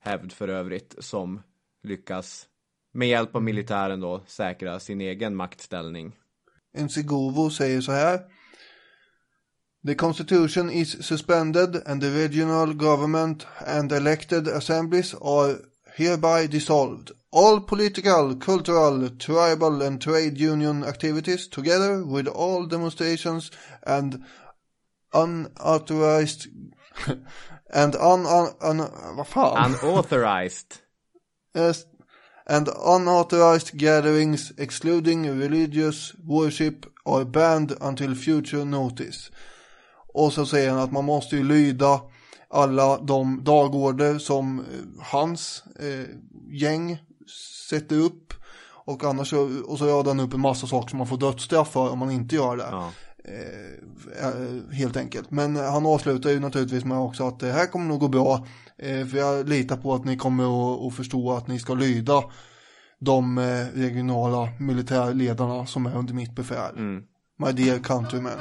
hävd 0.00 0.32
för 0.32 0.48
övrigt 0.48 0.94
som 0.98 1.42
lyckas 1.82 2.48
med 2.92 3.08
hjälp 3.08 3.36
av 3.36 3.42
militären 3.42 4.00
då 4.00 4.22
säkra 4.26 4.80
sin 4.80 5.00
egen 5.00 5.36
maktställning. 5.36 6.16
Nsigovo 6.78 7.50
säger 7.50 7.80
så 7.80 7.92
här. 7.92 8.20
The 9.84 9.96
constitution 9.96 10.70
is 10.70 10.96
suspended 11.00 11.74
and 11.86 12.00
the 12.00 12.10
regional 12.10 12.72
government 12.72 13.46
and 13.66 13.90
elected 13.90 14.46
assemblies 14.46 15.12
are 15.14 15.58
hereby 15.96 16.46
dissolved. 16.46 17.10
All 17.32 17.60
political, 17.60 18.36
cultural, 18.36 19.10
tribal 19.10 19.82
and 19.82 20.00
trade 20.00 20.38
union 20.38 20.84
activities 20.84 21.48
together 21.48 22.04
with 22.04 22.28
all 22.28 22.66
demonstrations 22.66 23.50
and 23.82 24.22
unauthorized 25.12 26.46
and 27.70 27.96
un, 27.96 28.26
un, 28.26 28.54
un 28.60 29.16
vad 29.16 29.26
fan? 29.26 29.74
Unauthorized. 29.82 30.80
And 31.54 32.68
unauthorized 32.68 33.76
gatherings 33.76 34.52
excluding 34.58 35.38
religious 35.38 36.14
worship 36.24 36.86
are 37.04 37.24
banned 37.24 37.76
until 37.80 38.14
future 38.14 38.64
notice. 38.64 39.30
Och 40.12 40.32
så 40.32 40.46
säger 40.46 40.70
han 40.70 40.78
att 40.80 40.92
man 40.92 41.04
måste 41.04 41.36
ju 41.36 41.44
lyda 41.44 42.00
alla 42.50 42.98
de 42.98 43.44
dagorder 43.44 44.18
som 44.18 44.58
eh, 44.58 44.64
hans 44.98 45.64
eh, 45.80 46.16
gäng 46.50 46.98
sätter 47.70 47.96
upp. 47.96 48.34
Och 48.84 49.04
annars 49.04 49.30
så, 49.30 49.62
och 49.66 49.78
så 49.78 49.86
radar 49.86 50.10
han 50.10 50.20
upp 50.20 50.34
en 50.34 50.40
massa 50.40 50.66
saker 50.66 50.88
som 50.88 50.98
man 50.98 51.06
får 51.06 51.18
dödsstraff 51.18 51.72
för 51.72 51.90
om 51.90 51.98
man 51.98 52.10
inte 52.10 52.34
gör 52.34 52.56
det. 52.56 52.68
Ja. 52.70 52.90
Eh, 53.24 54.26
eh, 54.26 54.72
helt 54.72 54.96
enkelt. 54.96 55.30
Men 55.30 55.56
han 55.56 55.86
avslutar 55.86 56.30
ju 56.30 56.40
naturligtvis 56.40 56.84
med 56.84 56.98
också 56.98 57.26
att 57.26 57.40
det 57.40 57.52
här 57.52 57.66
kommer 57.66 57.86
nog 57.86 58.00
gå 58.00 58.08
bra. 58.08 58.46
Eh, 58.78 59.06
för 59.06 59.18
jag 59.18 59.48
litar 59.48 59.76
på 59.76 59.94
att 59.94 60.04
ni 60.04 60.16
kommer 60.16 60.44
att, 60.44 60.86
att 60.86 60.94
förstå 60.94 61.32
att 61.32 61.48
ni 61.48 61.58
ska 61.58 61.74
lyda 61.74 62.22
de 63.00 63.38
eh, 63.38 63.66
regionala 63.74 64.48
militärledarna 64.58 65.66
som 65.66 65.86
är 65.86 65.96
under 65.96 66.14
mitt 66.14 66.34
befäl. 66.34 66.76
Mm. 66.76 67.02
My 67.38 67.52
dear 67.52 67.78
countrymen. 67.78 68.38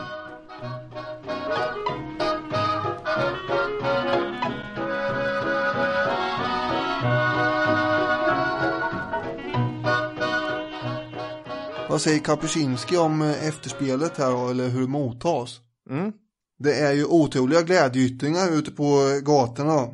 Vad 11.91 12.01
säger 12.01 12.19
Kapuscinski 12.19 12.97
om 12.97 13.21
eh, 13.21 13.47
efterspelet 13.47 14.17
här 14.17 14.51
eller 14.51 14.69
hur 14.69 14.81
det 14.81 14.87
mottas? 14.87 15.59
Mm. 15.89 16.11
Det 16.59 16.79
är 16.79 16.93
ju 16.93 17.05
otroliga 17.05 17.61
glädjeyttringar 17.61 18.51
ute 18.51 18.71
på 18.71 18.83
eh, 18.83 19.23
gatorna. 19.25 19.87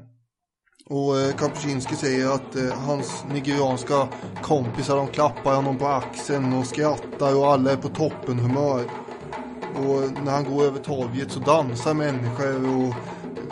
Och 0.86 1.20
eh, 1.20 1.36
Kapuscinski 1.36 1.96
säger 1.96 2.30
att 2.30 2.74
hans 2.74 3.24
nigerianska 3.34 4.08
kompisar 4.42 4.96
de 4.96 5.08
klappar 5.08 5.56
honom 5.56 5.78
på 5.78 5.88
axeln 5.88 6.54
och 6.54 6.68
skrattar 6.68 7.36
och 7.36 7.48
alla 7.48 7.72
är 7.72 7.78
på 7.78 7.90
toppenhumör. 7.90 8.84
Och 9.76 10.24
när 10.24 10.32
han 10.32 10.44
går 10.44 10.64
över 10.64 10.80
torget 10.80 11.32
så 11.32 11.40
dansar 11.40 11.94
människor 11.94 12.78
och 12.78 12.94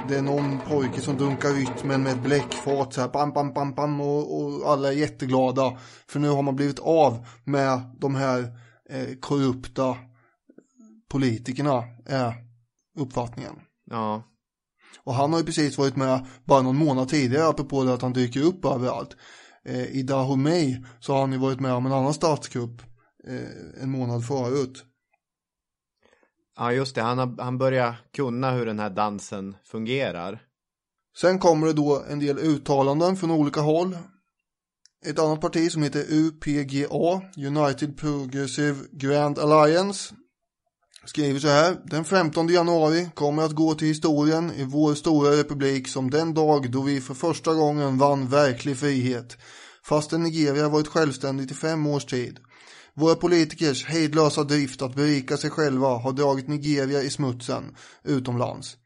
det 0.07 0.17
är 0.17 0.21
någon 0.21 0.59
pojke 0.59 1.01
som 1.01 1.17
dunkar 1.17 1.49
rytmen 1.49 2.03
med 2.03 2.11
ett 2.11 2.23
bläckfat 2.23 2.93
så 2.93 3.01
här 3.01 3.09
bam, 3.09 3.33
bam, 3.33 3.53
bam, 3.53 3.73
bam 3.73 4.01
och, 4.01 4.37
och 4.37 4.71
alla 4.71 4.87
är 4.87 4.91
jätteglada. 4.91 5.77
För 6.07 6.19
nu 6.19 6.29
har 6.29 6.41
man 6.41 6.55
blivit 6.55 6.79
av 6.79 7.27
med 7.43 7.81
de 7.99 8.15
här 8.15 8.39
eh, 8.89 9.15
korrupta 9.19 9.97
politikerna 11.09 11.83
är 12.05 12.33
uppfattningen. 12.99 13.55
Ja. 13.91 14.23
Och 15.03 15.13
han 15.13 15.33
har 15.33 15.39
ju 15.39 15.45
precis 15.45 15.77
varit 15.77 15.95
med 15.95 16.25
bara 16.43 16.61
någon 16.61 16.77
månad 16.77 17.09
tidigare 17.09 17.47
apropå 17.47 17.83
det 17.83 17.93
att 17.93 18.01
han 18.01 18.13
dyker 18.13 18.41
upp 18.41 18.65
överallt. 18.65 19.15
Eh, 19.65 19.85
I 19.85 20.03
Dahomey 20.03 20.83
så 20.99 21.13
har 21.13 21.21
han 21.21 21.31
ju 21.31 21.37
varit 21.37 21.59
med 21.59 21.73
om 21.73 21.85
en 21.85 21.93
annan 21.93 22.13
statskupp 22.13 22.81
eh, 23.27 23.83
en 23.83 23.91
månad 23.91 24.25
förut. 24.25 24.83
Ja, 26.57 26.71
just 26.71 26.95
det. 26.95 27.01
Han, 27.01 27.17
har, 27.17 27.43
han 27.43 27.57
börjar 27.57 27.95
kunna 28.15 28.51
hur 28.51 28.65
den 28.65 28.79
här 28.79 28.89
dansen 28.89 29.55
fungerar. 29.63 30.41
Sen 31.17 31.39
kommer 31.39 31.67
det 31.67 31.73
då 31.73 32.03
en 32.09 32.19
del 32.19 32.37
uttalanden 32.37 33.17
från 33.17 33.31
olika 33.31 33.61
håll. 33.61 33.97
Ett 35.05 35.19
annat 35.19 35.41
parti 35.41 35.71
som 35.71 35.83
heter 35.83 36.05
UPGA, 36.09 37.21
United 37.37 37.97
Progressive 37.97 38.77
Grand 38.91 39.39
Alliance, 39.39 40.15
skriver 41.05 41.39
så 41.39 41.47
här. 41.47 41.77
Den 41.85 42.05
15 42.05 42.47
januari 42.47 43.09
kommer 43.13 43.43
att 43.43 43.51
gå 43.51 43.73
till 43.73 43.87
historien 43.87 44.51
i 44.51 44.63
vår 44.63 44.93
stora 44.93 45.31
republik 45.31 45.87
som 45.87 46.09
den 46.09 46.33
dag 46.33 46.71
då 46.71 46.81
vi 46.81 47.01
för 47.01 47.13
första 47.13 47.53
gången 47.53 47.97
vann 47.97 48.27
verklig 48.27 48.77
frihet. 48.77 49.37
Fastän 49.83 50.23
Nigeria 50.23 50.69
varit 50.69 50.87
självständigt 50.87 51.51
i 51.51 51.53
fem 51.53 51.87
års 51.87 52.05
tid. 52.05 52.39
Våra 52.97 53.15
politikers 53.15 53.85
hejdlösa 53.85 54.43
drift 54.43 54.81
att 54.81 54.95
berika 54.95 55.37
sig 55.37 55.49
själva 55.49 55.87
har 55.87 56.11
dragit 56.11 56.47
Nigeria 56.47 57.01
i 57.01 57.09
smutsen 57.09 57.75
utomlands. 58.03 58.77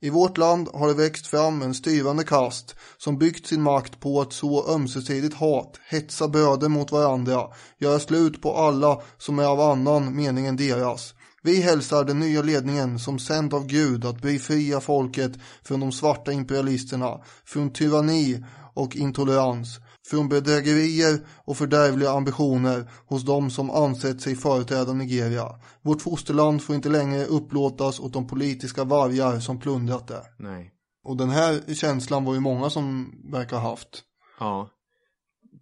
I 0.00 0.10
vårt 0.10 0.38
land 0.38 0.68
har 0.74 0.88
det 0.88 0.94
växt 0.94 1.26
fram 1.26 1.62
en 1.62 1.74
styrande 1.74 2.24
kast 2.24 2.76
som 2.98 3.18
byggt 3.18 3.46
sin 3.46 3.62
makt 3.62 4.00
på 4.00 4.20
att 4.20 4.32
så 4.32 4.74
ömsesidigt 4.74 5.34
hat, 5.34 5.80
hetsa 5.88 6.28
bröder 6.28 6.68
mot 6.68 6.92
varandra, 6.92 7.46
göra 7.78 7.98
slut 7.98 8.42
på 8.42 8.56
alla 8.56 9.02
som 9.18 9.38
är 9.38 9.44
av 9.44 9.60
annan 9.60 10.16
mening 10.16 10.46
än 10.46 10.56
deras. 10.56 11.14
Vi 11.42 11.60
hälsar 11.60 12.04
den 12.04 12.18
nya 12.18 12.42
ledningen 12.42 12.98
som 12.98 13.18
sänd 13.18 13.54
av 13.54 13.66
Gud 13.66 14.04
att 14.04 14.22
befria 14.22 14.80
folket 14.80 15.32
från 15.62 15.80
de 15.80 15.92
svarta 15.92 16.32
imperialisterna, 16.32 17.20
från 17.44 17.72
tyranni 17.72 18.44
och 18.74 18.96
intolerans, 18.96 19.78
från 20.10 20.28
bedrägerier 20.28 21.20
och 21.44 21.56
fördärvliga 21.56 22.10
ambitioner 22.10 22.90
hos 23.06 23.24
de 23.24 23.50
som 23.50 23.70
ansett 23.70 24.20
sig 24.20 24.36
företräda 24.36 24.92
Nigeria. 24.92 25.60
Vårt 25.82 26.02
fosterland 26.02 26.62
får 26.62 26.74
inte 26.74 26.88
längre 26.88 27.24
upplåtas 27.24 28.00
åt 28.00 28.12
de 28.12 28.26
politiska 28.26 28.84
vargar 28.84 29.40
som 29.40 29.60
plundrat 29.60 30.08
det. 30.08 30.22
Nej. 30.38 30.72
Och 31.04 31.16
den 31.16 31.30
här 31.30 31.74
känslan 31.74 32.24
var 32.24 32.34
ju 32.34 32.40
många 32.40 32.70
som 32.70 33.14
verkar 33.32 33.56
ha 33.56 33.70
haft. 33.70 34.02
Ja, 34.40 34.70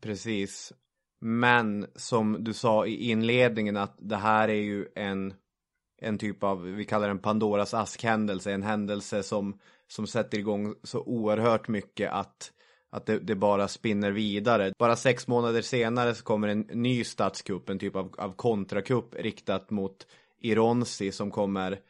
precis. 0.03 0.73
Men 1.21 1.87
som 1.97 2.45
du 2.45 2.55
sa 2.55 2.87
i 2.87 3.11
inledningen 3.11 3.77
att 3.77 3.97
det 3.99 4.17
här 4.17 4.49
är 4.49 4.63
ju 4.63 4.87
en, 4.95 5.35
en 6.01 6.19
typ 6.19 6.45
av, 6.45 6.63
vi 6.63 6.85
kallar 6.85 7.09
den 7.09 7.19
Pandoras 7.19 7.75
askhändelse, 7.75 8.53
en 8.53 8.63
händelse 8.63 9.23
som, 9.23 9.59
som 9.89 10.07
sätter 10.07 10.39
igång 10.39 10.75
så 10.83 11.01
oerhört 11.01 11.69
mycket 11.69 12.13
att, 12.13 12.53
att 12.91 13.07
det, 13.07 13.19
det 13.19 13.35
bara 13.35 13.69
spinner 13.69 14.11
vidare. 14.11 14.73
Bara 14.79 14.97
sex 14.97 15.27
månader 15.27 15.63
senare 15.63 16.15
så 16.15 16.25
kommer 16.25 16.49
en 16.49 16.61
ny 16.61 17.05
statskupp, 17.05 17.69
en 17.69 17.79
typ 17.79 17.97
av, 17.97 18.15
av 18.19 18.33
kontrakupp 18.33 19.15
riktat 19.15 19.71
mot 19.71 20.07
Ironsi 20.41 21.13
som 21.13 21.31
kommer 21.31 21.81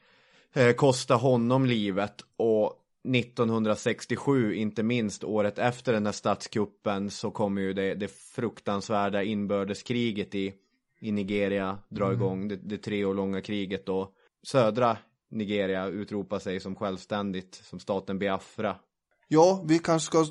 eh, 0.54 0.72
kosta 0.72 1.14
honom 1.14 1.66
livet 1.66 2.24
och 2.36 2.74
1967, 3.14 4.54
inte 4.54 4.82
minst 4.82 5.24
året 5.24 5.58
efter 5.58 5.92
den 5.92 6.06
här 6.06 6.12
statskuppen 6.12 7.10
så 7.10 7.30
kommer 7.30 7.62
ju 7.62 7.72
det, 7.72 7.94
det 7.94 8.08
fruktansvärda 8.08 9.22
inbördeskriget 9.22 10.34
i, 10.34 10.54
i 11.00 11.12
Nigeria 11.12 11.78
dra 11.88 12.04
Mm. 12.04 12.16
igång, 12.16 12.48
det, 12.48 12.56
det 12.56 12.78
tre 12.78 13.04
år 13.04 13.14
långa 13.14 13.40
kriget 13.40 13.88
och 13.88 14.14
södra 14.42 14.96
Nigeria 15.28 15.86
utropar 15.86 16.38
sig 16.38 16.60
som 16.60 16.76
självständigt, 16.76 17.54
som 17.54 17.80
staten 17.80 18.18
Biafra. 18.18 18.76
Ja, 19.30 19.64
vi 19.66 19.78
kanske 19.78 20.06
ska 20.06 20.26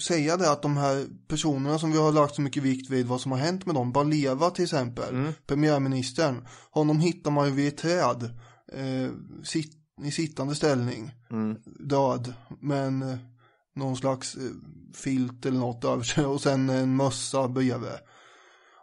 säga 0.00 0.36
det 0.36 0.50
att 0.50 0.62
de 0.62 0.76
här 0.76 1.06
personerna 1.28 1.78
som 1.78 1.92
vi 1.92 1.98
har 1.98 2.12
lagt 2.12 2.34
så 2.34 2.42
mycket 2.42 2.62
vikt 2.62 2.90
vid 2.90 3.06
vad 3.06 3.20
som 3.20 3.32
har 3.32 3.38
hänt 3.38 3.66
med 3.66 3.74
dem, 3.74 3.92
Baleva 3.92 4.50
till 4.50 4.64
exempel, 4.64 5.14
premiärministern, 5.46 6.46
honom 6.70 7.00
hittar 7.00 7.30
man 7.30 7.46
ju 7.46 7.52
vid 7.52 7.68
ett 7.68 7.76
träd, 7.76 8.22
eh, 8.72 9.10
sitt, 9.44 9.72
i 10.04 10.10
sittande 10.10 10.54
ställning, 10.54 11.10
död, 11.64 12.34
men 12.60 13.02
eh, 13.02 13.16
någon 13.74 13.96
slags 13.96 14.34
eh, 14.34 14.42
filt 14.94 15.46
eller 15.46 15.58
något 15.58 15.84
över 15.84 16.02
sig 16.02 16.24
och 16.24 16.40
sen 16.40 16.70
en 16.70 16.96
mössa 16.96 17.48
bredvid. 17.48 17.98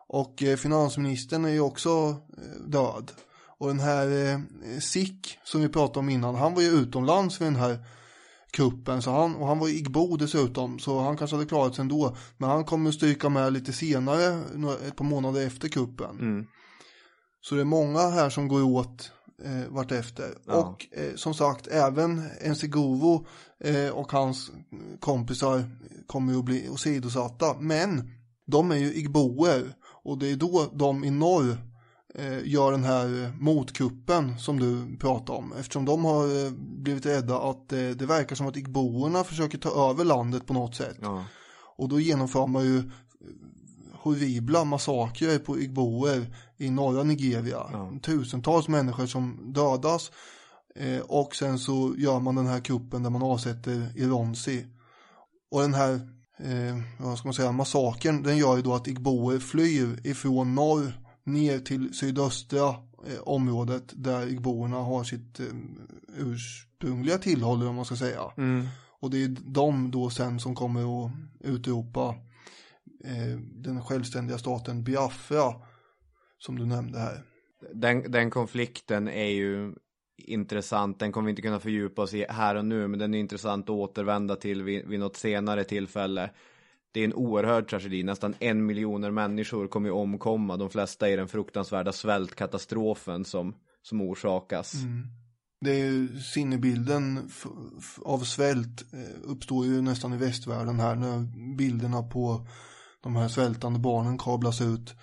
Och 0.07 0.43
eh, 0.43 0.57
finansministern 0.57 1.45
är 1.45 1.49
ju 1.49 1.59
också 1.59 1.89
eh, 2.37 2.61
död. 2.67 3.11
Och 3.57 3.67
den 3.67 3.79
här 3.79 4.33
eh, 4.33 4.79
Sick 4.79 5.37
som 5.43 5.61
vi 5.61 5.69
pratade 5.69 5.99
om 5.99 6.09
innan, 6.09 6.35
han 6.35 6.53
var 6.53 6.61
ju 6.61 6.67
utomlands 6.67 7.41
vid 7.41 7.47
den 7.47 7.55
här 7.55 7.85
kuppen. 8.51 9.01
Så 9.01 9.11
han, 9.11 9.35
och 9.35 9.47
han 9.47 9.59
var 9.59 9.67
i 9.67 9.77
Igbo 9.77 10.17
dessutom, 10.17 10.79
så 10.79 10.99
han 10.99 11.17
kanske 11.17 11.35
hade 11.35 11.47
klarat 11.49 11.75
sig 11.75 11.81
ändå. 11.81 12.15
Men 12.37 12.49
han 12.49 12.65
kommer 12.65 12.91
stryka 12.91 13.29
med 13.29 13.53
lite 13.53 13.73
senare, 13.73 14.41
några- 14.55 14.77
ett 14.77 14.95
par 14.95 15.05
månader 15.05 15.47
efter 15.47 15.67
kuppen. 15.67 16.19
Mm. 16.19 16.45
Så 17.41 17.55
det 17.55 17.61
är 17.61 17.65
många 17.65 17.99
här 18.09 18.29
som 18.29 18.47
går 18.47 18.61
åt 18.63 19.11
eh, 19.45 19.73
vartefter. 19.73 20.29
Ja. 20.47 20.53
Och 20.53 20.97
eh, 20.97 21.15
som 21.15 21.33
sagt, 21.33 21.67
även 21.67 22.23
Nsegovo 22.51 23.27
eh, 23.63 23.89
och 23.89 24.11
hans 24.11 24.51
kompisar 24.99 25.63
kommer 26.07 26.33
ju 26.33 26.39
att 26.39 26.45
bli 26.45 26.69
åsidosatta. 26.69 27.55
Men 27.59 28.11
de 28.47 28.71
är 28.71 28.75
ju 28.75 28.93
igboer 28.93 29.73
och 30.03 30.17
det 30.17 30.31
är 30.31 30.35
då 30.35 30.69
de 30.73 31.03
i 31.03 31.09
norr 31.11 31.57
gör 32.43 32.71
den 32.71 32.83
här 32.83 33.23
eh, 33.23 33.29
motkuppen 33.39 34.39
som 34.39 34.59
du 34.59 34.97
pratar 34.97 35.33
om. 35.33 35.53
Eftersom 35.59 35.85
de 35.85 36.05
har 36.05 36.45
eh, 36.45 36.51
blivit 36.57 37.05
rädda 37.05 37.39
att 37.39 37.73
eh, 37.73 37.89
det 37.89 38.05
verkar 38.05 38.35
som 38.35 38.47
att 38.47 38.57
igboerna 38.57 39.23
försöker 39.23 39.57
ta 39.57 39.89
över 39.89 40.05
landet 40.05 40.45
på 40.45 40.53
något 40.53 40.75
sätt. 40.75 40.97
Ja. 41.01 41.25
Och 41.77 41.89
då 41.89 41.99
genomför 41.99 42.47
man 42.47 42.63
ju 42.63 42.77
eh, 42.77 42.83
horribla 43.93 44.63
massakrer 44.63 45.39
på 45.39 45.59
igboer 45.59 46.35
i 46.57 46.69
norra 46.69 47.03
Nigeria. 47.03 47.89
Tusentals 48.01 48.67
människor 48.67 49.05
som 49.05 49.53
dödas. 49.53 50.11
Eh, 50.75 50.99
och 50.99 51.35
sen 51.35 51.59
så 51.59 51.93
gör 51.97 52.19
man 52.19 52.35
den 52.35 52.47
här 52.47 52.59
kuppen 52.59 53.03
där 53.03 53.09
man 53.09 53.23
avsätter 53.23 53.91
Ironsi. 53.95 54.65
Och 55.51 55.61
den 55.61 55.73
här, 55.73 55.93
eh, 56.39 56.77
vad 56.99 57.17
ska 57.17 57.27
man 57.27 57.33
säga, 57.33 57.51
massakern, 57.51 58.23
den 58.23 58.37
gör 58.37 58.55
ju 58.55 58.61
då 58.61 58.73
att 58.73 58.87
igboer 58.87 59.39
flyr 59.39 59.99
ifrån 60.03 60.55
norr 60.55 61.08
ner 61.29 61.59
till 61.59 61.93
sydöstra 61.93 62.67
eh, 63.07 63.19
området 63.23 63.83
där 63.95 64.27
igboerna 64.27 64.77
har 64.77 65.03
sitt 65.03 65.39
eh, 65.39 65.45
ursprungliga 66.17 67.17
tillhåll, 67.17 67.63
om 67.63 67.75
man 67.75 67.85
ska 67.85 67.95
säga. 67.95 68.21
Mm. 68.37 68.67
Och 68.99 69.09
det 69.09 69.23
är 69.23 69.35
de 69.45 69.91
då 69.91 70.09
sen 70.09 70.39
som 70.39 70.55
kommer 70.55 71.05
att 71.05 71.11
utropa 71.39 72.15
eh, 73.03 73.39
den 73.39 73.81
självständiga 73.81 74.37
staten 74.37 74.83
Biafra 74.83 75.53
som 76.39 76.59
du 76.59 76.65
nämnde 76.65 76.99
här. 76.99 77.23
Den, 77.73 78.11
den 78.11 78.29
konflikten 78.29 79.07
är 79.07 79.29
ju 79.29 79.73
intressant. 80.17 80.99
Den 80.99 81.11
kommer 81.11 81.25
vi 81.25 81.29
inte 81.29 81.41
kunna 81.41 81.59
fördjupa 81.59 82.01
oss 82.01 82.13
i 82.13 82.25
här 82.29 82.55
och 82.55 82.65
nu, 82.65 82.87
men 82.87 82.99
den 82.99 83.13
är 83.13 83.19
intressant 83.19 83.65
att 83.65 83.69
återvända 83.69 84.35
till 84.35 84.63
vid, 84.63 84.87
vid 84.87 84.99
något 84.99 85.17
senare 85.17 85.63
tillfälle. 85.63 86.29
Det 86.91 86.99
är 86.99 87.05
en 87.05 87.13
oerhörd 87.13 87.69
tragedi. 87.69 88.03
Nästan 88.03 88.35
en 88.39 88.65
miljoner 88.65 89.11
människor 89.11 89.67
kommer 89.67 89.91
omkomma. 89.91 90.57
De 90.57 90.69
flesta 90.69 91.09
i 91.09 91.15
den 91.15 91.27
fruktansvärda 91.27 91.91
svältkatastrofen 91.91 93.25
som, 93.25 93.55
som 93.81 94.01
orsakas. 94.01 94.73
Mm. 94.73 95.07
Det 95.61 95.71
är 95.71 95.85
ju 95.85 96.19
sinnebilden 96.19 97.29
av 98.05 98.19
svält 98.19 98.93
eh, 98.93 99.31
uppstår 99.31 99.65
ju 99.65 99.81
nästan 99.81 100.13
i 100.13 100.17
västvärlden 100.17 100.79
här 100.79 100.95
när 100.95 101.19
bilderna 101.57 102.03
på 102.03 102.47
de 103.01 103.15
här 103.15 103.27
svältande 103.27 103.79
barnen 103.79 104.17
kablas 104.17 104.61
ut 104.61 104.95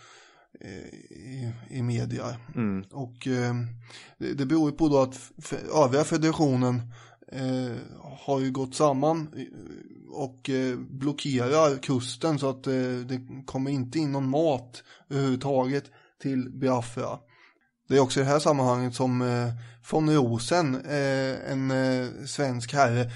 i, 1.11 1.53
i 1.71 1.83
media. 1.83 2.37
Mm. 2.55 2.85
Och 2.93 3.27
eh, 3.27 3.55
det, 4.19 4.35
det 4.35 4.47
beror 4.47 4.71
ju 4.71 4.77
på 4.77 4.89
då 4.89 4.99
att 4.99 5.33
övriga 5.75 6.05
federationen 6.05 6.93
eh, 7.33 7.77
har 8.27 8.41
ju 8.41 8.51
gått 8.51 8.75
samman 8.75 9.29
och 10.09 10.51
eh, 10.51 10.79
blockerar 10.79 11.79
kusten 11.79 12.39
så 12.39 12.49
att 12.49 12.67
eh, 12.67 12.73
det 13.09 13.21
kommer 13.47 13.71
inte 13.71 13.99
in 13.99 14.13
någon 14.13 14.29
mat 14.29 14.83
överhuvudtaget 15.11 15.85
till 16.23 16.51
Biafra. 16.51 17.19
Det 17.89 17.97
är 17.97 18.01
också 18.01 18.21
i 18.21 18.23
det 18.23 18.29
här 18.29 18.39
sammanhanget 18.39 18.95
som 18.95 19.23
eh, 19.23 19.49
von 19.91 20.11
Rosen, 20.11 20.75
en 21.47 21.73
svensk 22.27 22.73
herre, 22.75 23.11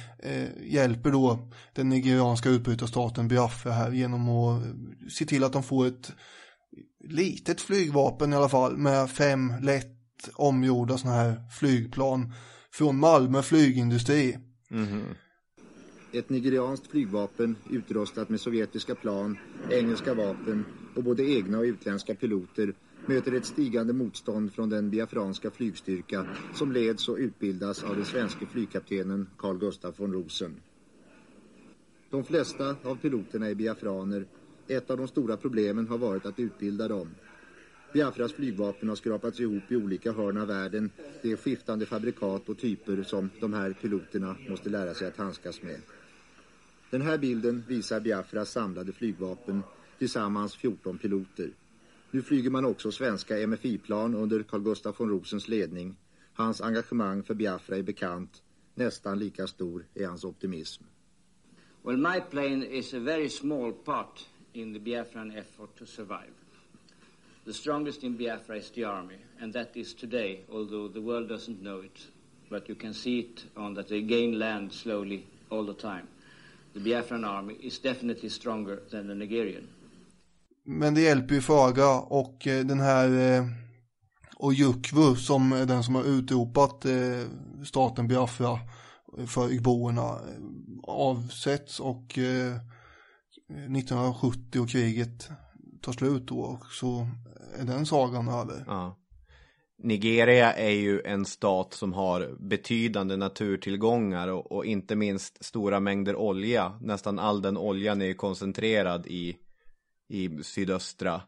hjälper 0.63 1.11
då 1.11 1.51
den 1.75 1.89
nigerianska 1.89 2.49
utbrytarstaten 2.49 3.29
Biafra 3.29 3.73
här 3.73 3.91
genom 3.91 4.29
att 4.29 4.63
se 5.13 5.25
till 5.25 5.45
att 5.45 5.53
de 5.53 5.63
får 5.63 5.87
ett 5.87 6.13
litet 7.05 7.61
flygvapen 7.61 8.33
i 8.33 8.37
alla 8.37 8.49
fall 8.49 8.77
med 8.77 9.11
fem 9.11 9.53
lätt 9.63 10.29
omgjorda 10.35 10.99
sådana 10.99 11.17
här 11.17 11.49
flygplan 11.59 12.33
från 12.73 12.99
Malmö 12.99 13.43
flygindustri. 13.43 14.39
Mm. 14.71 15.03
Ett 16.13 16.31
nigerianskt 16.31 16.87
flygvapen 16.87 17.57
utrustat 17.71 18.29
med 18.29 18.41
sovjetiska 18.41 18.95
plan, 18.95 19.37
engelska 19.71 20.15
vapen 20.15 20.65
och 20.95 21.05
både 21.05 21.25
egna 21.25 21.59
och 21.59 21.65
utländska 21.65 22.15
piloter 22.15 22.75
möter 23.07 23.33
ett 23.33 23.47
stigande 23.47 23.93
motstånd 23.93 24.53
från 24.53 24.69
den 24.69 24.91
biafranska 24.91 25.51
flygstyrka 25.51 26.27
som 26.55 26.73
leds 26.73 27.09
och 27.09 27.17
utbildas 27.17 27.85
av 27.85 27.97
den 27.97 28.05
svenska 28.05 28.47
flygkaptenen 28.47 29.27
Carl 29.39 29.59
Gustaf 29.59 30.01
von 30.01 30.13
Rosen. 30.13 30.55
De 32.11 32.25
flesta 32.25 32.77
av 32.83 32.97
piloterna 32.97 33.49
är 33.49 33.55
biafraner 33.55 34.25
ett 34.69 34.91
av 34.91 34.97
de 34.97 35.09
stora 35.09 35.37
problemen 35.37 35.89
har 35.89 35.99
varit 35.99 36.27
att 36.27 36.39
utbilda 36.39 36.89
dem. 36.89 37.09
Biafras 37.93 38.33
flygvapen 38.33 38.89
har 38.89 38.97
skrapats 38.97 39.41
ihop 39.41 39.63
i 39.73 39.77
olika 39.77 40.13
hörn 40.13 40.37
av 40.37 40.47
världen. 40.49 40.91
Det 41.23 41.33
är 41.33 41.37
skiftande 41.37 41.87
fabrikat 41.87 42.49
och 42.49 42.59
typer 42.59 43.03
som 43.03 43.31
de 43.41 43.53
här 43.53 43.73
piloterna 43.81 44.37
måste 44.49 44.69
lära 44.69 44.95
sig 44.95 45.07
att 45.09 45.17
handskas 45.17 45.63
med. 45.63 45.81
Den 46.91 47.03
här 47.03 47.19
bilden 47.19 47.65
visar 47.69 48.01
Biafras 48.01 48.51
samlade 48.51 48.93
flygvapen, 48.93 49.63
tillsammans 49.99 50.57
14 50.57 50.99
piloter. 50.99 51.51
Nu 52.11 52.23
flyger 52.23 52.51
man 52.51 52.65
också 52.65 52.93
svenska 52.93 53.47
MFI-plan 53.47 54.15
under 54.15 54.43
Carl 54.43 54.63
Gustaf 54.63 55.01
von 55.01 55.09
Rosens 55.09 55.49
ledning. 55.49 55.97
Hans 56.33 56.61
engagemang 56.61 57.23
för 57.23 57.35
Biafra 57.35 57.77
är 57.77 57.83
bekant. 57.83 58.43
Nästan 58.75 59.19
lika 59.19 59.47
stor 59.47 59.85
är 59.95 60.07
hans 60.07 60.25
optimism. 60.25 60.85
Well, 61.83 61.97
my 61.97 62.21
plane 62.31 62.67
is 62.67 62.95
a 62.95 62.99
very 62.99 63.29
small 63.29 63.73
part 63.73 64.29
in 64.53 64.75
the 64.75 64.81
Biafran 64.81 65.39
effort 65.39 65.79
to 65.79 65.87
survive. 65.87 66.33
The 67.45 67.53
strongest 67.53 68.05
in 68.05 68.17
Biafra 68.17 68.57
is 68.57 68.71
the 68.71 68.85
army, 68.85 69.19
and 69.41 69.53
that 69.53 69.77
is 69.77 69.95
today, 69.95 70.41
although 70.53 70.93
the 70.93 71.01
world 71.01 71.29
doesn't 71.29 71.61
know 71.61 71.85
it. 71.85 72.07
But 72.51 72.69
you 72.69 72.75
can 72.75 72.95
see 72.95 73.19
it 73.19 73.45
on 73.57 73.75
that 73.75 73.89
they 73.89 74.03
gain 74.03 74.39
land 74.39 74.73
slowly 74.73 75.25
all 75.51 75.67
the 75.67 75.75
time. 75.75 76.07
The 76.75 76.81
Biafran 76.81 77.25
army 77.25 77.55
is 77.61 77.83
definitely 77.83 78.31
stronger 78.31 78.77
than 78.77 79.09
the 79.09 79.15
Nigerian. 79.15 79.69
Men 80.65 80.95
det 80.95 81.01
hjälper 81.01 81.35
ju 81.35 81.41
föga 81.41 81.89
och 81.95 82.47
eh, 82.47 82.67
den 82.67 82.81
här 82.81 83.39
eh, 83.39 83.45
Ojukwu 84.37 85.17
som 85.17 85.53
är 85.53 85.67
den 85.67 85.83
som 85.83 85.95
har 85.95 86.05
utropat 86.05 86.85
eh, 86.85 87.21
staten 87.65 88.09
Biafra 88.09 88.59
för 89.27 89.53
igboerna 89.53 90.09
eh, 90.09 90.41
avsätts 90.83 91.81
och 91.81 92.19
eh, 92.19 92.57
1970 93.49 94.61
och 94.61 94.69
kriget 94.69 95.29
tar 95.81 95.93
slut 95.93 96.27
då 96.27 96.41
och 96.41 96.67
så 96.67 97.09
är 97.59 97.65
den 97.65 97.87
sagan 97.87 98.29
över. 98.29 98.65
Ja. 98.67 99.00
Nigeria 99.83 100.53
är 100.53 100.71
ju 100.71 101.03
en 101.03 101.25
stat 101.25 101.75
som 101.75 101.93
har 101.93 102.37
betydande 102.39 103.17
naturtillgångar 103.17 104.29
och, 104.29 104.53
och, 104.53 104.65
inte 104.65 104.97
minst 104.97 105.45
stora 105.45 105.81
mängder 105.81 106.17
olja. 106.17 106.79
Nästan 106.81 107.19
all 107.19 107.43
den 107.43 107.57
oljan 107.57 108.03
är 108.03 108.15
koncentrerad 108.15 109.07
i, 109.07 109.37
i 110.09 110.43
sydöstra 110.43 111.23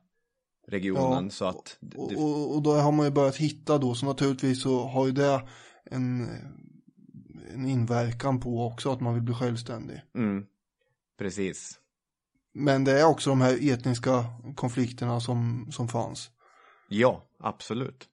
regionen. 0.68 1.24
Ja, 1.24 1.30
så 1.30 1.44
att 1.44 1.76
det... 1.80 1.96
och, 1.96 2.12
och, 2.12 2.54
och, 2.54 2.62
då 2.62 2.72
har 2.72 2.92
man 2.92 3.06
ju 3.06 3.12
börjat 3.12 3.36
hitta 3.36 3.78
då, 3.78 3.94
så 3.94 4.06
naturligtvis 4.06 4.62
så 4.62 4.80
har 4.80 5.06
ju 5.06 5.12
det 5.12 5.42
en, 5.84 6.28
en 7.54 7.66
inverkan 7.66 8.40
på 8.40 8.66
också 8.66 8.92
att 8.92 9.00
man 9.00 9.14
vill 9.14 9.22
bli 9.22 9.34
självständig. 9.34 10.00
Mm, 10.14 10.46
precis. 11.18 11.78
Men 12.54 12.84
det 12.84 13.00
är 13.00 13.04
också 13.04 13.30
de 13.30 13.40
här 13.40 13.72
etniska 13.72 14.24
konflikterna 14.54 15.20
som, 15.20 15.68
som 15.72 15.88
fanns. 15.88 16.30
Ja, 16.88 17.24
absolut. 17.38 18.08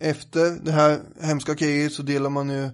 Efter 0.00 0.64
det 0.64 0.72
här 0.72 1.00
hemska 1.20 1.54
kriget 1.54 1.92
så 1.92 2.02
delar 2.02 2.30
man 2.30 2.50
ju 2.50 2.70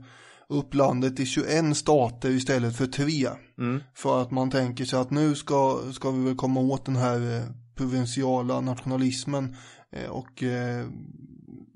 upp 0.48 0.74
landet 0.74 1.20
i 1.20 1.26
21 1.26 1.76
stater 1.76 2.30
istället 2.30 2.76
för 2.76 2.86
tre. 2.86 3.28
Mm. 3.58 3.82
För 3.94 4.22
att 4.22 4.30
man 4.30 4.50
tänker 4.50 4.84
sig 4.84 4.98
att 4.98 5.10
nu 5.10 5.34
ska, 5.34 5.80
ska 5.92 6.10
vi 6.10 6.24
väl 6.24 6.36
komma 6.36 6.60
åt 6.60 6.86
den 6.86 6.96
här 6.96 7.36
eh, 7.36 7.44
provinciala 7.74 8.60
nationalismen 8.60 9.56
eh, 9.92 10.10
och 10.10 10.42
eh, 10.42 10.86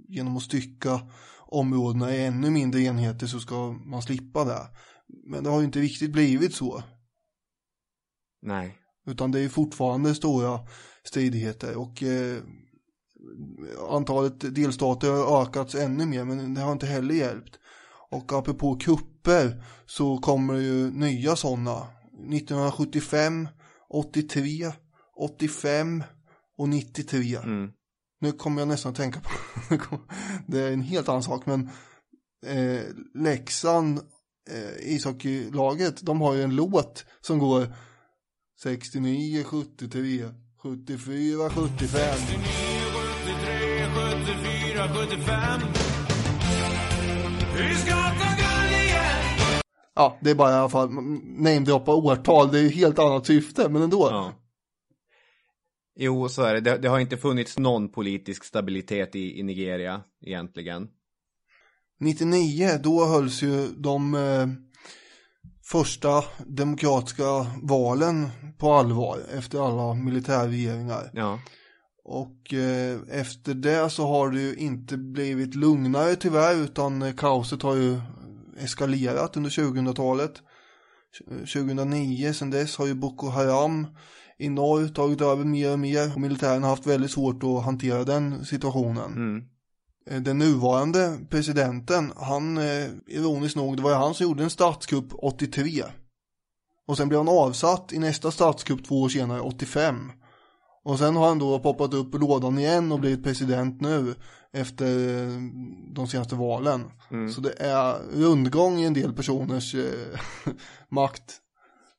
genom 0.08 0.36
att 0.36 0.42
stycka 0.42 1.00
områdena 1.46 2.14
i 2.14 2.24
ännu 2.24 2.50
mindre 2.50 2.80
enheter 2.80 3.26
så 3.26 3.40
ska 3.40 3.72
man 3.72 4.02
slippa 4.02 4.44
det. 4.44 4.66
Men 5.26 5.44
det 5.44 5.50
har 5.50 5.58
ju 5.58 5.64
inte 5.64 5.80
riktigt 5.80 6.12
blivit 6.12 6.54
så. 6.54 6.82
Nej. 8.42 8.78
Utan 9.06 9.30
det 9.30 9.40
är 9.40 9.48
fortfarande 9.48 10.14
stora 10.14 10.60
stridigheter 11.04 11.76
och 11.76 12.02
eh, 12.02 12.42
antalet 13.90 14.54
delstater 14.54 15.10
har 15.10 15.42
ökats 15.42 15.74
ännu 15.74 16.06
mer 16.06 16.24
men 16.24 16.54
det 16.54 16.60
har 16.60 16.72
inte 16.72 16.86
heller 16.86 17.14
hjälpt. 17.14 17.58
Och 18.10 18.32
apropå 18.32 18.76
kupper 18.76 19.64
så 19.86 20.18
kommer 20.18 20.54
det 20.54 20.62
ju 20.62 20.90
nya 20.90 21.36
sådana. 21.36 21.86
1975, 22.32 23.48
83, 23.88 24.72
85 25.16 26.02
och 26.58 26.68
93. 26.68 27.36
Mm. 27.36 27.70
Nu 28.20 28.32
kommer 28.32 28.60
jag 28.60 28.68
nästan 28.68 28.90
att 28.90 28.96
tänka 28.96 29.20
på, 29.20 29.30
det 30.46 30.60
är 30.60 30.72
en 30.72 30.82
helt 30.82 31.08
annan 31.08 31.22
sak 31.22 31.46
men 31.46 31.70
eh, 32.46 32.82
Leksand 33.14 34.00
eh, 34.50 34.94
ishockeylaget, 34.94 36.06
de 36.06 36.20
har 36.20 36.34
ju 36.34 36.42
en 36.42 36.56
låt 36.56 37.04
som 37.20 37.38
går 37.38 37.74
69, 38.62 39.44
73, 39.44 40.28
74, 40.62 41.50
75. 41.50 42.87
69, 43.28 43.86
73, 43.94 44.38
74, 44.74 44.88
75. 44.88 45.60
Vi 47.56 47.74
ska 47.74 47.94
ta 47.94 48.28
guld 48.38 48.72
igen. 48.72 49.60
Ja, 49.94 50.18
det 50.20 50.30
är 50.30 50.34
bara 50.34 50.50
i 50.50 50.54
alla 50.54 50.68
fall 50.68 50.90
namedroppa 51.24 51.94
årtal. 51.94 52.52
Det 52.52 52.58
är 52.58 52.62
ju 52.62 52.68
helt 52.68 52.98
annat 52.98 53.26
syfte, 53.26 53.68
men 53.68 53.82
ändå. 53.82 54.08
Ja. 54.10 54.32
Jo, 55.96 56.28
så 56.28 56.42
är 56.42 56.54
det. 56.54 56.60
det. 56.60 56.78
det. 56.78 56.88
har 56.88 56.98
inte 56.98 57.16
funnits 57.16 57.58
någon 57.58 57.88
politisk 57.88 58.44
stabilitet 58.44 59.14
i, 59.14 59.40
i 59.40 59.42
Nigeria 59.42 60.02
egentligen. 60.26 60.88
99, 62.00 62.70
då 62.82 63.04
hölls 63.06 63.42
ju 63.42 63.68
de 63.68 64.14
eh, 64.14 64.46
första 65.64 66.24
demokratiska 66.46 67.46
valen 67.62 68.28
på 68.58 68.72
allvar 68.72 69.18
efter 69.38 69.66
alla 69.66 69.94
militärregeringar. 69.94 71.10
Ja. 71.12 71.38
Och 72.10 72.54
eh, 72.54 72.98
efter 73.10 73.54
det 73.54 73.90
så 73.90 74.06
har 74.06 74.30
det 74.30 74.40
ju 74.40 74.54
inte 74.54 74.96
blivit 74.96 75.54
lugnare 75.54 76.16
tyvärr 76.16 76.54
utan 76.54 77.12
kaoset 77.12 77.62
har 77.62 77.76
ju 77.76 78.00
eskalerat 78.58 79.36
under 79.36 79.50
2000-talet. 79.50 80.32
2009 81.38 82.32
sen 82.32 82.50
dess 82.50 82.76
har 82.76 82.86
ju 82.86 82.94
Boko 82.94 83.28
Haram 83.28 83.86
i 84.38 84.48
norr 84.48 84.88
tagit 84.88 85.20
över 85.20 85.44
mer 85.44 85.72
och 85.72 85.78
mer 85.78 86.14
och 86.14 86.20
militären 86.20 86.62
har 86.62 86.70
haft 86.70 86.86
väldigt 86.86 87.10
svårt 87.10 87.42
att 87.42 87.64
hantera 87.64 88.04
den 88.04 88.44
situationen. 88.44 89.12
Mm. 89.12 89.44
Eh, 90.10 90.22
den 90.22 90.38
nuvarande 90.38 91.18
presidenten, 91.30 92.12
han, 92.16 92.58
eh, 92.58 92.88
ironiskt 93.06 93.56
nog, 93.56 93.76
det 93.76 93.82
var 93.82 93.90
ju 93.90 93.96
han 93.96 94.14
som 94.14 94.24
gjorde 94.24 94.42
en 94.42 94.50
statskupp 94.50 95.14
83. 95.14 95.84
Och 96.86 96.96
sen 96.96 97.08
blev 97.08 97.20
han 97.20 97.28
avsatt 97.28 97.92
i 97.92 97.98
nästa 97.98 98.30
statskupp 98.30 98.84
två 98.84 99.02
år 99.02 99.08
senare, 99.08 99.40
85. 99.40 100.12
Och 100.82 100.98
sen 100.98 101.16
har 101.16 101.28
han 101.28 101.38
då 101.38 101.58
poppat 101.58 101.94
upp 101.94 102.14
lådan 102.14 102.58
igen 102.58 102.92
och 102.92 103.00
blivit 103.00 103.24
president 103.24 103.80
nu 103.80 104.14
efter 104.52 104.86
eh, 104.86 105.28
de 105.94 106.06
senaste 106.08 106.34
valen. 106.34 106.84
Mm. 107.10 107.30
Så 107.32 107.40
det 107.40 107.52
är 107.58 107.98
rundgång 108.22 108.78
i 108.78 108.84
en 108.84 108.94
del 108.94 109.12
personers 109.12 109.74
eh, 109.74 110.20
makt 110.88 111.34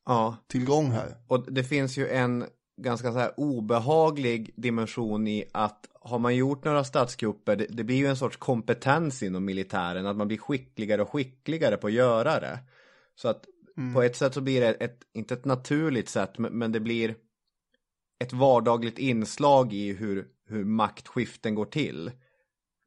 Ja. 0.05 0.35
tillgång 0.47 0.91
här. 0.91 1.15
Och 1.27 1.53
det 1.53 1.63
finns 1.63 1.97
ju 1.97 2.07
en 2.07 2.45
ganska 2.81 3.11
så 3.11 3.19
här 3.19 3.31
obehaglig 3.37 4.53
dimension 4.57 5.27
i 5.27 5.45
att 5.53 5.85
har 6.01 6.19
man 6.19 6.35
gjort 6.35 6.65
några 6.65 6.83
statskupper, 6.83 7.55
det, 7.55 7.65
det 7.69 7.83
blir 7.83 7.95
ju 7.95 8.07
en 8.07 8.17
sorts 8.17 8.37
kompetens 8.37 9.23
inom 9.23 9.45
militären, 9.45 10.05
att 10.05 10.17
man 10.17 10.27
blir 10.27 10.37
skickligare 10.37 11.01
och 11.01 11.09
skickligare 11.09 11.77
på 11.77 11.87
att 11.87 11.93
göra 11.93 12.39
det. 12.39 12.59
Så 13.15 13.27
att 13.27 13.45
Mm. 13.77 13.93
på 13.93 14.01
ett 14.01 14.15
sätt 14.15 14.33
så 14.33 14.41
blir 14.41 14.61
det 14.61 14.71
ett, 14.71 14.99
inte 15.13 15.33
ett 15.33 15.45
naturligt 15.45 16.09
sätt, 16.09 16.37
men, 16.37 16.53
men 16.57 16.71
det 16.71 16.79
blir 16.79 17.15
ett 18.19 18.33
vardagligt 18.33 18.99
inslag 18.99 19.73
i 19.73 19.93
hur, 19.93 20.27
hur 20.49 20.65
maktskiften 20.65 21.55
går 21.55 21.65
till. 21.65 22.11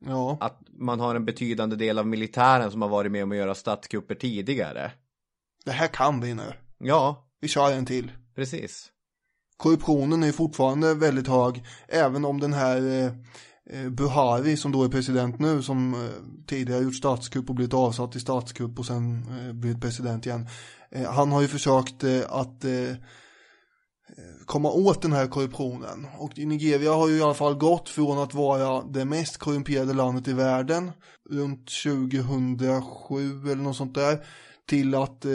Ja. 0.05 0.39
Att 0.41 0.61
man 0.79 1.01
har 1.01 1.15
en 1.15 1.25
betydande 1.25 1.77
del 1.77 1.99
av 1.99 2.07
militären 2.07 2.71
som 2.71 2.83
har 2.83 2.89
varit 2.89 3.13
med 3.13 3.23
om 3.23 3.31
att 3.33 3.37
göra 3.39 3.55
statskupper 3.55 4.15
tidigare. 4.15 4.93
Det 5.65 5.71
här 5.71 5.89
kan 5.89 6.21
vi 6.21 6.35
nu. 6.35 6.53
Ja, 6.79 7.29
Vi 7.41 7.49
kör 7.49 7.73
en 7.73 7.87
till. 7.87 8.13
precis. 8.35 8.89
Korruptionen 9.57 10.23
är 10.23 10.33
fortfarande 10.33 10.95
väldigt 10.95 11.29
hög, 11.29 11.65
även 11.89 12.25
om 12.25 12.41
den 12.41 12.53
här 12.53 12.77
eh, 12.77 13.13
eh, 13.81 13.91
Buhari 13.91 14.57
som 14.57 14.73
då 14.73 14.85
är 14.85 14.89
president 14.89 15.39
nu, 15.39 15.63
som 15.63 15.95
eh, 15.95 16.01
tidigare 16.47 16.83
gjort 16.83 16.95
statskupp 16.95 17.49
och 17.49 17.55
blivit 17.55 17.75
avsatt 17.75 18.17
i 18.17 18.21
statskupp 18.21 18.79
och 18.79 18.87
sen 18.87 19.25
eh, 19.47 19.53
blivit 19.53 19.81
president 19.81 20.27
igen. 20.27 20.47
Han 21.09 21.33
har 21.33 21.43
ju 21.43 21.49
försökt 21.49 22.05
att 22.29 22.65
komma 24.47 24.71
åt 24.71 25.03
den 25.03 25.13
här 25.13 25.27
korruptionen. 25.27 26.07
Och 26.19 26.39
Nigeria 26.39 26.93
har 26.93 27.09
ju 27.09 27.17
i 27.19 27.23
alla 27.23 27.35
fall 27.35 27.55
gått 27.55 27.89
från 27.89 28.19
att 28.19 28.35
vara 28.35 28.83
det 28.83 29.05
mest 29.05 29.37
korrumperade 29.37 29.93
landet 29.93 30.29
i 30.29 30.33
världen 30.33 30.91
runt 31.31 31.71
2007 31.85 33.43
eller 33.43 33.63
något 33.63 33.77
sånt 33.77 33.95
där 33.95 34.25
till 34.69 34.95
att 34.95 35.25
eh, 35.25 35.33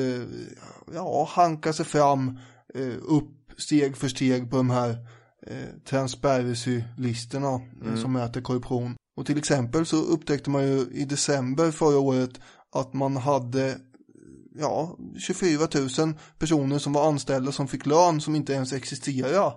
ja, 0.94 1.30
hanka 1.32 1.74
sig 1.74 1.86
fram 1.86 2.40
eh, 2.74 2.94
upp 3.08 3.30
steg 3.58 3.98
för 3.98 4.08
steg 4.08 4.50
på 4.50 4.58
de 4.58 4.70
här 4.70 4.90
eh, 5.48 5.68
Transparency-listorna 5.90 7.54
eh, 7.56 7.62
Mm. 7.88 7.98
som 8.02 8.14
mäter 8.14 8.42
korruption. 8.42 8.96
Och 9.18 9.26
till 9.26 9.38
exempel 9.38 9.86
så 9.86 9.98
upptäckte 9.98 10.50
man 10.50 10.64
ju 10.64 10.88
i 10.92 11.06
december 11.06 11.72
förra 11.72 12.00
året 12.00 12.32
att 12.76 12.94
man 12.94 13.18
hade 13.18 13.78
ja, 14.60 14.98
24 15.20 15.68
000 16.00 16.14
personer 16.40 16.78
som 16.80 16.94
var 16.94 17.08
anställda 17.08 17.52
som 17.52 17.68
fick 17.68 17.86
lön 17.86 18.22
som 18.22 18.36
inte 18.36 18.54
ens 18.54 18.74
existerade. 18.74 19.54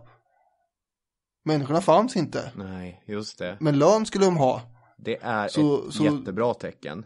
Människorna 1.44 1.80
fanns 1.80 2.16
inte, 2.16 2.53
Nej, 2.57 3.05
just 3.07 3.38
det. 3.38 3.57
men 3.61 3.78
lön 3.78 4.07
skulle 4.07 4.24
de 4.24 4.36
ha. 4.36 4.62
Det 4.98 5.16
är 5.22 5.48
Så- 5.48 5.88
ett 5.88 5.94
så- 5.94 6.05
jättebra 6.05 6.55
tecken. 6.55 7.05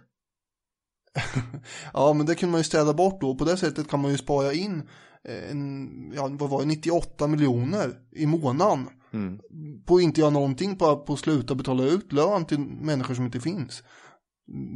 Ja, 1.93 2.13
men 2.13 2.27
det 2.27 2.35
kunde 2.35 2.51
man 2.51 2.61
ju 2.61 2.65
städa 2.65 2.95
bort 2.95 3.21
då. 3.21 3.35
På 3.35 3.45
det 3.45 3.57
sättet 3.57 3.89
kan 3.89 4.01
man 4.03 4.11
ju 4.11 4.19
spara 4.19 4.53
in 4.53 4.89
eh, 5.29 5.51
en, 5.51 5.89
ja, 6.17 6.29
vad 6.33 6.51
var 6.51 6.61
det, 6.61 6.67
98 6.67 7.27
miljoner 7.27 7.93
i 8.13 8.27
månaden. 8.27 8.89
Mm. 9.13 9.41
På 9.87 10.01
inte 10.01 10.21
göra 10.21 10.31
någonting, 10.31 10.77
på, 10.79 10.97
på 10.97 11.13
att 11.13 11.19
sluta 11.19 11.55
betala 11.55 11.85
ut 11.85 12.13
lön 12.13 12.45
till 12.45 12.59
människor 12.61 13.15
som 13.15 13.25
inte 13.25 13.41
finns. 13.41 13.83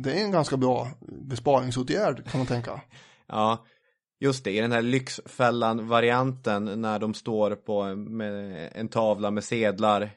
Det 0.05 0.13
är 0.21 0.25
en 0.25 0.31
ganska 0.33 0.57
bra 0.57 0.89
besparingsåtgärd 1.29 2.31
kan 2.31 2.39
man 2.41 2.47
tänka. 2.47 2.81
Ja, 3.29 3.67
just 4.21 4.45
det. 4.45 4.51
I 4.51 4.61
den 4.61 4.73
här 4.73 4.83
Lyxfällan-varianten 4.83 6.81
när 6.81 6.99
de 6.99 7.15
står 7.15 7.55
på 7.57 7.95
med 7.97 8.71
en 8.75 8.89
tavla 8.89 9.31
med 9.31 9.45
sedlar 9.45 10.11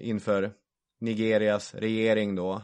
inför 0.00 0.52
Nigerias 1.00 1.74
regering 1.74 2.34
då. 2.34 2.62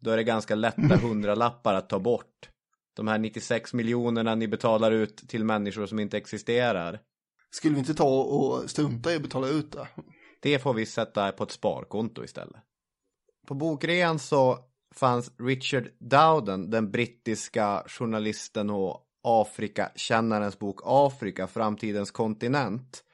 Då 0.00 0.10
är 0.10 0.16
det 0.16 0.24
ganska 0.24 0.54
lätta 0.54 0.96
hundralappar 0.96 1.74
att 1.74 1.88
ta 1.88 1.98
bort. 1.98 2.50
De 2.96 3.08
här 3.08 3.18
96 3.18 3.74
miljonerna 3.74 4.34
ni 4.34 4.48
betalar 4.48 4.92
ut 4.92 5.16
till 5.16 5.44
människor 5.44 5.86
som 5.86 5.98
inte 5.98 6.16
existerar. 6.16 7.00
Skulle 7.50 7.74
vi 7.74 7.80
inte 7.80 7.94
ta 7.94 8.22
och 8.22 8.70
strunta 8.70 9.12
i 9.12 9.16
att 9.16 9.22
betala 9.22 9.48
ut 9.48 9.72
det? 9.72 9.88
Det 10.40 10.58
får 10.58 10.74
vi 10.74 10.86
sätta 10.86 11.32
på 11.32 11.44
ett 11.44 11.50
sparkonto 11.50 12.24
istället. 12.24 12.62
På 13.46 13.54
bokrean 13.54 14.18
så 14.18 14.69
fanns 14.94 15.32
Richard 15.38 15.88
Dowden, 15.98 16.70
den 16.70 16.90
brittiska 16.90 17.84
journalisten 17.86 18.70
och 18.70 19.06
Afrikakännarens 19.22 20.58
bok 20.58 20.80
Afrika, 20.84 21.46
framtidens 21.46 22.10
kontinent. 22.10 23.04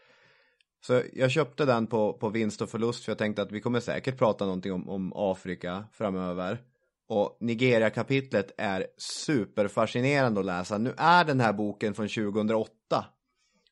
Så 0.86 1.02
jag 1.12 1.30
köpte 1.30 1.64
den 1.64 1.86
på, 1.86 2.12
på 2.12 2.28
vinst 2.28 2.62
och 2.62 2.70
förlust 2.70 3.04
för 3.04 3.12
jag 3.12 3.18
tänkte 3.18 3.42
att 3.42 3.52
vi 3.52 3.60
kommer 3.60 3.80
säkert 3.80 4.18
prata 4.18 4.44
någonting 4.44 4.72
om, 4.72 4.88
om 4.88 5.12
Afrika 5.16 5.84
framöver. 5.92 6.62
Och 7.08 7.36
Nigeria-kapitlet 7.40 8.52
är 8.58 8.86
superfascinerande 8.96 10.40
att 10.40 10.46
läsa. 10.46 10.78
Nu 10.78 10.94
är 10.96 11.24
den 11.24 11.40
här 11.40 11.52
boken 11.52 11.94
från 11.94 12.08
2008. 12.08 12.70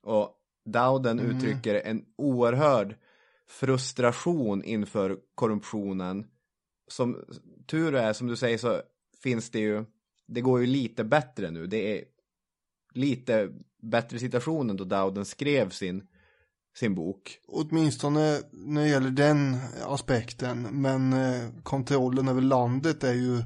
Och 0.03 0.31
Dowden 0.65 1.19
Mm. 1.21 1.37
uttrycker 1.37 1.75
en 1.75 2.05
oerhörd 2.19 2.97
frustration 3.49 4.65
inför 4.65 5.19
korruptionen. 5.35 6.27
Som 6.89 7.24
tur 7.66 7.95
är, 7.95 8.12
som 8.12 8.26
du 8.26 8.37
säger, 8.37 8.59
så 8.59 8.82
finns 9.22 9.51
det 9.51 9.59
ju, 9.59 9.85
det 10.26 10.41
går 10.41 10.61
ju 10.61 10.66
lite 10.66 11.05
bättre 11.05 11.51
nu. 11.51 11.66
Det 11.66 11.99
är 11.99 12.05
lite 12.95 13.51
bättre 13.82 14.18
situation 14.18 14.70
än 14.70 14.76
då 14.76 14.85
Dowden 14.85 15.24
skrev 15.24 15.70
sin, 15.70 16.07
sin 16.76 16.95
bok. 16.95 17.39
Åtminstone 17.47 18.41
när 18.53 18.82
det 18.82 18.89
gäller 18.89 19.11
den 19.11 19.57
aspekten. 19.85 20.62
Men 20.62 21.12
eh, 21.12 21.49
kontrollen 21.62 22.28
över 22.28 22.43
landet 22.43 23.05
är 23.05 23.14
ju 23.14 23.43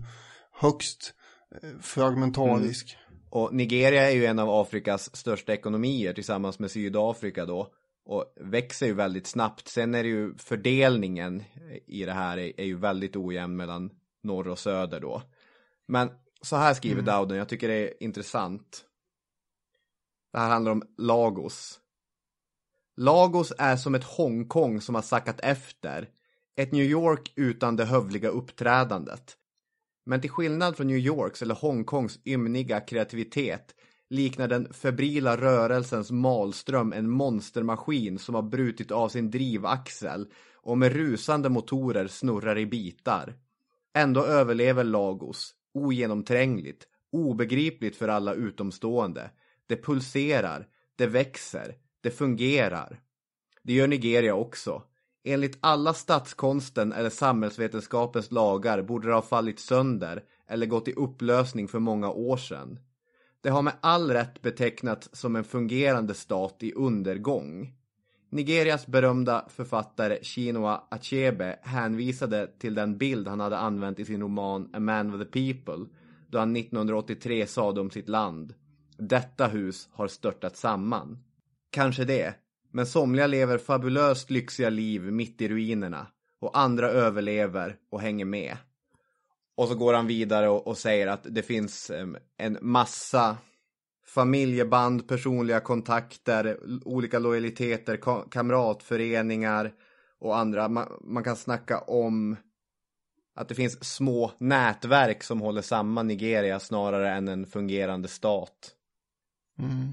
högst 0.53 1.15
eh, 1.63 1.71
fragmentarisk. 1.81 2.97
Och 3.31 3.55
Nigeria 3.55 4.11
är 4.11 4.15
ju 4.15 4.27
en 4.27 4.39
av 4.39 4.51
Afrikas 4.51 5.17
största 5.17 5.53
ekonomier 5.53 6.13
tillsammans 6.13 6.59
med 6.59 6.71
Sydafrika 6.71 7.47
då. 7.47 7.73
Och 8.09 8.33
växer 8.37 8.87
ju 8.87 8.93
väldigt 8.93 9.27
snabbt. 9.27 9.69
Sen 9.69 9.95
är 9.95 10.03
det 10.03 10.09
ju 10.09 10.35
fördelningen 10.39 11.43
i 11.87 12.05
det 12.05 12.13
här 12.13 12.39
är, 12.39 12.61
är 12.61 12.65
ju 12.65 12.77
väldigt 12.77 13.17
ojämn 13.17 13.57
mellan 13.57 13.91
norr 14.23 14.49
och 14.49 14.59
söder 14.59 15.01
då. 15.01 15.23
Men 15.87 16.11
så 16.43 16.57
här 16.57 16.75
skriver 16.75 17.03
Mm. 17.03 17.05
Dowden, 17.05 17.39
jag 17.39 17.49
tycker 17.49 17.69
det 17.69 17.75
är 17.75 18.03
intressant. 18.03 18.85
Det 20.33 20.39
här 20.39 20.49
handlar 20.49 20.73
om 20.73 20.83
Lagos. 20.99 21.81
Lagos 22.97 23.53
är 23.59 23.77
som 23.77 23.95
ett 23.95 24.05
Hongkong 24.05 24.81
som 24.81 24.95
har 24.95 25.03
sackat 25.03 25.41
efter. 25.41 26.09
Ett 26.57 26.73
New 26.73 26.85
York 26.85 27.33
utan 27.37 27.77
det 27.77 27.85
hövliga 27.85 28.29
uppträdandet. 28.29 29.37
Men 30.07 30.21
till 30.21 30.31
skillnad 30.31 30.77
från 30.77 30.87
New 30.87 30.99
Yorks 30.99 31.43
eller 31.43 31.55
Hongkongs 31.55 32.19
ymniga 32.25 32.81
kreativitet 32.81 33.75
liknar 34.11 34.49
den 34.49 34.73
febrila 34.73 35.37
rörelsens 35.37 36.11
malström 36.11 36.93
en 36.93 37.11
monstermaskin 37.11 38.19
som 38.19 38.35
har 38.35 38.43
brutit 38.43 38.91
av 38.91 39.09
sin 39.09 39.31
drivaxel 39.31 40.27
och 40.55 40.79
med 40.79 40.93
rusande 40.93 41.49
motorer 41.49 42.07
snurrar 42.07 42.59
i 42.59 42.67
bitar. 42.67 43.35
Ändå 43.95 44.25
överlever 44.25 44.85
Lagos, 44.85 45.55
ogenomträngligt, 45.75 46.87
obegripligt 47.13 47.97
för 47.97 48.09
alla 48.09 48.35
utomstående. 48.35 49.31
Det 49.67 49.83
pulserar, 49.85 50.67
det 50.97 51.07
växer, 51.07 51.75
det 52.01 52.11
fungerar. 52.11 53.01
Det 53.63 53.73
gör 53.73 53.87
Nigeria 53.87 54.35
också. 54.35 54.83
Enligt 55.25 55.59
alla 55.61 55.95
statskonsten 55.95 56.93
eller 56.93 57.11
samhällsvetenskapens 57.11 58.31
lagar 58.31 58.83
borde 58.83 59.09
det 59.09 59.15
ha 59.15 59.23
fallit 59.23 59.59
sönder 59.59 60.23
eller 60.47 60.67
gått 60.67 60.89
i 60.89 60.93
upplösning 60.93 61.69
för 61.69 61.79
många 61.79 62.11
år 62.11 62.37
sedan. 62.37 62.79
Det 63.41 63.49
har 63.49 63.63
med 63.63 63.75
all 63.81 64.11
rätt 64.11 64.43
betecknats 64.43 65.09
som 65.13 65.37
en 65.37 65.45
fungerande 65.45 66.15
stat 66.15 66.57
i 66.61 66.73
undergång. 66.73 67.73
Nigerias 68.31 68.87
berömda 68.87 69.45
författare 69.49 70.19
Chinua 70.23 70.83
Achebe 70.89 71.59
hänvisade 71.63 72.47
till 72.59 72.75
den 72.75 72.99
bild 72.99 73.29
han 73.29 73.41
hade 73.41 73.59
använt 73.59 73.99
i 73.99 74.05
sin 74.05 74.21
roman 74.21 74.71
A 74.73 74.81
Man 74.81 75.19
with 75.19 75.31
the 75.31 75.53
People 75.53 75.87
då 76.31 76.39
han 76.39 76.57
1983 76.57 77.47
sade 77.47 77.81
om 77.81 77.91
sitt 77.91 78.09
land 78.09 78.55
Detta 78.97 79.47
hus 79.47 79.89
har 79.93 80.09
störtat 80.09 80.57
samman. 80.57 81.19
Kanske 81.71 82.05
det, 82.05 82.35
men 82.73 82.87
somliga 82.87 83.27
lever 83.27 83.59
fabulöst 83.59 84.31
lyxiga 84.31 84.71
liv 84.71 85.03
mitt 85.03 85.41
i 85.41 85.49
ruinerna 85.49 86.07
och 86.41 86.59
andra 86.59 86.89
överlever 86.91 87.77
och 87.91 88.01
hänger 88.01 88.25
med. 88.25 88.57
Och 89.59 89.69
så 89.69 89.75
går 89.75 89.95
han 89.95 90.07
vidare 90.07 90.49
och, 90.49 90.67
och 90.67 90.79
säger 90.79 91.07
att 91.07 91.27
det 91.31 91.43
finns 91.43 91.91
en 92.37 92.59
massa 92.61 93.37
familjeband, 94.07 95.09
personliga 95.09 95.61
kontakter, 95.61 96.59
olika 96.85 97.19
lojaliteter, 97.19 97.97
ka- 97.97 98.29
kamratföreningar 98.31 99.73
och 100.21 100.39
andra. 100.39 100.69
Man, 100.69 100.89
man 101.01 101.25
kan 101.25 101.37
snacka 101.37 101.79
om 101.79 102.37
att 103.35 103.49
det 103.49 103.55
finns 103.55 103.95
små 103.95 104.33
nätverk 104.39 105.23
som 105.23 105.41
håller 105.41 105.63
samman 105.63 106.07
Nigeria 106.07 106.61
snarare 106.61 107.11
än 107.11 107.29
en 107.29 107.47
fungerande 107.47 108.09
stat. 108.09 108.73
Mm. 109.59 109.93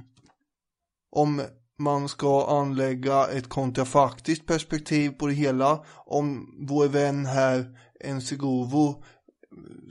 Om 1.12 1.42
man 1.78 2.10
ska 2.10 2.62
anlägga 2.62 3.28
ett 3.28 3.50
kontrafaktiskt 3.50 4.46
perspektiv 4.46 5.10
på 5.10 5.28
det 5.28 5.34
hela. 5.34 5.86
Om 6.06 6.56
vår 6.68 6.88
vän 6.88 7.26
här, 7.26 7.78
Ensegovo, 8.00 9.04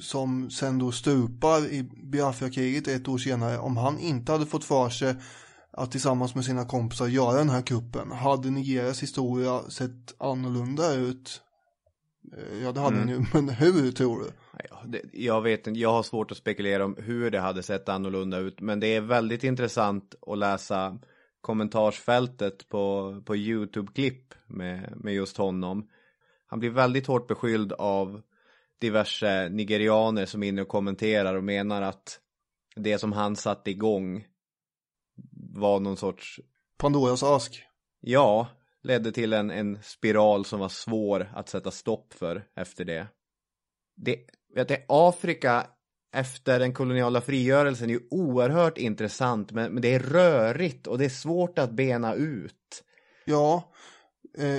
som 0.01 0.51
sen 0.51 0.79
då 0.79 0.93
stupar 0.93 1.67
i 1.67 1.83
Biafra-kriget 2.13 2.89
ett 2.89 3.09
år 3.09 3.19
senare, 3.19 3.59
om 3.59 3.77
han 3.77 3.99
inte 3.99 4.33
hade 4.33 4.47
fått 4.47 4.65
för 4.65 4.89
sig 4.89 5.15
att 5.71 5.91
tillsammans 5.91 6.35
med 6.35 6.45
sina 6.45 6.65
kompisar 6.65 7.07
göra 7.07 7.39
den 7.39 7.51
här 7.51 7.63
kuppen, 7.63 8.11
hade 8.13 8.51
Nigerias 8.51 9.03
historia 9.03 9.61
sett 9.71 10.15
annorlunda 10.19 10.95
ut? 10.95 11.41
Eh, 12.37 12.63
Ja, 12.63 12.73
det 12.73 12.81
hade 12.81 12.97
Mm. 12.97 13.07
den 13.09 13.17
ju, 13.21 13.27
men 13.35 13.49
hur 13.49 13.93
tror 13.93 14.21
du? 14.21 14.31
Jag 15.13 15.43
vet 15.43 15.67
inte, 15.67 15.81
jag 15.81 15.93
har 15.93 16.03
svårt 16.03 16.31
att 16.31 16.37
spekulera 16.37 16.85
om 16.85 16.97
hur 16.99 17.31
det 17.31 17.41
hade 17.41 17.63
sett 17.63 17.89
annorlunda 17.89 18.39
ut. 18.39 18.61
Men 18.61 18.81
det 18.81 18.87
är 18.87 19.01
väldigt 19.01 19.45
intressant 19.45 20.15
att 20.27 20.39
läsa 20.39 20.99
kommentarsfältet 21.41 22.69
på, 22.69 23.15
på 23.27 23.37
YouTube-klipp 23.37 24.35
med, 24.47 24.93
med 24.97 25.15
just 25.15 25.37
honom. 25.37 25.89
Han 26.47 26.59
blir 26.59 26.71
väldigt 26.71 27.07
hårt 27.07 27.27
beskylld 27.29 27.73
av 27.73 28.21
diverse 28.81 29.49
nigerianer 29.49 30.27
som 30.27 30.43
är 30.43 30.49
inne 30.49 30.63
och 30.63 30.69
kommenterar 30.69 31.35
och 31.35 31.45
menar 31.45 31.83
att 31.83 32.21
det 32.77 32.99
som 32.99 33.13
han 33.13 33.37
satte 33.37 33.71
igång 33.71 34.27
var 35.55 35.81
någon 35.81 35.97
sorts 35.97 36.41
Pandoras 36.77 37.23
ask. 37.23 37.65
Ja, 38.01 38.49
ledde 38.83 39.13
till 39.13 39.33
en, 39.33 39.51
en 39.51 39.79
spiral 39.83 40.45
som 40.45 40.61
var 40.61 40.69
svår 40.69 41.33
att 41.35 41.49
sätta 41.49 41.71
stopp 41.71 42.15
för 42.15 42.45
efter 42.57 42.85
det. 42.85 43.07
det 43.97 44.19
vet 44.55 44.69
du, 44.69 44.85
Afrika 44.89 45.67
efter 46.15 46.59
den 46.59 46.75
koloniala 46.75 47.21
frigörelsen 47.21 47.91
är 47.91 47.95
ju 47.95 48.01
oerhört 48.11 48.79
intressant 48.79 49.53
men, 49.53 49.73
men 49.73 49.83
det 49.83 49.95
är 49.95 49.99
rörigt 49.99 50.87
och 50.87 50.99
det 50.99 51.05
är 51.05 51.09
svårt 51.09 51.59
att 51.59 51.71
bena 51.71 52.15
ut. 52.15 52.85
Ja, 53.25 53.73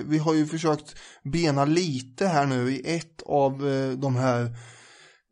vi 0.06 0.18
har 0.18 0.34
ju 0.34 0.46
försökt 0.46 0.96
bena 1.24 1.66
lite 1.66 2.28
här 2.28 2.46
nu 2.46 2.72
i 2.72 2.96
ett 2.96 3.22
av 3.26 3.68
eh, 3.68 3.92
de 3.92 4.16
här 4.16 4.56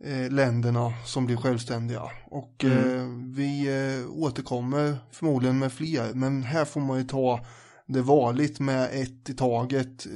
eh, 0.04 0.32
länderna 0.32 0.94
som 1.06 1.26
blir 1.26 1.38
självständiga. 1.38 2.04
Och 2.26 2.64
Mm. 2.64 2.78
eh, 3.00 3.36
vi 3.36 3.68
eh, 3.68 4.12
återkommer 4.24 4.98
förmodligen 5.12 5.60
med 5.60 5.74
fler, 5.74 6.14
men 6.14 6.44
här 6.44 6.66
får 6.66 6.82
man 6.82 6.98
ju 6.98 7.04
ta 7.04 7.46
det 7.88 8.02
varligt 8.02 8.60
med 8.60 8.90
ett 9.02 9.30
i 9.30 9.34
taget. 9.34 10.06
Eh, 10.06 10.12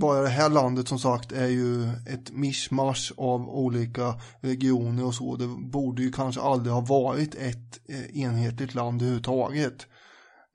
Bara 0.00 0.22
det 0.22 0.28
här 0.28 0.48
landet 0.50 0.88
som 0.88 0.98
sagt 0.98 1.32
är 1.32 1.46
ju 1.46 1.84
ett 1.84 2.32
mischmasch 2.32 3.12
av 3.16 3.48
olika 3.48 4.14
regioner 4.40 5.04
och 5.04 5.14
så. 5.14 5.36
Det 5.36 5.46
borde 5.46 6.02
ju 6.02 6.12
kanske 6.12 6.40
aldrig 6.40 6.72
ha 6.74 6.80
varit 6.80 7.34
ett 7.34 7.80
eh, 7.88 8.20
enhetligt 8.22 8.74
land 8.74 9.02
överhuvudtaget. 9.02 9.86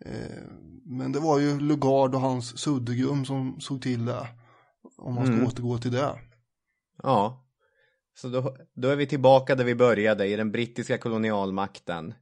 Eh, 0.05 0.41
Men 0.85 1.11
det 1.11 1.19
var 1.19 1.39
ju 1.39 1.59
Lugard 1.59 2.15
och 2.15 2.21
hans 2.21 2.57
Suddegrum 2.57 3.25
som 3.25 3.59
såg 3.59 3.81
till 3.81 4.05
det. 4.05 4.27
Om 4.97 5.15
man 5.15 5.25
ska 5.25 5.33
Mm. 5.33 5.47
återgå 5.47 5.77
till 5.77 5.91
det. 5.91 6.19
Ja, 7.03 7.45
så 8.21 8.27
då, 8.27 8.55
då 8.75 8.87
är 8.87 8.95
vi 8.95 9.05
tillbaka 9.07 9.55
där 9.55 9.63
vi 9.63 9.75
började 9.75 10.25
i 10.27 10.35
den 10.35 10.51
brittiska 10.51 10.97
kolonialmakten. 10.97 12.13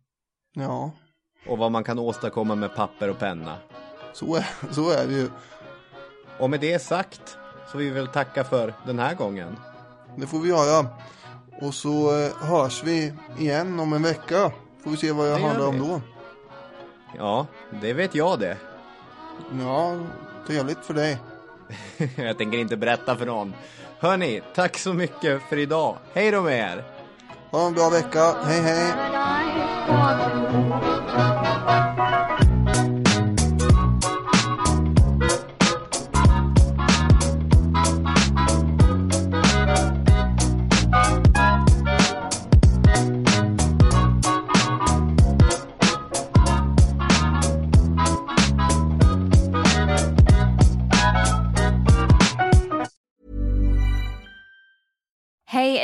Ja, 0.54 0.92
Och 1.48 1.58
vad 1.58 1.72
man 1.72 1.84
kan 1.84 2.00
åstadkomma 2.00 2.56
med 2.56 2.76
papper 2.76 3.10
och 3.10 3.20
penna. 3.20 3.58
så 4.14 4.36
är, 4.36 4.48
så 4.72 4.90
är 4.92 5.08
det 5.08 5.14
ju. 5.14 5.30
Och 6.40 6.50
med 6.50 6.60
det 6.60 6.80
sagt 6.80 7.38
så 7.72 7.78
vill 7.78 7.88
vi 7.88 7.94
väl 7.94 8.08
tacka 8.08 8.44
för 8.44 8.74
den 8.86 9.00
här 9.00 9.16
gången. 9.16 9.56
Det 10.18 10.28
får 10.28 10.40
vi 10.40 10.50
göra. 10.50 10.88
Och 11.62 11.74
så 11.74 12.20
eh, 12.22 12.36
hörs 12.36 12.84
vi 12.84 13.14
igen 13.40 13.80
om 13.80 13.94
en 13.94 14.04
vecka. 14.04 14.52
Får 14.84 14.92
vi 14.92 14.98
se 14.98 15.12
vad 15.12 15.30
jag 15.32 15.40
Det 15.42 15.46
handlar 15.48 15.68
om 15.68 15.80
då. 15.80 16.02
Ja, 17.18 17.46
det 17.82 17.94
vet 17.94 18.16
jag 18.16 18.40
det. 18.40 18.58
Ja, 19.60 19.96
trevligt 20.48 20.86
för 20.86 20.94
dig. 20.94 21.18
jag 22.16 22.38
tänker 22.38 22.58
inte 22.58 22.78
berätta 22.78 23.16
för 23.16 23.26
någon. 23.26 23.54
Hörni, 24.00 24.42
tack 24.56 24.78
så 24.78 24.94
mycket 24.94 25.42
för 25.42 25.58
idag. 25.58 25.98
Hej 26.14 26.32
då 26.32 26.42
med 26.42 26.60
er! 26.60 26.84
Ha 27.52 27.68
en 27.68 27.74
bra 27.74 27.90
vecka. 27.90 28.36
Hej 28.44 28.62
hej! 28.62 30.27